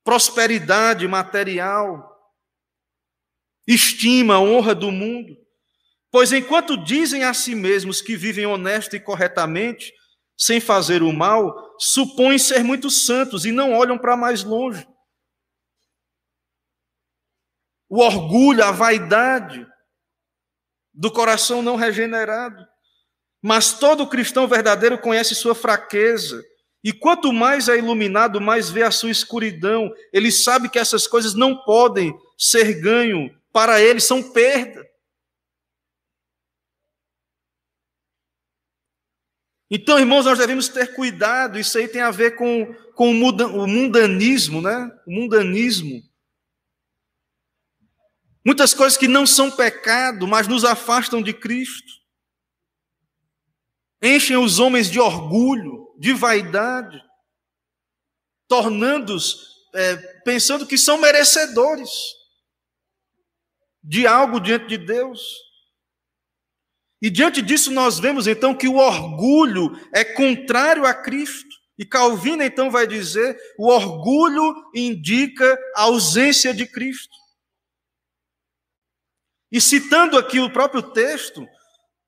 prosperidade 0.03 1.07
material, 1.07 2.09
estima, 3.67 4.39
honra 4.39 4.73
do 4.73 4.91
mundo. 4.91 5.42
Pois 6.13 6.31
enquanto 6.31 6.77
dizem 6.77 7.23
a 7.23 7.33
si 7.33 7.55
mesmos 7.55 7.99
que 7.99 8.15
vivem 8.15 8.45
honesto 8.45 8.95
e 8.95 8.99
corretamente, 8.99 9.91
sem 10.37 10.59
fazer 10.59 11.01
o 11.01 11.11
mal, 11.11 11.75
supõem 11.79 12.37
ser 12.37 12.63
muito 12.63 12.91
santos 12.91 13.45
e 13.45 13.51
não 13.51 13.73
olham 13.73 13.97
para 13.97 14.15
mais 14.15 14.43
longe. 14.43 14.87
O 17.89 17.99
orgulho, 17.99 18.63
a 18.63 18.69
vaidade 18.69 19.65
do 20.93 21.11
coração 21.11 21.63
não 21.63 21.75
regenerado. 21.75 22.63
Mas 23.41 23.73
todo 23.79 24.07
cristão 24.07 24.47
verdadeiro 24.47 24.99
conhece 24.99 25.33
sua 25.33 25.55
fraqueza. 25.55 26.43
E 26.83 26.93
quanto 26.93 27.33
mais 27.33 27.67
é 27.67 27.79
iluminado, 27.79 28.39
mais 28.39 28.69
vê 28.69 28.83
a 28.83 28.91
sua 28.91 29.09
escuridão. 29.09 29.91
Ele 30.13 30.31
sabe 30.31 30.69
que 30.69 30.77
essas 30.77 31.07
coisas 31.07 31.33
não 31.33 31.63
podem 31.63 32.15
ser 32.37 32.79
ganho 32.79 33.35
para 33.51 33.81
ele, 33.81 33.99
são 33.99 34.21
perda. 34.31 34.92
Então, 39.75 39.97
irmãos, 39.97 40.25
nós 40.25 40.37
devemos 40.37 40.67
ter 40.67 40.93
cuidado, 40.93 41.57
isso 41.57 41.79
aí 41.79 41.87
tem 41.87 41.99
a 41.99 42.11
ver 42.11 42.35
com, 42.35 42.71
com 42.93 43.09
o 43.09 43.67
mundanismo, 43.67 44.61
né? 44.61 44.95
O 45.07 45.11
mundanismo. 45.11 45.99
Muitas 48.45 48.71
coisas 48.71 48.95
que 48.95 49.07
não 49.07 49.25
são 49.25 49.49
pecado, 49.49 50.27
mas 50.27 50.47
nos 50.47 50.63
afastam 50.63 51.23
de 51.23 51.33
Cristo. 51.33 51.91
Enchem 53.99 54.37
os 54.37 54.59
homens 54.59 54.91
de 54.91 54.99
orgulho, 54.99 55.91
de 55.97 56.13
vaidade, 56.13 57.03
tornando-os, 58.47 59.39
é, 59.73 59.95
pensando 60.21 60.67
que 60.67 60.77
são 60.77 60.99
merecedores 60.99 61.89
de 63.83 64.05
algo 64.05 64.39
diante 64.39 64.67
de 64.67 64.77
Deus. 64.77 65.19
E 67.03 67.09
diante 67.09 67.41
disso 67.41 67.69
nós 67.69 67.99
vemos 67.99 68.27
então 68.27 68.55
que 68.55 68.65
o 68.65 68.77
orgulho 68.77 69.77
é 69.93 70.05
contrário 70.05 70.85
a 70.85 70.93
Cristo. 70.93 71.53
E 71.77 71.85
Calvino 71.85 72.41
então 72.41 72.71
vai 72.71 72.87
dizer: 72.87 73.37
o 73.59 73.67
orgulho 73.67 74.55
indica 74.73 75.59
a 75.75 75.81
ausência 75.81 76.53
de 76.53 76.65
Cristo. 76.65 77.13
E 79.51 79.59
citando 79.59 80.17
aqui 80.17 80.39
o 80.39 80.49
próprio 80.49 80.81
texto, 80.81 81.45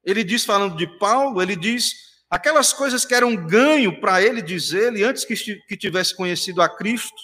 ele 0.02 0.24
diz, 0.24 0.46
falando 0.46 0.78
de 0.78 0.88
Paulo, 0.98 1.42
ele 1.42 1.58
diz 1.58 1.92
aquelas 2.30 2.72
coisas 2.72 3.04
que 3.04 3.14
eram 3.14 3.36
ganho 3.36 4.00
para 4.00 4.22
ele, 4.22 4.42
diz 4.42 4.72
ele, 4.72 5.04
antes 5.04 5.26
que 5.26 5.78
tivesse 5.78 6.16
conhecido 6.16 6.62
a 6.62 6.70
Cristo, 6.70 7.22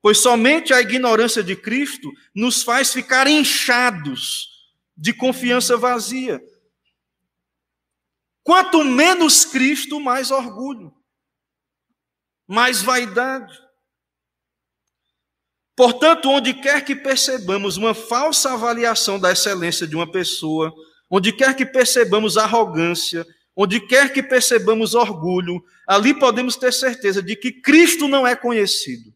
pois 0.00 0.18
somente 0.18 0.72
a 0.72 0.80
ignorância 0.80 1.42
de 1.44 1.54
Cristo 1.54 2.10
nos 2.34 2.62
faz 2.62 2.90
ficar 2.90 3.26
inchados 3.26 4.51
de 4.96 5.12
confiança 5.12 5.76
vazia. 5.76 6.40
Quanto 8.42 8.84
menos 8.84 9.44
Cristo, 9.44 10.00
mais 10.00 10.30
orgulho, 10.30 10.92
mais 12.46 12.82
vaidade. 12.82 13.56
Portanto, 15.76 16.28
onde 16.28 16.54
quer 16.54 16.84
que 16.84 16.94
percebamos 16.94 17.76
uma 17.76 17.94
falsa 17.94 18.52
avaliação 18.52 19.18
da 19.18 19.32
excelência 19.32 19.86
de 19.86 19.96
uma 19.96 20.10
pessoa, 20.10 20.72
onde 21.10 21.32
quer 21.32 21.56
que 21.56 21.64
percebamos 21.64 22.36
arrogância, 22.36 23.26
onde 23.56 23.80
quer 23.86 24.12
que 24.12 24.22
percebamos 24.22 24.94
orgulho, 24.94 25.62
ali 25.86 26.18
podemos 26.18 26.56
ter 26.56 26.72
certeza 26.72 27.22
de 27.22 27.36
que 27.36 27.52
Cristo 27.52 28.08
não 28.08 28.26
é 28.26 28.34
conhecido. 28.34 29.14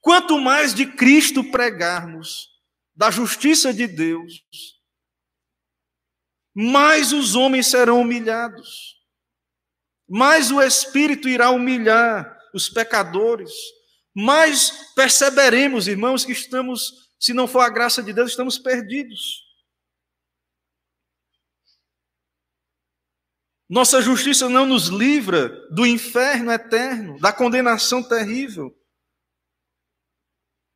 Quanto 0.00 0.38
mais 0.38 0.74
de 0.74 0.86
Cristo 0.86 1.42
pregarmos, 1.50 2.53
da 2.94 3.10
justiça 3.10 3.72
de 3.72 3.86
Deus, 3.86 4.44
mais 6.54 7.12
os 7.12 7.34
homens 7.34 7.66
serão 7.66 8.00
humilhados, 8.00 9.02
mais 10.08 10.50
o 10.50 10.60
Espírito 10.62 11.28
irá 11.28 11.50
humilhar 11.50 12.38
os 12.54 12.68
pecadores, 12.68 13.52
mais 14.14 14.92
perceberemos, 14.94 15.88
irmãos, 15.88 16.24
que 16.24 16.32
estamos, 16.32 17.10
se 17.18 17.32
não 17.32 17.48
for 17.48 17.60
a 17.60 17.68
graça 17.68 18.00
de 18.02 18.12
Deus, 18.12 18.30
estamos 18.30 18.58
perdidos. 18.58 19.42
Nossa 23.68 24.00
justiça 24.00 24.48
não 24.48 24.66
nos 24.66 24.86
livra 24.86 25.48
do 25.70 25.84
inferno 25.84 26.52
eterno, 26.52 27.18
da 27.18 27.32
condenação 27.32 28.06
terrível, 28.06 28.72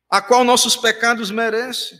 a 0.09 0.21
qual 0.21 0.43
nossos 0.43 0.75
pecados 0.75 1.31
merecem. 1.31 1.97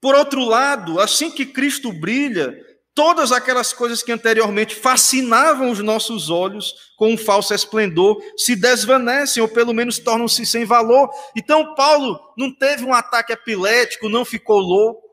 Por 0.00 0.14
outro 0.14 0.44
lado, 0.44 0.98
assim 0.98 1.30
que 1.30 1.44
Cristo 1.44 1.92
brilha, 1.92 2.54
todas 2.94 3.32
aquelas 3.32 3.72
coisas 3.72 4.02
que 4.02 4.12
anteriormente 4.12 4.74
fascinavam 4.74 5.70
os 5.70 5.80
nossos 5.80 6.30
olhos 6.30 6.74
com 6.96 7.12
um 7.12 7.18
falso 7.18 7.54
esplendor 7.54 8.22
se 8.36 8.56
desvanecem 8.56 9.42
ou 9.42 9.48
pelo 9.48 9.72
menos 9.72 9.98
tornam-se 9.98 10.44
sem 10.46 10.64
valor. 10.64 11.10
Então 11.36 11.74
Paulo 11.74 12.18
não 12.36 12.54
teve 12.54 12.84
um 12.84 12.94
ataque 12.94 13.32
epilético, 13.32 14.08
não 14.08 14.24
ficou 14.24 14.58
louco. 14.58 15.08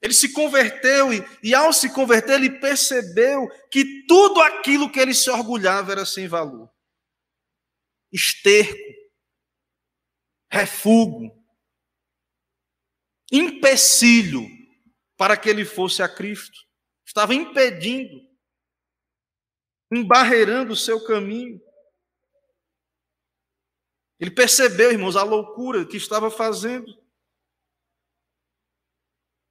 Ele 0.00 0.14
se 0.14 0.32
converteu 0.32 1.12
e, 1.12 1.24
e 1.42 1.54
ao 1.54 1.72
se 1.72 1.92
converter 1.92 2.34
ele 2.34 2.60
percebeu 2.60 3.48
que 3.70 4.06
tudo 4.06 4.40
aquilo 4.40 4.90
que 4.90 5.00
ele 5.00 5.12
se 5.12 5.28
orgulhava 5.28 5.92
era 5.92 6.06
sem 6.06 6.28
valor. 6.28 6.70
Esterco, 8.12 8.78
refúgio, 10.50 11.37
empecilho 13.32 14.46
para 15.16 15.36
que 15.36 15.48
ele 15.48 15.64
fosse 15.64 16.02
a 16.02 16.08
Cristo. 16.08 16.58
Estava 17.04 17.34
impedindo, 17.34 18.20
embarreirando 19.92 20.72
o 20.72 20.76
seu 20.76 21.04
caminho. 21.04 21.60
Ele 24.20 24.30
percebeu, 24.30 24.90
irmãos, 24.90 25.16
a 25.16 25.22
loucura 25.22 25.86
que 25.86 25.96
estava 25.96 26.30
fazendo. 26.30 26.96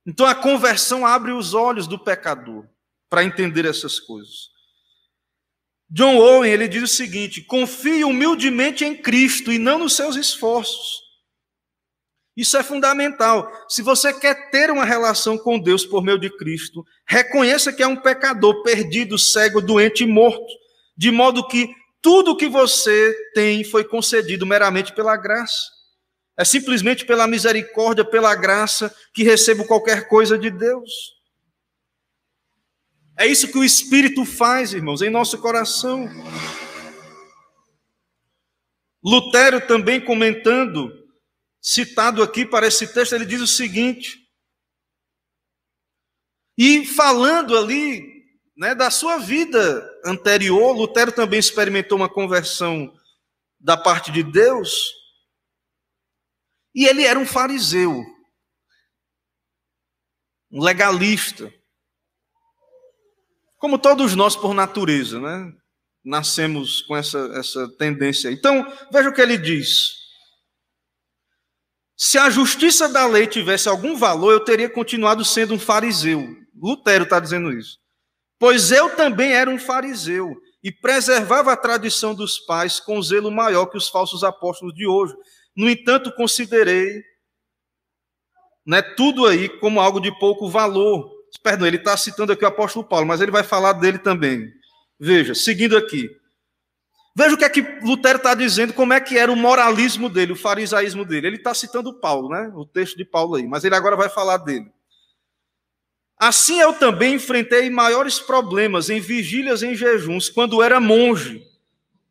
Então 0.06 0.26
a 0.26 0.36
conversão 0.36 1.06
abre 1.06 1.32
os 1.32 1.54
olhos 1.54 1.88
do 1.88 2.02
pecador 2.02 2.68
para 3.10 3.24
entender 3.24 3.66
essas 3.66 4.00
coisas. 4.00 4.52
John 5.90 6.18
Owen, 6.18 6.52
ele 6.52 6.68
diz 6.68 6.84
o 6.84 6.88
seguinte: 6.88 7.42
confie 7.42 8.04
humildemente 8.04 8.84
em 8.84 8.96
Cristo 9.02 9.52
e 9.52 9.58
não 9.58 9.80
nos 9.80 9.96
seus 9.96 10.16
esforços. 10.16 11.07
Isso 12.38 12.56
é 12.56 12.62
fundamental. 12.62 13.52
Se 13.68 13.82
você 13.82 14.14
quer 14.14 14.52
ter 14.52 14.70
uma 14.70 14.86
relação 14.86 15.40
com 15.40 15.58
Deus 15.58 15.84
por 15.84 16.04
meio 16.04 16.20
de 16.20 16.30
Cristo, 16.30 16.86
reconheça 17.04 17.74
que 17.74 17.82
é 17.82 17.88
um 17.88 17.96
pecador 17.96 18.62
perdido, 18.62 19.18
cego, 19.18 19.60
doente 19.60 20.04
e 20.04 20.08
morto, 20.08 20.46
de 20.96 21.10
modo 21.10 21.48
que 21.48 21.68
tudo 22.00 22.38
que 22.38 22.48
você 22.48 23.12
tem 23.34 23.64
foi 23.64 23.84
concedido 23.84 24.46
meramente 24.46 24.94
pela 24.94 25.18
graça. 25.18 25.64
É 26.38 26.46
simplesmente 26.46 27.04
pela 27.08 27.26
misericórdia, 27.26 28.06
pela 28.06 28.36
graça 28.36 28.94
que 29.16 29.24
recebo 29.24 29.66
qualquer 29.66 30.08
coisa 30.08 30.38
de 30.38 30.52
Deus. 30.52 31.18
É 33.18 33.26
isso 33.26 33.48
que 33.48 33.58
o 33.58 33.64
Espírito 33.64 34.24
faz, 34.24 34.74
irmãos, 34.74 35.02
em 35.02 35.10
nosso 35.10 35.40
coração. 35.40 36.08
Lutero 39.04 39.60
também 39.66 40.00
comentando 40.00 41.07
citado 41.62 42.24
aqui 42.24 42.46
para 42.46 42.68
esse 42.68 42.94
texto, 42.94 43.14
ele 43.14 43.26
diz 43.26 43.42
o 43.42 43.48
seguinte: 43.48 44.28
e 46.58 46.86
falando 46.86 47.56
ali 47.56 48.04
né, 48.58 48.74
da 48.74 48.90
sua 48.90 49.18
vida 49.18 49.88
anterior, 50.04 50.76
Lutero 50.76 51.12
também 51.12 51.40
experimentou 51.40 51.98
uma 51.98 52.10
conversão 52.10 52.92
da 53.60 53.78
parte 53.78 54.12
de 54.12 54.24
Deus, 54.24 54.92
e 56.74 56.86
ele 56.86 57.04
era 57.04 57.20
um 57.20 57.26
fariseu, 57.26 58.04
um 60.52 60.62
legalista, 60.64 61.54
como 63.58 63.78
todos 63.78 64.16
nós 64.16 64.36
por 64.36 64.54
natureza, 64.54 65.20
né? 65.20 65.54
Nascemos 66.04 66.82
com 66.84 66.96
essa, 66.96 67.20
essa 67.36 67.68
tendência. 67.78 68.32
Então, 68.32 68.66
veja 68.92 69.10
o 69.10 69.14
que 69.14 69.22
ele 69.22 69.38
diz. 69.38 70.07
Se 71.98 72.20
a 72.20 72.30
justiça 72.30 72.88
da 72.88 73.08
lei 73.08 73.26
tivesse 73.26 73.68
algum 73.68 73.98
valor, 73.98 74.32
eu 74.32 74.40
teria 74.40 74.70
continuado 74.70 75.26
sendo 75.26 75.56
um 75.56 75.60
fariseu. 75.60 76.38
Lutero 76.56 77.06
está 77.06 77.20
dizendo 77.20 77.52
isso. 77.52 77.80
Pois 78.38 78.72
eu 78.72 78.96
também 78.96 79.32
era 79.34 79.50
um 79.50 79.58
fariseu 79.58 80.40
e 80.64 80.72
preservava 80.72 81.52
a 81.52 81.58
tradição 81.58 82.14
dos 82.14 82.38
pais 82.38 82.80
com 82.80 83.02
zelo 83.02 83.32
maior 83.32 83.66
que 83.66 83.78
os 83.78 83.90
falsos 83.90 84.24
apóstolos 84.24 84.76
de 84.76 84.86
hoje. 84.86 85.16
No 85.56 85.68
entanto, 85.68 86.14
considerei 86.14 87.02
né, 88.64 88.84
tudo 88.84 89.26
aí 89.26 89.50
como 89.50 89.80
algo 89.80 90.00
de 90.00 90.12
pouco 90.20 90.48
valor. 90.48 91.10
Perdão, 91.42 91.66
ele 91.66 91.78
está 91.78 91.98
citando 91.98 92.32
aqui 92.32 92.44
o 92.44 92.48
apóstolo 92.48 92.86
Paulo, 92.88 93.08
mas 93.08 93.22
ele 93.22 93.32
vai 93.32 93.44
falar 93.44 93.74
dele 93.74 93.98
também. 93.98 94.48
Veja, 95.00 95.34
seguindo 95.34 95.76
aqui. 95.76 96.08
Veja 97.18 97.34
o 97.34 97.38
que 97.38 97.46
é 97.46 97.50
que 97.50 97.62
Lutero 97.82 98.18
está 98.18 98.36
dizendo, 98.36 98.74
como 98.74 98.94
é 98.94 99.02
que 99.02 99.18
era 99.18 99.32
o 99.32 99.36
moralismo 99.36 100.08
dele, 100.08 100.34
o 100.34 100.36
farisaísmo 100.36 101.04
dele. 101.04 101.26
Ele 101.26 101.38
está 101.38 101.52
citando 101.52 101.92
Paulo, 101.92 102.30
né? 102.30 102.52
O 102.54 102.64
texto 102.64 102.96
de 102.96 103.04
Paulo 103.04 103.34
aí, 103.34 103.48
mas 103.48 103.64
ele 103.64 103.74
agora 103.74 103.96
vai 103.96 104.08
falar 104.08 104.38
dele. 104.38 104.72
Assim 106.16 106.60
eu 106.60 106.74
também 106.74 107.16
enfrentei 107.16 107.72
maiores 107.72 108.20
problemas 108.20 108.92
em 108.92 109.00
vigílias 109.00 109.64
e 109.64 109.68
em 109.70 109.76
jejuns 109.76 110.30
quando 110.30 110.62
era 110.62 110.80
monge, 110.80 111.42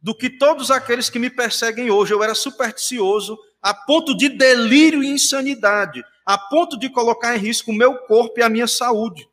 do 0.02 0.12
que 0.12 0.28
todos 0.28 0.72
aqueles 0.72 1.08
que 1.08 1.20
me 1.20 1.30
perseguem 1.30 1.88
hoje. 1.88 2.12
Eu 2.12 2.24
era 2.24 2.34
supersticioso 2.34 3.38
a 3.62 3.72
ponto 3.72 4.12
de 4.16 4.28
delírio 4.28 5.04
e 5.04 5.06
insanidade, 5.06 6.02
a 6.24 6.36
ponto 6.36 6.76
de 6.76 6.90
colocar 6.90 7.36
em 7.36 7.38
risco 7.38 7.70
o 7.70 7.74
meu 7.74 7.96
corpo 7.96 8.40
e 8.40 8.42
a 8.42 8.48
minha 8.48 8.66
saúde. 8.66 9.28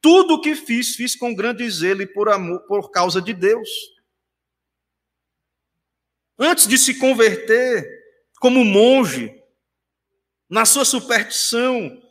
Tudo 0.00 0.34
o 0.34 0.40
que 0.40 0.56
fiz, 0.56 0.96
fiz 0.96 1.14
com 1.14 1.32
grande 1.32 1.70
zelo 1.70 2.02
e 2.02 2.06
por 2.06 2.28
amor, 2.28 2.58
por 2.66 2.90
causa 2.90 3.22
de 3.22 3.32
Deus. 3.32 3.93
Antes 6.38 6.66
de 6.66 6.76
se 6.76 6.98
converter 6.98 7.84
como 8.40 8.64
monge, 8.64 9.34
na 10.48 10.64
sua 10.64 10.84
superstição, 10.84 12.02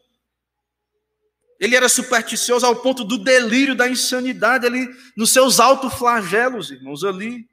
ele 1.60 1.76
era 1.76 1.88
supersticioso 1.88 2.66
ao 2.66 2.76
ponto 2.76 3.04
do 3.04 3.18
delírio, 3.18 3.76
da 3.76 3.88
insanidade, 3.88 4.66
ali, 4.66 4.88
nos 5.16 5.32
seus 5.32 5.60
autoflagelos, 5.60 6.72
irmãos, 6.72 7.04
ali. 7.04 7.48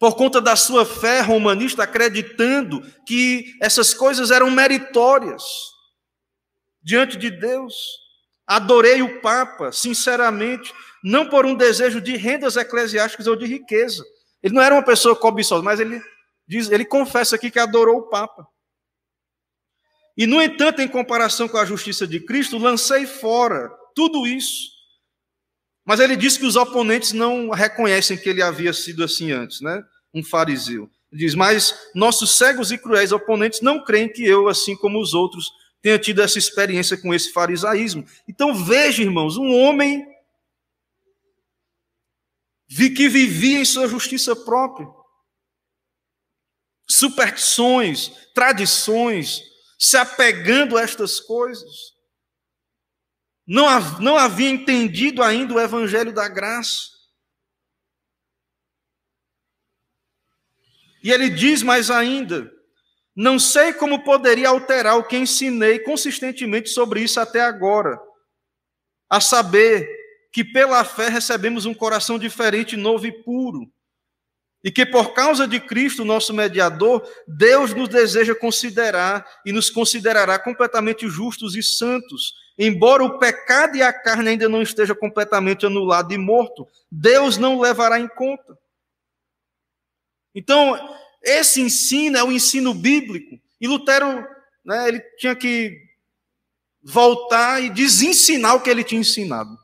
por 0.00 0.16
conta 0.16 0.40
da 0.40 0.56
sua 0.56 0.86
fé 0.86 1.20
romanista, 1.20 1.82
acreditando 1.82 2.80
que 3.04 3.54
essas 3.60 3.92
coisas 3.92 4.30
eram 4.30 4.50
meritórias 4.50 5.42
diante 6.82 7.18
de 7.18 7.30
Deus. 7.30 7.74
Adorei 8.50 9.00
o 9.00 9.20
Papa, 9.20 9.70
sinceramente, 9.70 10.74
não 11.04 11.28
por 11.28 11.46
um 11.46 11.54
desejo 11.54 12.00
de 12.00 12.16
rendas 12.16 12.56
eclesiásticas 12.56 13.28
ou 13.28 13.36
de 13.36 13.46
riqueza. 13.46 14.04
Ele 14.42 14.52
não 14.52 14.60
era 14.60 14.74
uma 14.74 14.82
pessoa 14.82 15.14
cobiçosa, 15.14 15.62
mas 15.62 15.78
ele 15.78 16.02
diz, 16.48 16.68
ele 16.68 16.84
confessa 16.84 17.36
aqui 17.36 17.48
que 17.48 17.60
adorou 17.60 17.98
o 17.98 18.08
Papa. 18.08 18.44
E, 20.16 20.26
no 20.26 20.42
entanto, 20.42 20.82
em 20.82 20.88
comparação 20.88 21.46
com 21.46 21.58
a 21.58 21.64
justiça 21.64 22.08
de 22.08 22.18
Cristo, 22.18 22.58
lancei 22.58 23.06
fora 23.06 23.70
tudo 23.94 24.26
isso. 24.26 24.68
Mas 25.84 26.00
ele 26.00 26.16
diz 26.16 26.36
que 26.36 26.44
os 26.44 26.56
oponentes 26.56 27.12
não 27.12 27.50
reconhecem 27.50 28.18
que 28.18 28.28
ele 28.28 28.42
havia 28.42 28.72
sido 28.72 29.04
assim 29.04 29.30
antes, 29.30 29.60
né? 29.60 29.80
Um 30.12 30.24
fariseu. 30.24 30.90
Ele 31.12 31.20
diz, 31.20 31.36
mas 31.36 31.72
nossos 31.94 32.36
cegos 32.36 32.72
e 32.72 32.78
cruéis 32.78 33.12
oponentes 33.12 33.60
não 33.60 33.84
creem 33.84 34.08
que 34.08 34.26
eu, 34.26 34.48
assim 34.48 34.76
como 34.76 35.00
os 35.00 35.14
outros, 35.14 35.52
tenha 35.82 35.98
tido 35.98 36.20
essa 36.20 36.38
experiência 36.38 36.96
com 36.96 37.12
esse 37.14 37.32
farisaísmo. 37.32 38.04
Então 38.28 38.54
veja, 38.54 39.02
irmãos, 39.02 39.36
um 39.36 39.52
homem 39.54 40.06
que 42.68 43.08
vivia 43.08 43.58
em 43.58 43.64
sua 43.64 43.88
justiça 43.88 44.36
própria. 44.36 44.88
Superstições, 46.88 48.10
tradições, 48.34 49.42
se 49.78 49.96
apegando 49.96 50.76
a 50.76 50.82
estas 50.82 51.18
coisas. 51.20 51.94
Não, 53.46 53.66
não 54.00 54.16
havia 54.16 54.50
entendido 54.50 55.22
ainda 55.22 55.54
o 55.54 55.60
evangelho 55.60 56.12
da 56.12 56.28
graça. 56.28 56.90
E 61.02 61.10
ele 61.10 61.30
diz 61.30 61.62
mais 61.62 61.90
ainda: 61.90 62.52
não 63.20 63.38
sei 63.38 63.74
como 63.74 64.02
poderia 64.02 64.48
alterar 64.48 64.96
o 64.96 65.04
que 65.04 65.14
ensinei 65.14 65.78
consistentemente 65.78 66.70
sobre 66.70 67.02
isso 67.02 67.20
até 67.20 67.42
agora. 67.42 68.00
A 69.10 69.20
saber, 69.20 69.86
que 70.32 70.42
pela 70.42 70.82
fé 70.84 71.10
recebemos 71.10 71.66
um 71.66 71.74
coração 71.74 72.18
diferente, 72.18 72.78
novo 72.78 73.06
e 73.06 73.12
puro. 73.12 73.70
E 74.64 74.70
que 74.70 74.86
por 74.86 75.12
causa 75.12 75.46
de 75.46 75.60
Cristo, 75.60 76.02
nosso 76.02 76.32
mediador, 76.32 77.06
Deus 77.28 77.74
nos 77.74 77.90
deseja 77.90 78.34
considerar 78.34 79.26
e 79.44 79.52
nos 79.52 79.68
considerará 79.68 80.38
completamente 80.38 81.06
justos 81.06 81.54
e 81.54 81.62
santos. 81.62 82.32
Embora 82.56 83.04
o 83.04 83.18
pecado 83.18 83.76
e 83.76 83.82
a 83.82 83.92
carne 83.92 84.30
ainda 84.30 84.48
não 84.48 84.62
esteja 84.62 84.94
completamente 84.94 85.66
anulado 85.66 86.14
e 86.14 86.16
morto, 86.16 86.66
Deus 86.90 87.36
não 87.36 87.60
levará 87.60 88.00
em 88.00 88.08
conta. 88.08 88.58
Então, 90.34 90.74
esse 91.22 91.60
ensino 91.60 92.16
é 92.16 92.24
o 92.24 92.32
ensino 92.32 92.72
bíblico. 92.72 93.40
E 93.60 93.68
Lutero, 93.68 94.26
né, 94.64 94.88
ele 94.88 95.00
tinha 95.18 95.36
que 95.36 95.76
voltar 96.82 97.62
e 97.62 97.70
desensinar 97.70 98.56
o 98.56 98.60
que 98.62 98.70
ele 98.70 98.84
tinha 98.84 99.00
ensinado. 99.00 99.56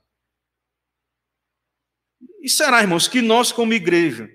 E 2.43 2.49
será, 2.49 2.81
irmãos, 2.81 3.09
que 3.09 3.23
nós, 3.23 3.51
como 3.51 3.73
igreja, 3.73 4.29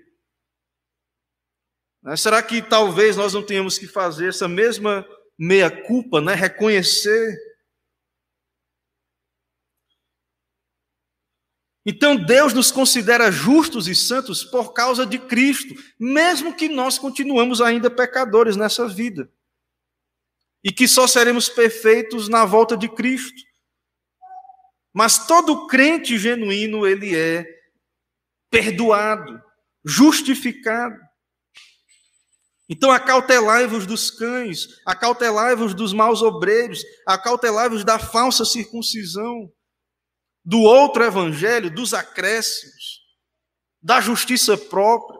né, 2.03 2.15
será 2.15 2.41
que 2.41 2.61
talvez 2.61 3.15
nós 3.15 3.33
não 3.33 3.45
tenhamos 3.45 3.77
que 3.77 3.87
fazer 3.87 4.29
essa 4.29 4.47
mesma 4.47 5.07
meia-culpa, 5.37 6.19
né, 6.19 6.33
reconhecer 6.33 7.37
Então 11.85 12.15
Deus 12.15 12.53
nos 12.53 12.71
considera 12.71 13.31
justos 13.31 13.87
e 13.87 13.95
santos 13.95 14.43
por 14.43 14.73
causa 14.73 15.05
de 15.05 15.17
Cristo, 15.17 15.73
mesmo 15.99 16.53
que 16.53 16.69
nós 16.69 16.99
continuamos 16.99 17.59
ainda 17.59 17.89
pecadores 17.89 18.55
nessa 18.55 18.87
vida. 18.87 19.31
E 20.63 20.71
que 20.71 20.87
só 20.87 21.07
seremos 21.07 21.49
perfeitos 21.49 22.29
na 22.29 22.45
volta 22.45 22.77
de 22.77 22.87
Cristo. 22.87 23.41
Mas 24.93 25.25
todo 25.25 25.65
crente 25.65 26.19
genuíno, 26.19 26.85
ele 26.85 27.15
é 27.15 27.45
perdoado, 28.51 29.41
justificado. 29.83 30.99
Então 32.69 32.91
acautelai-vos 32.91 33.87
dos 33.87 34.11
cães, 34.11 34.67
acautelai-vos 34.85 35.73
dos 35.73 35.93
maus 35.93 36.21
obreiros, 36.21 36.83
acautelai-vos 37.07 37.83
da 37.83 37.97
falsa 37.97 38.45
circuncisão 38.45 39.51
do 40.43 40.61
outro 40.61 41.03
evangelho, 41.03 41.73
dos 41.73 41.93
acréscimos, 41.93 43.01
da 43.81 44.01
justiça 44.01 44.57
própria. 44.57 45.19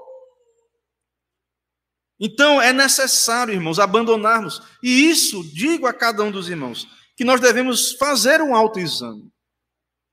Então 2.20 2.62
é 2.62 2.72
necessário, 2.72 3.54
irmãos, 3.54 3.80
abandonarmos. 3.80 4.62
E 4.82 5.10
isso, 5.10 5.44
digo 5.44 5.88
a 5.88 5.94
cada 5.94 6.24
um 6.24 6.32
dos 6.32 6.50
irmãos, 6.50 6.88
que 7.16 7.24
nós 7.24 7.42
devemos 7.42 7.94
fazer 7.94 8.42
um 8.42 8.56
autoexame. 8.56 9.32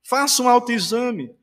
Faça 0.02 0.42
um 0.42 0.48
autoexame. 0.48 1.36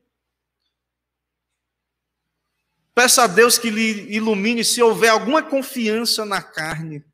Peça 2.94 3.24
a 3.24 3.26
Deus 3.26 3.58
que 3.58 3.70
lhe 3.70 4.12
ilumine 4.12 4.64
se 4.64 4.82
houver 4.82 5.10
alguma 5.10 5.42
confiança 5.42 6.24
na 6.24 6.42
carne. 6.42 7.04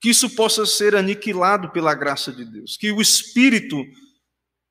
Que 0.00 0.10
isso 0.10 0.34
possa 0.34 0.66
ser 0.66 0.94
aniquilado 0.94 1.70
pela 1.70 1.94
graça 1.94 2.32
de 2.32 2.44
Deus. 2.44 2.76
Que 2.76 2.92
o 2.92 3.00
Espírito 3.00 3.76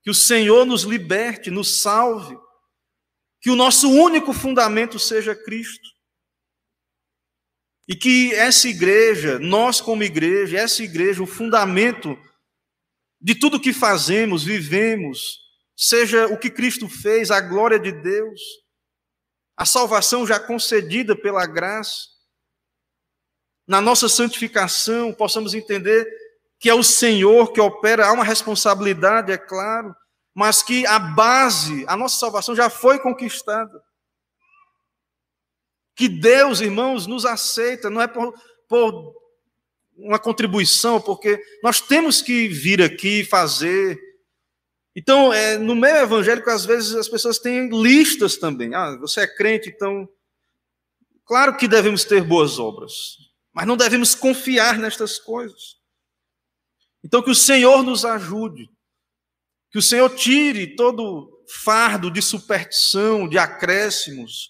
que 0.08 0.12
o 0.12 0.16
Senhor 0.16 0.66
nos 0.66 0.84
liberte, 0.84 1.52
nos 1.52 1.82
salve. 1.82 2.40
Que 3.42 3.50
o 3.50 3.58
nosso 3.58 3.92
único 3.92 4.32
fundamento 4.32 4.98
seja 4.98 5.36
Cristo. 5.36 5.90
E 7.90 7.94
que 7.94 8.34
essa 8.34 8.70
igreja, 8.70 9.38
nós 9.38 9.82
como 9.82 10.04
igreja, 10.04 10.60
essa 10.60 10.82
igreja, 10.82 11.22
o 11.22 11.28
fundamento 11.28 12.18
de 13.20 13.36
tudo 13.36 13.60
que 13.60 13.74
fazemos, 13.74 14.46
vivemos, 14.46 15.42
seja 15.76 16.28
o 16.28 16.40
que 16.40 16.50
Cristo 16.50 16.88
fez, 16.88 17.30
a 17.30 17.42
glória 17.42 17.78
de 17.78 17.92
Deus, 17.92 18.40
a 19.58 19.66
salvação 19.66 20.26
já 20.26 20.40
concedida 20.40 21.18
pela 21.18 21.46
graça, 21.46 22.08
na 23.68 23.82
nossa 23.82 24.08
santificação, 24.08 25.14
possamos 25.14 25.54
entender 25.54 26.08
que 26.60 26.70
é 26.70 26.74
o 26.74 26.84
Senhor 26.84 27.52
que 27.52 27.62
opera, 27.62 28.08
há 28.08 28.12
uma 28.12 28.24
responsabilidade, 28.24 29.32
é 29.32 29.38
claro, 29.38 29.96
mas 30.34 30.62
que 30.62 30.86
a 30.86 31.00
base, 31.00 31.86
a 31.88 31.96
nossa 31.96 32.18
salvação 32.18 32.56
já 32.56 32.70
foi 32.70 33.00
conquistada. 33.00 33.82
Que 35.96 36.08
Deus, 36.08 36.62
irmãos, 36.62 37.08
nos 37.08 37.26
aceita, 37.26 37.90
não 37.90 38.02
é 38.02 38.08
por, 38.08 38.34
por 38.68 39.16
uma 39.98 40.20
contribuição, 40.20 41.02
porque 41.02 41.42
nós 41.64 41.82
temos 41.82 42.22
que 42.22 42.48
vir 42.48 42.82
aqui 42.82 43.24
fazer. 43.24 44.00
Então, 44.96 45.34
é, 45.34 45.58
no 45.58 45.76
meio 45.76 45.98
evangélico, 45.98 46.50
às 46.50 46.66
vezes 46.66 46.94
as 46.96 47.10
pessoas 47.10 47.40
têm 47.40 47.70
listas 47.70 48.38
também. 48.38 48.76
Ah, 48.76 48.96
você 48.98 49.22
é 49.22 49.28
crente, 49.28 49.70
então. 49.70 50.08
Claro 51.26 51.58
que 51.58 51.68
devemos 51.68 52.06
ter 52.06 52.24
boas 52.24 52.58
obras, 52.58 53.18
mas 53.52 53.66
não 53.66 53.76
devemos 53.76 54.16
confiar 54.16 54.78
nestas 54.78 55.20
coisas. 55.20 55.78
Então, 57.04 57.22
que 57.22 57.32
o 57.32 57.36
Senhor 57.36 57.84
nos 57.84 58.04
ajude, 58.04 58.70
que 59.72 59.78
o 59.78 59.82
Senhor 59.82 60.10
tire 60.16 60.76
todo 60.76 61.32
fardo 61.64 62.12
de 62.12 62.22
superstição, 62.22 63.28
de 63.28 63.38
acréscimos, 63.38 64.50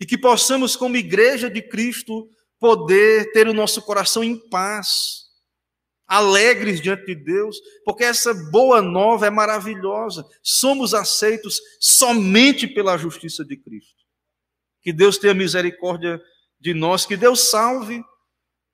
e 0.00 0.06
que 0.06 0.18
possamos, 0.18 0.76
como 0.76 0.96
igreja 0.96 1.50
de 1.50 1.62
Cristo, 1.62 2.28
poder 2.58 3.32
ter 3.32 3.48
o 3.48 3.54
nosso 3.54 3.82
coração 3.82 4.22
em 4.22 4.36
paz, 4.48 5.26
alegres 6.06 6.80
diante 6.80 7.06
de 7.06 7.14
Deus, 7.14 7.58
porque 7.84 8.04
essa 8.04 8.32
boa 8.50 8.80
nova 8.80 9.26
é 9.26 9.30
maravilhosa. 9.30 10.24
Somos 10.42 10.94
aceitos 10.94 11.60
somente 11.80 12.66
pela 12.66 12.96
justiça 12.96 13.44
de 13.44 13.56
Cristo. 13.56 14.04
Que 14.80 14.92
Deus 14.92 15.18
tenha 15.18 15.34
misericórdia 15.34 16.20
de 16.60 16.72
nós, 16.72 17.04
que 17.04 17.16
Deus 17.16 17.50
salve 17.50 18.02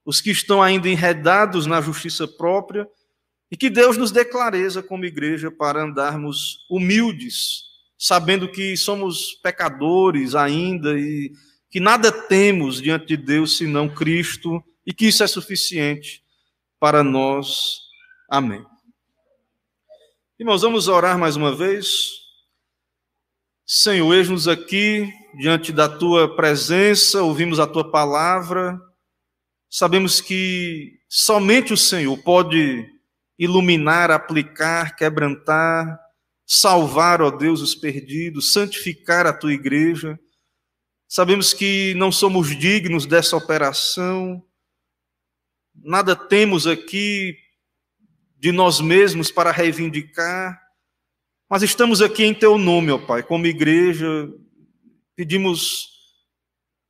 os 0.05 0.20
que 0.20 0.30
estão 0.30 0.62
ainda 0.62 0.88
enredados 0.88 1.66
na 1.66 1.80
justiça 1.80 2.26
própria, 2.26 2.88
e 3.50 3.57
que 3.57 3.68
Deus 3.68 3.96
nos 3.96 4.11
dê 4.11 4.24
clareza 4.24 4.82
como 4.82 5.05
igreja 5.05 5.50
para 5.50 5.82
andarmos 5.82 6.64
humildes, 6.70 7.64
sabendo 7.98 8.50
que 8.50 8.76
somos 8.76 9.34
pecadores 9.42 10.34
ainda 10.34 10.98
e 10.98 11.32
que 11.70 11.78
nada 11.78 12.11
temos 12.11 12.80
diante 12.80 13.09
de 13.09 13.16
Deus 13.16 13.59
senão 13.59 13.88
Cristo 13.88 14.62
e 14.86 14.92
que 14.92 15.07
isso 15.07 15.22
é 15.22 15.26
suficiente 15.26 16.24
para 16.80 17.05
nós. 17.05 17.78
Amém. 18.28 18.64
Irmãos, 20.38 20.62
vamos 20.62 20.88
orar 20.88 21.18
mais 21.18 21.36
uma 21.36 21.55
vez. 21.55 22.22
Senhor, 23.66 24.12
eis-nos 24.14 24.48
aqui 24.48 25.12
diante 25.38 25.72
da 25.72 25.88
tua 25.88 26.34
presença, 26.34 27.22
ouvimos 27.22 27.61
a 27.61 27.66
tua 27.66 27.90
palavra 27.90 28.80
sabemos 29.73 30.20
que 30.20 31.01
somente 31.09 31.73
o 31.73 31.79
Senhor 31.79 32.18
pode 32.18 32.87
iluminar, 33.39 34.11
aplicar, 34.11 34.95
quebrantar, 34.95 35.99
salvar, 36.47 37.23
ó 37.23 37.31
Deus, 37.31 37.62
os 37.62 37.75
perdidos, 37.75 38.53
santificar 38.53 39.27
a 39.27 39.33
tua 39.33 39.55
igreja. 39.55 40.20
Sabemos 41.09 41.55
que 41.55 41.95
não 41.95 42.12
somos 42.12 42.55
dignos 42.55 43.07
dessa 43.07 43.35
operação, 43.35 44.45
nada 45.75 46.14
temos 46.14 46.66
aqui 46.66 47.35
de 48.37 48.53
nós 48.53 48.79
mesmos 48.79 49.31
para 49.31 49.51
reivindicar, 49.51 50.61
mas 51.49 51.62
estamos 51.62 52.03
aqui 52.03 52.25
em 52.25 52.35
Teu 52.35 52.59
nome, 52.59 52.91
ó 52.91 52.99
Pai, 52.99 53.23
como 53.23 53.47
igreja, 53.47 54.31
pedimos, 55.16 55.91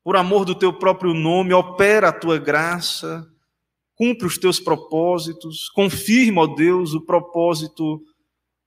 por 0.05 0.17
amor 0.17 0.45
do 0.45 0.55
Teu 0.55 0.73
próprio 0.73 1.15
nome, 1.15 1.53
opera 1.53 2.09
a 2.09 2.13
Tua 2.13 2.39
graça, 2.39 3.27
cumpre 3.95 4.27
os 4.27 4.39
Teus 4.39 4.59
propósitos, 4.59 5.69
confirma, 5.71 6.43
ó 6.43 6.47
Deus, 6.47 6.95
o 6.95 7.01
propósito 7.01 8.03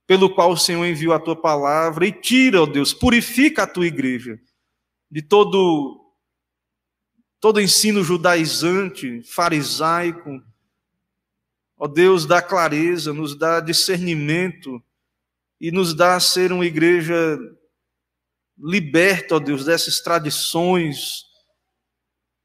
pelo 0.08 0.34
qual 0.34 0.52
o 0.52 0.58
Senhor 0.58 0.86
enviou 0.86 1.14
a 1.14 1.20
Tua 1.20 1.36
palavra 1.36 2.06
e 2.06 2.12
tira, 2.12 2.62
ó 2.62 2.66
Deus, 2.66 2.94
purifica 2.94 3.64
a 3.64 3.68
Tua 3.68 3.88
igreja 3.88 4.40
de 5.10 5.22
todo 5.22 6.02
todo 7.40 7.62
ensino 7.62 8.04
judaizante, 8.04 9.22
farisaico. 9.22 10.42
Ó 11.78 11.88
Deus, 11.88 12.26
dá 12.26 12.42
clareza, 12.42 13.14
nos 13.14 13.38
dá 13.38 13.60
discernimento 13.60 14.84
e 15.62 15.72
nos 15.72 15.94
dá 15.94 16.16
a 16.16 16.20
ser 16.20 16.52
uma 16.52 16.66
igreja 16.66 17.38
liberta, 18.58 19.36
ó 19.36 19.40
Deus, 19.40 19.66
dessas 19.66 20.00
tradições. 20.00 21.24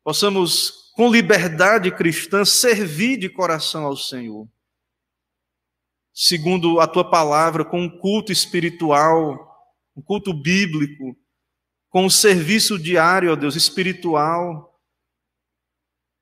Possamos, 0.05 0.91
com 0.95 1.11
liberdade 1.11 1.91
cristã, 1.95 2.45
servir 2.45 3.19
de 3.19 3.29
coração 3.29 3.85
ao 3.85 3.97
Senhor. 3.97 4.49
Segundo 6.13 6.81
a 6.81 6.87
tua 6.87 7.09
palavra, 7.09 7.65
com 7.65 7.83
um 7.83 7.99
culto 7.99 8.33
espiritual, 8.33 9.51
um 9.97 10.03
culto 10.03 10.33
bíblico, 10.33 11.17
com 11.89 12.07
o 12.07 12.11
serviço 12.11 12.79
diário, 12.79 13.33
ó 13.33 13.37
Deus, 13.37 13.57
espiritual, 13.57 14.81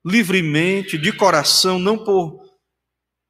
livremente, 0.05 0.97
de 0.97 1.11
coração, 1.11 1.77
não 1.77 2.03
por 2.03 2.43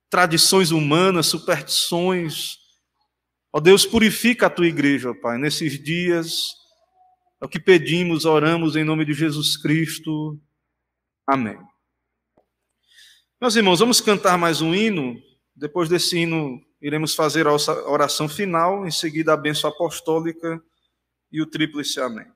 tradições 0.10 0.72
humanas, 0.72 1.28
superstições. 1.28 2.58
Ó 3.52 3.60
Deus, 3.60 3.86
purifica 3.86 4.46
a 4.46 4.50
tua 4.50 4.68
igreja, 4.68 5.10
ó 5.10 5.14
Pai, 5.14 5.38
nesses 5.38 5.84
dias. 5.84 6.54
É 7.42 7.46
o 7.46 7.50
que 7.50 7.60
pedimos, 7.60 8.26
oramos 8.26 8.76
em 8.76 8.84
nome 8.84 9.06
de 9.06 9.14
Jesus 9.14 9.58
Cristo. 9.58 10.40
Amém. 11.26 11.58
Meus 13.42 13.56
irmãos, 13.56 13.80
vamos 13.80 14.02
cantar 14.02 14.38
mais 14.38 14.62
um 14.62 14.76
hino. 14.76 15.20
Depois 15.56 15.90
desse 15.90 16.20
hino, 16.20 16.62
iremos 16.82 17.16
fazer 17.16 17.48
a 17.48 17.54
oração 17.90 18.30
final, 18.30 18.86
em 18.86 18.92
seguida 18.92 19.34
a 19.34 19.38
bênção 19.38 19.70
apostólica 19.70 20.62
e 21.32 21.42
o 21.42 21.46
tríplice 21.46 22.00
amém. 22.00 22.28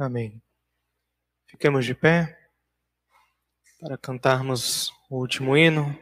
Amém. 0.00 0.42
Ficamos 1.46 1.84
de 1.84 1.94
pé 1.94 2.34
para 3.78 3.98
cantarmos 3.98 4.90
o 5.10 5.18
último 5.18 5.54
hino, 5.54 5.94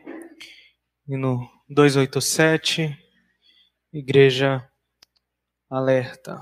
hino 1.09 1.51
287, 1.69 2.97
Igreja 3.93 4.71
Alerta. 5.69 6.41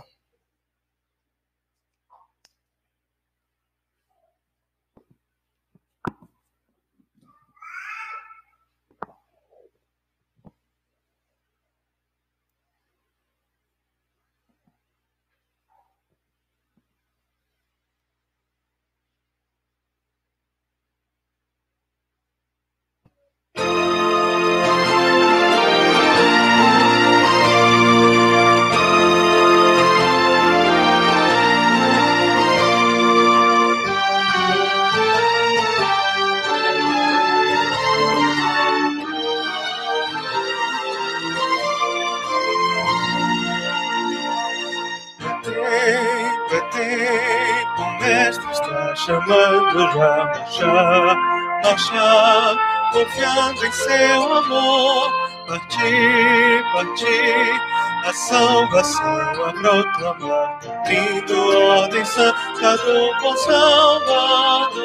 Marchar, 50.64 51.16
marchar, 51.62 52.56
confiando 52.92 53.66
em 53.66 53.72
seu 53.72 54.36
amor. 54.38 55.12
Partir, 55.46 56.64
partir, 56.72 57.60
a 58.04 58.12
salvação 58.12 59.44
a 59.44 59.52
proclamar, 59.52 60.58
cumprindo 60.60 61.56
ordem 61.68 62.04
santa 62.04 62.76
do 62.78 63.14
bom 63.20 63.36
Salvador. 63.36 64.76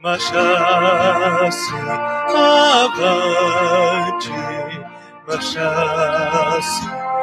Marchar-se 0.00 1.74
avante, 2.86 4.32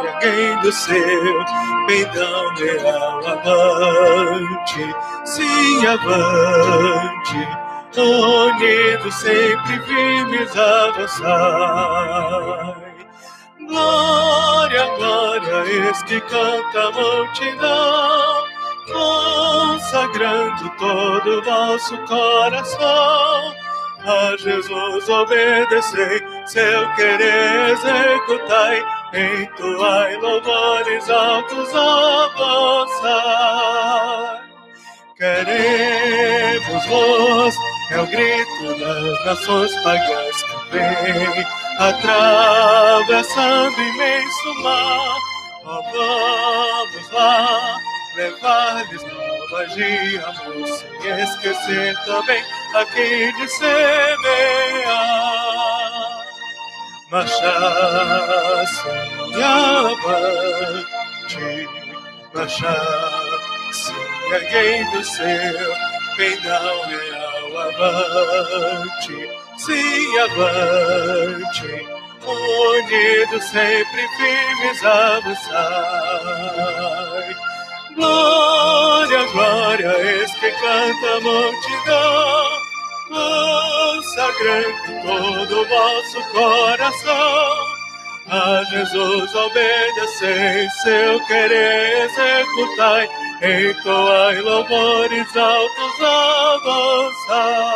marchar-se 0.03 0.07
alguém 0.07 0.59
do 0.61 0.71
seu 0.71 1.45
peidão 1.87 2.53
real 2.55 3.27
avante, 3.27 4.95
sim 5.25 5.85
avante, 5.85 7.47
unidos 7.97 9.13
sempre 9.15 9.79
firmes 9.81 10.57
avançai. 10.57 11.23
Glória, 13.67 14.85
glória, 14.97 15.89
este 15.89 16.21
canta 16.21 16.87
a 16.87 16.91
multidão, 16.91 18.43
consagrando 18.91 20.69
todo 20.77 21.39
o 21.39 21.43
vosso 21.43 21.97
coração. 21.99 23.53
A 24.05 24.35
Jesus 24.37 25.07
obedecei, 25.07 26.21
seu 26.45 26.93
querer 26.95 27.69
executai, 27.69 28.83
entoai 29.13 30.15
louvores 30.17 31.09
altos 31.09 31.69
avançai. 31.75 33.13
Queremos 35.15 36.85
vos, 36.87 37.55
é 37.91 37.99
o 37.99 38.07
grito 38.07 38.79
das 38.79 39.25
nações 39.25 39.75
pagãs 39.83 40.43
que 40.43 40.55
vem, 40.71 41.45
atravessando 41.79 43.79
imenso 43.79 44.53
mar. 44.63 45.17
Oh, 45.65 45.81
vamos 45.93 47.09
lá, 47.11 47.77
levar-lhes 48.17 49.01
novas 49.03 49.73
de 49.75 50.17
amor, 50.17 50.67
sem 50.67 51.19
esquecer 51.21 51.95
também 52.05 52.43
aqui 52.75 53.31
de 53.33 53.47
semear. 53.47 54.13
Marchar 57.13 58.65
sem 58.65 59.43
avante, 59.43 60.89
marchar 62.33 63.39
sem 63.71 64.33
erguendo 64.33 65.03
seu 65.03 65.75
pendão 66.17 66.81
real 66.87 67.53
avante, 67.67 69.29
sim 69.59 70.17
avante, 70.21 71.73
unidos 72.25 73.43
sempre 73.43 74.01
firmes 74.17 74.83
avançar. 74.83 76.23
Glória, 77.95 79.23
glória, 79.33 79.93
que 80.39 80.51
canta 80.51 81.07
a 81.17 81.21
multidão 81.21 82.72
consagrando 83.13 84.77
todo 85.05 85.61
o 85.61 85.65
vosso 85.67 86.21
coração. 86.31 87.73
A 88.27 88.63
Jesus 88.63 89.35
obedecei, 89.35 90.69
seu 90.81 91.19
querer 91.25 92.05
executai, 92.05 93.09
entoai 93.41 94.39
louvores 94.41 95.37
altos 95.37 96.01
avançai. 96.61 97.73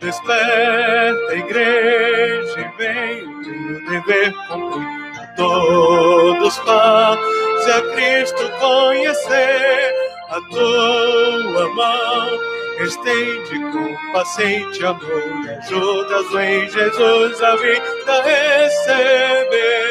Desperta, 0.00 1.34
igreja, 1.34 2.60
e 2.60 2.68
vem 2.76 3.42
teu 3.42 3.84
dever 3.90 4.32
cumprir 4.48 5.02
todos 5.36 6.56
faze 6.58 7.70
a 7.70 7.82
Cristo 7.94 8.50
conhecer 8.58 9.94
a 10.30 10.40
tua 10.50 11.68
mão. 11.74 12.61
Estende 12.80 13.60
com 13.70 14.12
paciente 14.12 14.84
amor, 14.84 15.48
ajudas 15.58 16.34
em 16.34 16.68
Jesus 16.68 17.42
a 17.42 17.56
vida 17.56 18.22
receber. 18.22 19.82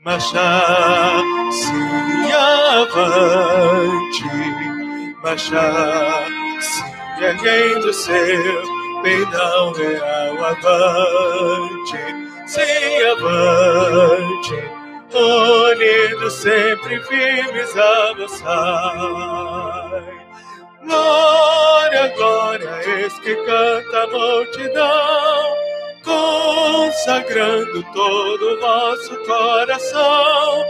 Marcha-se 0.00 1.72
avante, 2.32 4.24
marcha-se 5.22 6.84
erguendo 7.20 7.92
seu 7.92 8.62
perdão 9.02 9.72
real 9.72 10.44
avante, 10.44 11.98
se 12.46 13.04
avante, 13.04 14.58
unidos 15.12 16.32
sempre 16.32 17.00
firmes 17.00 17.76
avançai. 17.76 18.86
Glória, 20.86 22.08
glória, 22.16 22.70
eis 22.86 23.18
que 23.18 23.34
canta 23.34 24.02
a 24.02 24.06
multidão, 24.06 25.56
consagrando 26.04 27.82
todo 27.92 28.54
o 28.54 28.60
vosso 28.60 29.16
coração. 29.26 30.64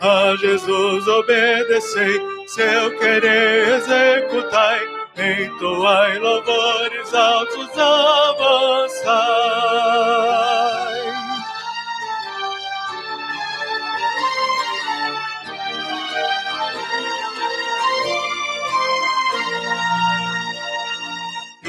A 0.00 0.34
Jesus 0.40 1.06
obedecei, 1.06 2.20
seu 2.48 2.98
querer 2.98 3.76
executai, 3.76 4.80
entoai 5.16 6.18
louvores 6.18 7.14
altos 7.14 7.70
avançai. 7.78 9.10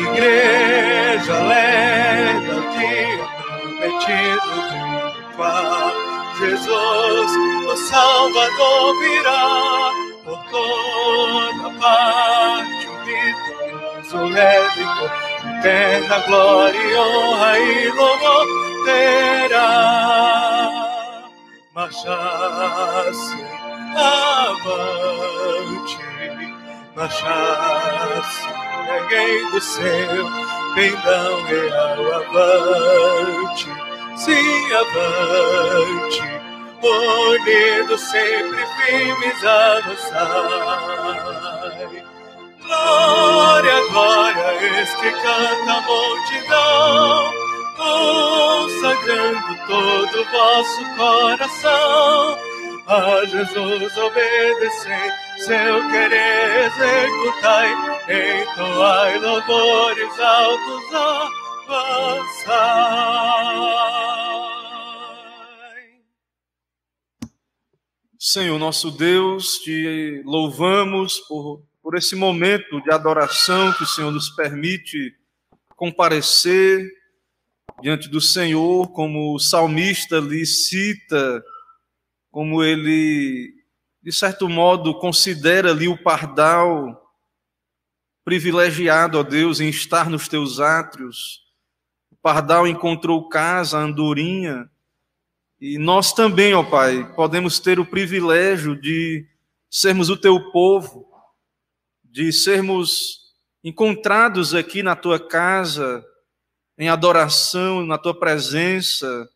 Igreja 0.01 1.39
leva 1.39 2.55
o 2.55 2.61
dia 2.71 3.25
prometido 3.43 4.51
do 4.69 4.79
qual 5.35 5.91
Jesus, 6.39 7.31
o 7.67 7.75
Salvador, 7.77 8.99
virá 8.99 9.91
por 10.23 10.39
toda 10.49 11.69
parte, 11.79 12.87
o 12.87 12.95
vitorioso 13.05 14.17
leve 14.33 14.83
por 14.97 15.11
eterna 15.59 16.17
glória 16.27 17.01
honra 17.01 17.51
e 17.59 17.89
louvor 17.89 18.47
terá. 18.85 19.71
Marchasse 21.73 23.39
avante, 23.95 25.97
marchasse 26.95 28.47
erguendo 28.89 29.61
seu 29.61 30.25
pendão 30.75 31.43
real 31.43 32.13
avante, 32.13 33.67
se 34.17 34.73
avante, 34.73 36.21
unidos 36.83 38.01
sempre 38.01 38.65
firmes 38.77 39.45
avançai. 39.45 40.21
Glória, 42.63 43.87
glória, 43.91 44.81
este 44.81 45.11
canta 45.11 45.71
a 45.71 45.81
multidão, 45.81 47.33
consagrando 47.77 49.51
todo 49.67 50.21
o 50.21 50.25
vosso 50.31 50.81
coração. 50.95 52.50
A 52.87 53.25
Jesus 53.25 53.97
obedecei, 53.97 55.11
seu 55.37 55.89
querer 55.89 56.65
executai, 56.65 57.69
entoai 58.41 59.19
louvores 59.19 60.19
altos 60.19 60.93
avançai. 61.67 62.81
Senhor 68.19 68.59
nosso 68.59 68.91
Deus, 68.91 69.59
te 69.59 70.21
louvamos 70.25 71.19
por, 71.21 71.63
por 71.81 71.97
esse 71.97 72.15
momento 72.15 72.81
de 72.81 72.91
adoração 72.91 73.73
que 73.73 73.83
o 73.83 73.87
Senhor 73.87 74.11
nos 74.11 74.29
permite 74.29 75.13
comparecer 75.75 76.87
diante 77.81 78.07
do 78.07 78.21
Senhor, 78.21 78.91
como 78.91 79.33
o 79.33 79.39
salmista 79.39 80.19
lhe 80.19 80.45
cita, 80.45 81.43
como 82.31 82.63
ele, 82.63 83.53
de 84.01 84.11
certo 84.11 84.47
modo, 84.47 84.97
considera 84.97 85.71
ali 85.71 85.87
o 85.87 86.01
pardal 86.01 86.97
privilegiado, 88.23 89.19
ó 89.19 89.23
Deus, 89.23 89.59
em 89.59 89.69
estar 89.69 90.09
nos 90.09 90.27
teus 90.27 90.59
átrios. 90.59 91.41
O 92.09 92.15
pardal 92.15 92.65
encontrou 92.65 93.27
casa, 93.27 93.77
a 93.77 93.81
andorinha, 93.81 94.69
e 95.59 95.77
nós 95.77 96.11
também, 96.11 96.55
ó 96.55 96.63
Pai, 96.63 97.13
podemos 97.15 97.59
ter 97.59 97.79
o 97.79 97.85
privilégio 97.85 98.75
de 98.75 99.27
sermos 99.69 100.09
o 100.09 100.17
teu 100.17 100.51
povo, 100.51 101.07
de 102.03 102.33
sermos 102.33 103.19
encontrados 103.63 104.55
aqui 104.55 104.81
na 104.81 104.95
tua 104.95 105.19
casa, 105.19 106.03
em 106.77 106.89
adoração, 106.89 107.85
na 107.85 107.97
tua 107.97 108.17
presença, 108.17 109.29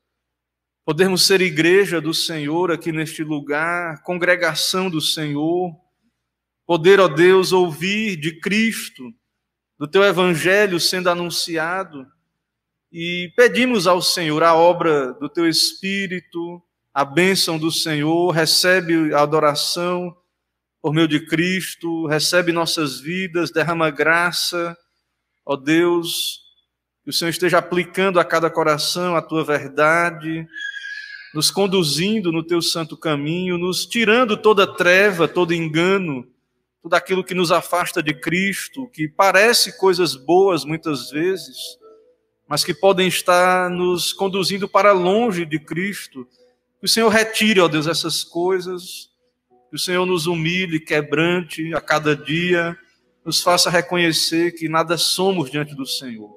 podermos 0.86 1.24
ser 1.24 1.42
igreja 1.42 2.00
do 2.00 2.14
Senhor 2.14 2.72
aqui 2.72 2.92
neste 2.92 3.24
lugar, 3.24 4.04
congregação 4.04 4.88
do 4.88 5.02
Senhor, 5.02 5.76
poder, 6.64 7.00
ó 7.00 7.08
Deus, 7.08 7.52
ouvir 7.52 8.16
de 8.16 8.40
Cristo, 8.40 9.12
do 9.80 9.88
teu 9.88 10.04
evangelho 10.04 10.80
sendo 10.80 11.10
anunciado, 11.10 12.06
e 12.92 13.34
pedimos 13.36 13.88
ao 13.88 14.00
Senhor 14.00 14.44
a 14.44 14.54
obra 14.54 15.12
do 15.14 15.28
teu 15.28 15.50
Espírito, 15.50 16.62
a 16.94 17.04
bênção 17.04 17.58
do 17.58 17.72
Senhor, 17.72 18.30
recebe 18.30 19.12
a 19.14 19.22
adoração 19.22 20.16
por 20.82 20.94
meio 20.94 21.08
de 21.08 21.26
Cristo, 21.26 22.06
recebe 22.06 22.52
nossas 22.52 23.00
vidas, 23.00 23.52
derrama 23.52 23.90
graça, 23.90 24.78
ó 25.44 25.56
Deus, 25.56 26.42
que 27.04 27.10
o 27.10 27.14
Senhor 27.14 27.32
esteja 27.32 27.58
aplicando 27.58 28.20
a 28.20 28.24
cada 28.24 28.52
coração 28.52 29.16
a 29.16 29.22
tua 29.22 29.44
verdade, 29.44 30.48
nos 31.36 31.52
conduzindo 31.52 32.32
no 32.32 32.42
teu 32.42 32.62
santo 32.62 32.96
caminho, 32.96 33.58
nos 33.58 33.86
tirando 33.86 34.38
toda 34.38 34.66
treva, 34.66 35.28
todo 35.28 35.54
engano, 35.54 36.26
tudo 36.82 36.94
aquilo 36.94 37.26
que 37.26 37.34
nos 37.34 37.52
afasta 37.52 38.02
de 38.02 38.14
Cristo, 38.14 38.88
que 38.88 39.10
parece 39.10 39.78
coisas 39.78 40.16
boas 40.16 40.64
muitas 40.64 41.12
vezes, 41.12 41.78
mas 42.48 42.64
que 42.64 42.74
podem 42.74 43.10
estar 43.10 43.70
nos 43.70 44.14
conduzindo 44.14 44.66
para 44.66 44.94
longe 44.94 45.46
de 45.46 45.60
Cristo. 45.60 46.26
Que 46.80 46.86
o 46.86 46.88
Senhor 46.88 47.10
retire, 47.10 47.60
ó 47.60 47.68
Deus, 47.68 47.86
essas 47.86 48.24
coisas, 48.24 49.10
que 49.70 49.76
o 49.76 49.80
Senhor 49.80 50.06
nos 50.06 50.28
humilhe, 50.28 50.80
quebrante 50.80 51.74
a 51.76 51.82
cada 51.82 52.16
dia, 52.16 52.78
nos 53.26 53.42
faça 53.42 53.70
reconhecer 53.70 54.54
que 54.54 54.70
nada 54.70 54.98
somos 54.98 55.52
diante 55.52 55.76
do 55.76 55.86
Senhor. 55.86 56.34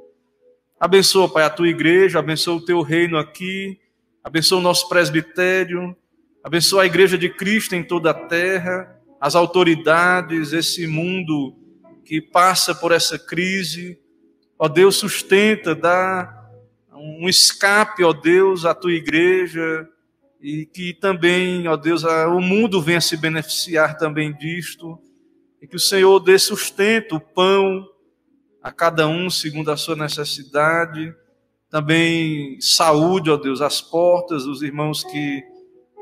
Abençoa, 0.81 1.29
Pai, 1.29 1.45
a 1.45 1.51
tua 1.51 1.69
igreja, 1.69 2.19
abençoa 2.19 2.57
o 2.57 2.65
teu 2.65 2.83
reino 2.83 3.17
aqui, 3.17 3.79
abençoa 4.29 4.59
o 4.59 4.63
nosso 4.63 4.89
presbitério, 4.91 5.97
abençoa 6.45 6.83
a 6.83 6.87
igreja 6.87 7.17
de 7.17 7.31
Cristo 7.31 7.75
em 7.75 7.83
toda 7.83 8.11
a 8.11 8.15
terra 8.15 8.99
as 9.21 9.35
autoridades, 9.35 10.53
esse 10.53 10.87
mundo 10.87 11.57
que 12.05 12.21
passa 12.21 12.75
por 12.75 12.93
essa 12.93 13.19
crise. 13.19 13.99
Ó 14.59 14.69
Deus, 14.69 14.97
sustenta, 14.97 15.75
dá 15.75 16.51
um 16.93 17.29
escape, 17.29 18.05
ó 18.05 18.13
Deus, 18.13 18.65
à 18.65 18.75
tua 18.75 18.93
igreja 18.93 19.89
e 20.41 20.67
que 20.67 20.95
também, 20.95 21.67
ó 21.67 21.77
Deus, 21.77 22.05
o 22.05 22.41
mundo 22.41 22.81
venha 22.81 23.01
se 23.01 23.17
beneficiar 23.17 23.99
também 23.99 24.33
disto. 24.33 24.99
E 25.61 25.67
que 25.67 25.75
o 25.75 25.81
Senhor 25.81 26.21
dê 26.21 26.39
sustento, 26.39 27.17
o 27.17 27.21
pão 27.21 27.85
a 28.63 28.71
cada 28.71 29.09
um 29.09 29.29
segundo 29.29 29.71
a 29.73 29.77
sua 29.77 29.97
necessidade, 29.97 31.13
também 31.71 32.61
saúde, 32.61 33.31
ó 33.31 33.37
Deus, 33.37 33.61
às 33.61 33.81
portas 33.81 34.45
dos 34.45 34.63
irmãos 34.63 35.05
que 35.05 35.43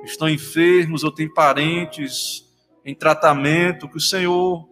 estão 0.04 0.28
enfermos 0.28 1.02
ou 1.02 1.10
têm 1.10 1.32
parentes 1.32 2.44
em 2.84 2.94
tratamento, 2.94 3.88
que 3.88 3.96
o 3.96 4.00
Senhor 4.00 4.68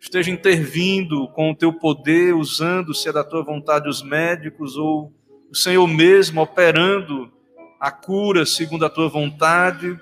esteja 0.00 0.32
intervindo 0.32 1.28
com 1.28 1.52
o 1.52 1.54
teu 1.54 1.72
poder, 1.72 2.34
usando, 2.34 2.92
se 2.92 3.08
é 3.08 3.12
da 3.12 3.22
tua 3.22 3.44
vontade, 3.44 3.88
os 3.88 4.02
médicos, 4.02 4.76
ou 4.76 5.12
o 5.48 5.54
Senhor 5.54 5.86
mesmo 5.86 6.40
operando 6.40 7.30
a 7.78 7.90
cura 7.90 8.44
segundo 8.44 8.84
a 8.84 8.90
tua 8.90 9.08
vontade. 9.08 9.96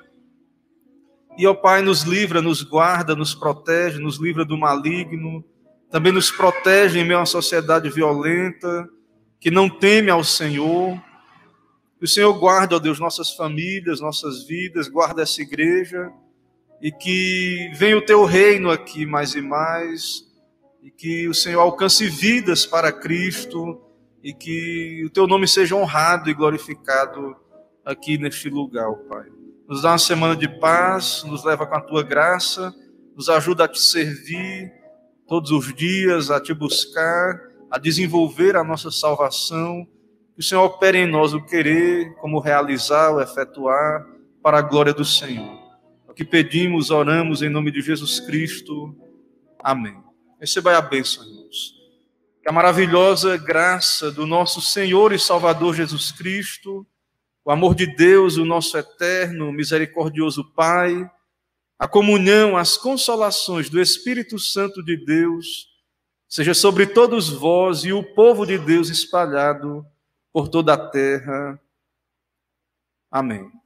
E, 1.36 1.46
ó 1.46 1.52
Pai, 1.52 1.82
nos 1.82 2.02
livra, 2.02 2.40
nos 2.40 2.62
guarda, 2.62 3.14
nos 3.14 3.34
protege, 3.34 3.98
nos 3.98 4.16
livra 4.16 4.44
do 4.44 4.56
maligno, 4.56 5.44
também 5.90 6.12
nos 6.12 6.30
protege 6.30 6.98
em 6.98 7.04
meio 7.04 7.18
a 7.18 7.20
uma 7.20 7.26
sociedade 7.26 7.90
violenta, 7.90 8.88
que 9.40 9.50
não 9.50 9.68
teme 9.68 10.10
ao 10.10 10.22
Senhor. 10.22 11.00
Que 11.98 12.04
o 12.04 12.08
Senhor 12.08 12.32
guarde, 12.38 12.74
ó 12.74 12.78
Deus, 12.78 13.00
nossas 13.00 13.32
famílias, 13.32 14.00
nossas 14.00 14.46
vidas, 14.46 14.88
guarda 14.88 15.22
essa 15.22 15.40
igreja 15.42 16.12
e 16.80 16.92
que 16.92 17.70
venha 17.74 17.98
o 17.98 18.04
teu 18.04 18.24
reino 18.24 18.70
aqui 18.70 19.04
mais 19.04 19.34
e 19.34 19.42
mais 19.42 20.24
e 20.82 20.90
que 20.90 21.28
o 21.28 21.34
Senhor 21.34 21.60
alcance 21.60 22.08
vidas 22.08 22.64
para 22.64 22.90
Cristo 22.90 23.80
e 24.22 24.32
que 24.32 25.02
o 25.04 25.10
teu 25.10 25.26
nome 25.26 25.46
seja 25.46 25.74
honrado 25.74 26.30
e 26.30 26.34
glorificado 26.34 27.36
aqui 27.84 28.16
neste 28.16 28.48
lugar, 28.48 28.90
Pai. 29.08 29.26
Nos 29.68 29.82
dá 29.82 29.92
uma 29.92 29.98
semana 29.98 30.34
de 30.34 30.48
paz, 30.48 31.22
nos 31.24 31.44
leva 31.44 31.66
com 31.66 31.74
a 31.74 31.80
tua 31.80 32.02
graça, 32.02 32.74
nos 33.14 33.28
ajuda 33.28 33.64
a 33.64 33.68
te 33.68 33.80
servir 33.80 34.72
todos 35.28 35.50
os 35.50 35.72
dias, 35.74 36.30
a 36.30 36.40
te 36.40 36.52
buscar, 36.54 37.49
a 37.70 37.78
desenvolver 37.78 38.56
a 38.56 38.64
nossa 38.64 38.90
salvação. 38.90 39.86
Que 40.34 40.40
o 40.40 40.42
Senhor 40.42 40.64
opere 40.64 40.98
em 40.98 41.06
nós 41.06 41.32
o 41.32 41.44
querer, 41.44 42.14
como 42.16 42.40
realizar, 42.40 43.12
o 43.14 43.20
efetuar, 43.20 44.06
para 44.42 44.58
a 44.58 44.62
glória 44.62 44.92
do 44.92 45.04
Senhor. 45.04 45.58
O 46.08 46.12
que 46.12 46.24
pedimos, 46.24 46.90
oramos 46.90 47.42
em 47.42 47.48
nome 47.48 47.70
de 47.70 47.80
Jesus 47.80 48.18
Cristo. 48.20 48.96
Amém. 49.58 49.96
Receba 50.40 50.76
a 50.76 50.80
bênção, 50.80 51.24
irmãos. 51.24 51.74
Que 52.42 52.48
a 52.48 52.52
maravilhosa 52.52 53.36
graça 53.36 54.10
do 54.10 54.26
nosso 54.26 54.60
Senhor 54.60 55.12
e 55.12 55.18
Salvador 55.18 55.74
Jesus 55.74 56.10
Cristo, 56.10 56.86
o 57.44 57.50
amor 57.50 57.74
de 57.74 57.86
Deus, 57.86 58.36
o 58.38 58.44
nosso 58.44 58.76
eterno, 58.76 59.52
misericordioso 59.52 60.52
Pai, 60.54 61.08
a 61.78 61.86
comunhão, 61.86 62.56
as 62.56 62.76
consolações 62.76 63.70
do 63.70 63.80
Espírito 63.80 64.38
Santo 64.38 64.82
de 64.82 64.96
Deus, 64.96 65.69
seja 66.30 66.54
sobre 66.54 66.86
todos 66.86 67.28
vós 67.28 67.84
e 67.84 67.92
o 67.92 68.04
povo 68.14 68.46
de 68.46 68.56
Deus 68.56 68.88
espalhado 68.88 69.84
por 70.32 70.48
toda 70.48 70.74
a 70.74 70.88
terra. 70.88 71.60
Amém. 73.10 73.59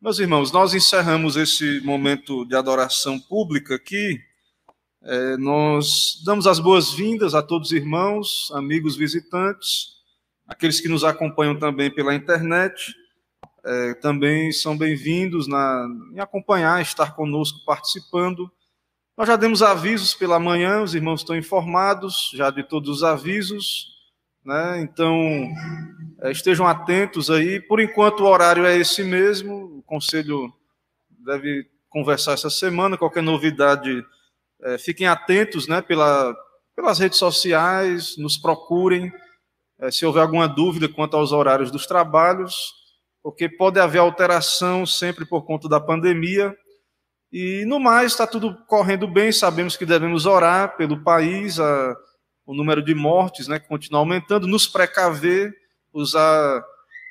Meus 0.00 0.18
irmãos, 0.18 0.50
nós 0.50 0.74
encerramos 0.74 1.36
esse 1.36 1.80
momento 1.82 2.44
de 2.44 2.56
adoração 2.56 3.20
pública 3.20 3.76
aqui. 3.76 4.20
É, 5.04 5.36
nós 5.36 6.20
damos 6.24 6.46
as 6.46 6.58
boas-vindas 6.58 7.34
a 7.34 7.42
todos 7.42 7.68
os 7.68 7.72
irmãos, 7.72 8.50
amigos 8.54 8.96
visitantes, 8.96 9.96
aqueles 10.46 10.80
que 10.80 10.88
nos 10.88 11.04
acompanham 11.04 11.56
também 11.58 11.88
pela 11.88 12.14
internet. 12.14 12.94
É, 13.64 13.94
também 13.94 14.50
são 14.50 14.76
bem-vindos 14.76 15.46
em 15.46 16.18
acompanhar, 16.18 16.82
estar 16.82 17.14
conosco 17.14 17.64
participando. 17.64 18.50
Nós 19.16 19.28
já 19.28 19.36
demos 19.36 19.62
avisos 19.62 20.14
pela 20.14 20.40
manhã, 20.40 20.82
os 20.82 20.96
irmãos 20.96 21.20
estão 21.20 21.36
informados 21.36 22.32
já 22.34 22.50
de 22.50 22.64
todos 22.64 22.88
os 22.88 23.04
avisos. 23.04 23.92
Né? 24.44 24.80
Então, 24.80 25.48
é, 26.20 26.30
estejam 26.30 26.66
atentos 26.66 27.30
aí. 27.30 27.60
Por 27.60 27.80
enquanto, 27.80 28.20
o 28.20 28.28
horário 28.28 28.66
é 28.66 28.76
esse 28.76 29.04
mesmo. 29.04 29.78
O 29.78 29.82
conselho 29.82 30.52
deve 31.10 31.66
conversar 31.88 32.32
essa 32.32 32.50
semana. 32.50 32.98
Qualquer 32.98 33.22
novidade, 33.22 34.04
é, 34.62 34.78
fiquem 34.78 35.06
atentos 35.06 35.68
né, 35.68 35.80
pela, 35.80 36.34
pelas 36.74 36.98
redes 36.98 37.18
sociais, 37.18 38.16
nos 38.16 38.36
procurem. 38.36 39.12
É, 39.78 39.90
se 39.90 40.04
houver 40.04 40.22
alguma 40.22 40.48
dúvida 40.48 40.88
quanto 40.88 41.16
aos 41.16 41.32
horários 41.32 41.70
dos 41.70 41.86
trabalhos, 41.86 42.72
porque 43.22 43.48
pode 43.48 43.78
haver 43.78 43.98
alteração 43.98 44.84
sempre 44.84 45.24
por 45.24 45.44
conta 45.44 45.68
da 45.68 45.80
pandemia. 45.80 46.56
E 47.32 47.64
no 47.64 47.80
mais, 47.80 48.12
está 48.12 48.26
tudo 48.26 48.56
correndo 48.66 49.06
bem. 49.06 49.32
Sabemos 49.32 49.76
que 49.76 49.86
devemos 49.86 50.26
orar 50.26 50.76
pelo 50.76 51.02
país. 51.02 51.58
A, 51.58 51.96
o 52.46 52.54
número 52.54 52.82
de 52.82 52.94
mortes, 52.94 53.48
né, 53.48 53.58
que 53.58 53.68
continua 53.68 54.00
aumentando, 54.00 54.46
nos 54.46 54.66
precaver, 54.66 55.54
usar 55.92 56.64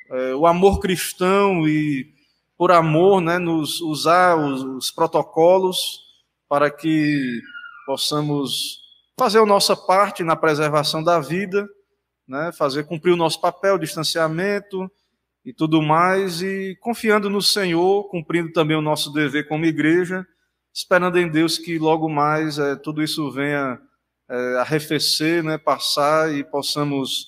é, 0.09 0.35
o 0.35 0.45
amor 0.45 0.79
cristão 0.79 1.67
e, 1.67 2.13
por 2.57 2.71
amor, 2.71 3.21
né, 3.21 3.37
nos 3.37 3.79
usar 3.81 4.35
os, 4.35 4.63
os 4.63 4.91
protocolos 4.91 6.01
para 6.49 6.69
que 6.69 7.41
possamos 7.85 8.79
fazer 9.17 9.39
a 9.39 9.45
nossa 9.45 9.75
parte 9.75 10.23
na 10.23 10.35
preservação 10.35 11.03
da 11.03 11.19
vida, 11.19 11.67
né, 12.27 12.51
fazer 12.57 12.83
cumprir 12.85 13.11
o 13.11 13.17
nosso 13.17 13.39
papel, 13.39 13.77
distanciamento 13.77 14.91
e 15.45 15.53
tudo 15.53 15.81
mais, 15.81 16.41
e 16.41 16.77
confiando 16.81 17.29
no 17.29 17.41
Senhor, 17.41 18.07
cumprindo 18.09 18.51
também 18.51 18.75
o 18.75 18.81
nosso 18.81 19.11
dever 19.11 19.47
como 19.47 19.65
igreja, 19.65 20.25
esperando 20.73 21.17
em 21.17 21.29
Deus 21.29 21.57
que 21.57 21.79
logo 21.79 22.07
mais 22.09 22.59
é, 22.59 22.75
tudo 22.75 23.01
isso 23.01 23.31
venha 23.31 23.79
é, 24.31 24.59
arrefecer, 24.59 25.43
né, 25.43 25.57
passar 25.57 26.33
e 26.33 26.41
possamos 26.41 27.27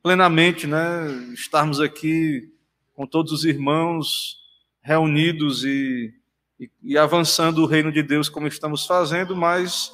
plenamente 0.00 0.68
né, 0.68 1.08
estarmos 1.34 1.80
aqui 1.80 2.48
com 2.94 3.04
todos 3.04 3.32
os 3.32 3.44
irmãos 3.44 4.36
reunidos 4.80 5.64
e, 5.64 6.14
e, 6.60 6.70
e 6.80 6.96
avançando 6.96 7.58
o 7.62 7.66
reino 7.66 7.90
de 7.90 8.04
Deus 8.04 8.28
como 8.28 8.46
estamos 8.46 8.86
fazendo, 8.86 9.34
mas 9.34 9.92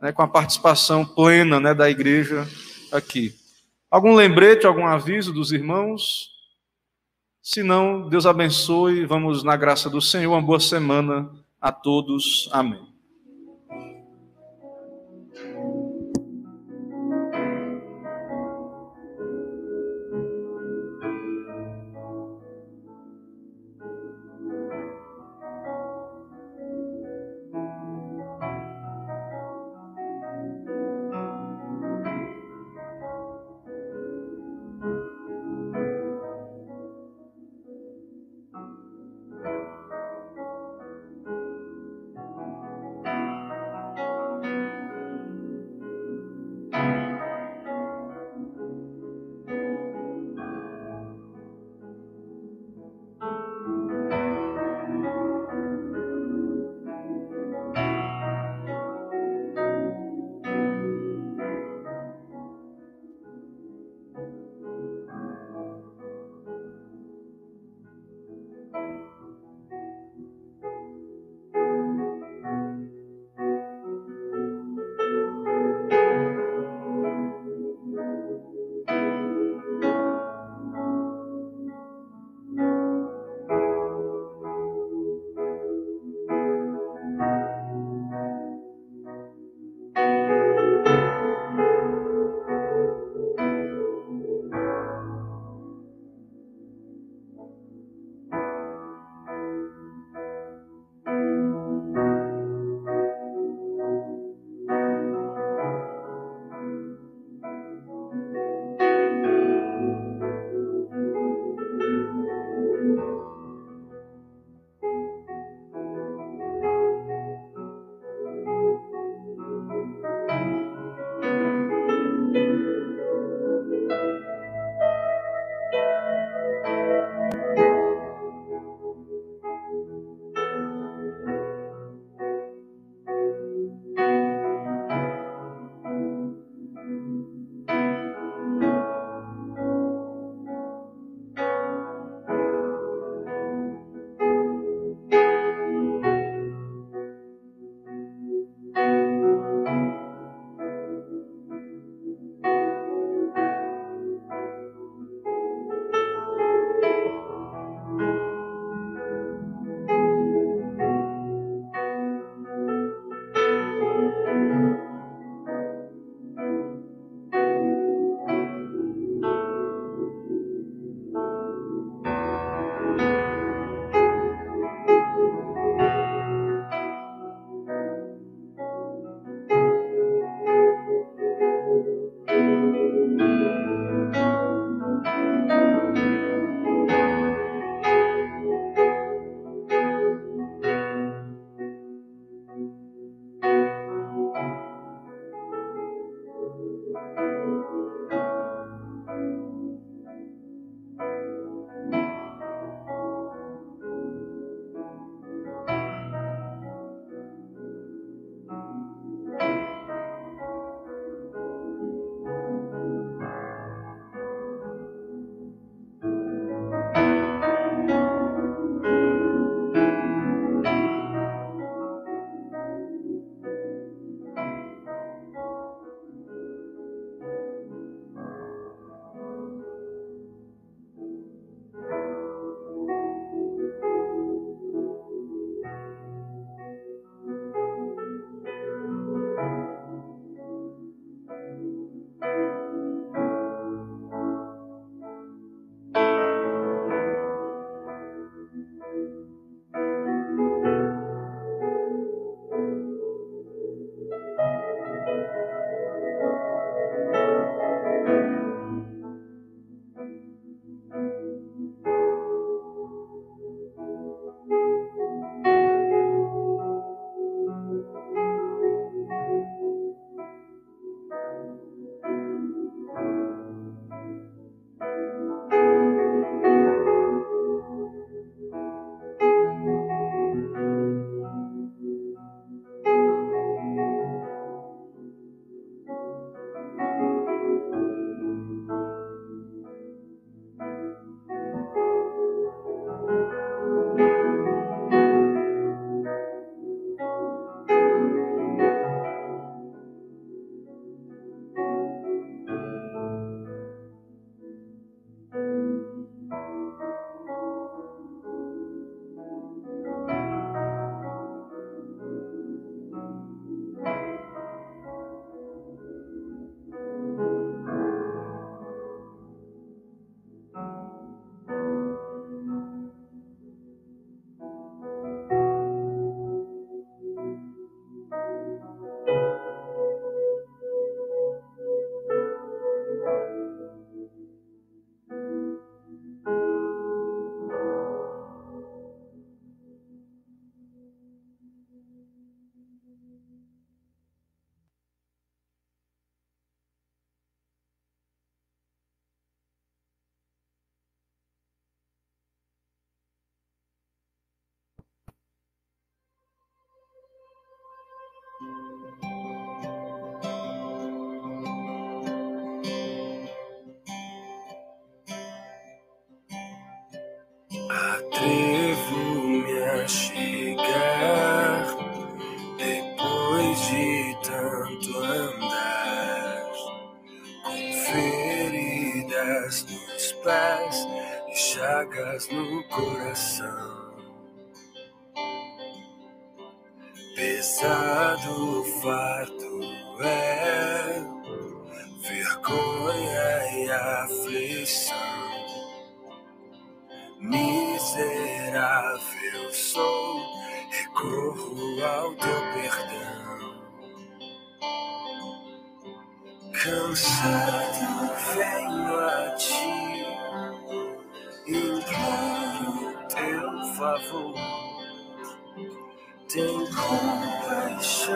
né, 0.00 0.10
com 0.10 0.22
a 0.22 0.28
participação 0.28 1.04
plena 1.04 1.60
né, 1.60 1.74
da 1.74 1.90
igreja 1.90 2.48
aqui. 2.90 3.34
Algum 3.90 4.14
lembrete, 4.14 4.66
algum 4.66 4.86
aviso 4.86 5.34
dos 5.34 5.52
irmãos? 5.52 6.30
Se 7.42 7.62
não, 7.62 8.08
Deus 8.08 8.24
abençoe. 8.24 9.04
Vamos 9.04 9.44
na 9.44 9.54
graça 9.54 9.90
do 9.90 10.00
Senhor. 10.00 10.32
Uma 10.32 10.42
boa 10.42 10.58
semana 10.58 11.30
a 11.60 11.70
todos. 11.70 12.48
Amém. 12.50 12.93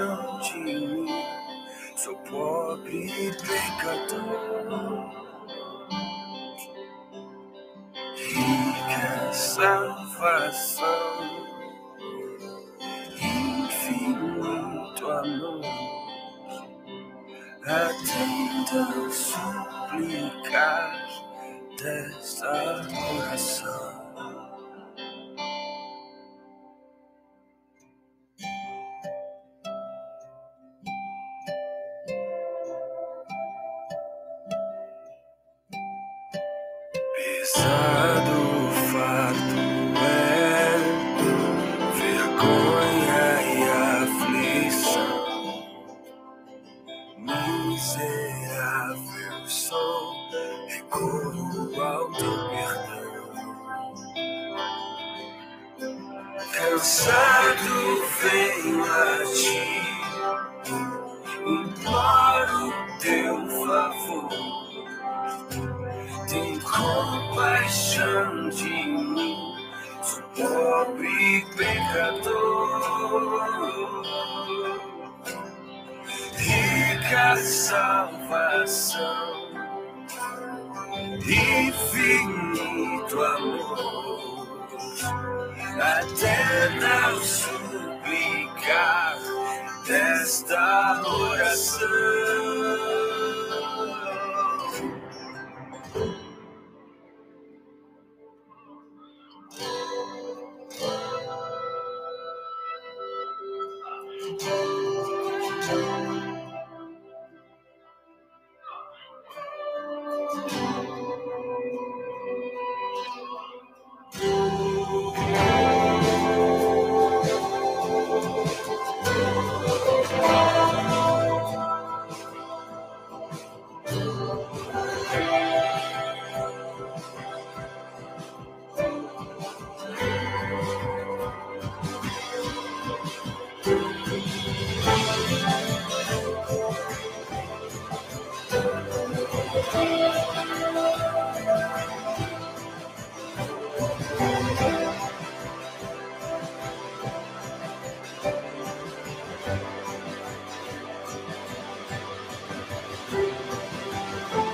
não 0.08 0.38
de 0.40 0.58
mim. 0.58 1.06
Sou 1.96 2.16
pobre 2.30 3.06
e 3.06 3.32
pecador. 3.32 5.10
Rica 8.16 9.32
salvação, 9.32 10.84
infinito 13.20 15.10
amor. 15.10 15.60
Atenda 17.64 19.10
suplicar 19.10 20.92
desta 21.76 22.86
oração. 23.18 23.97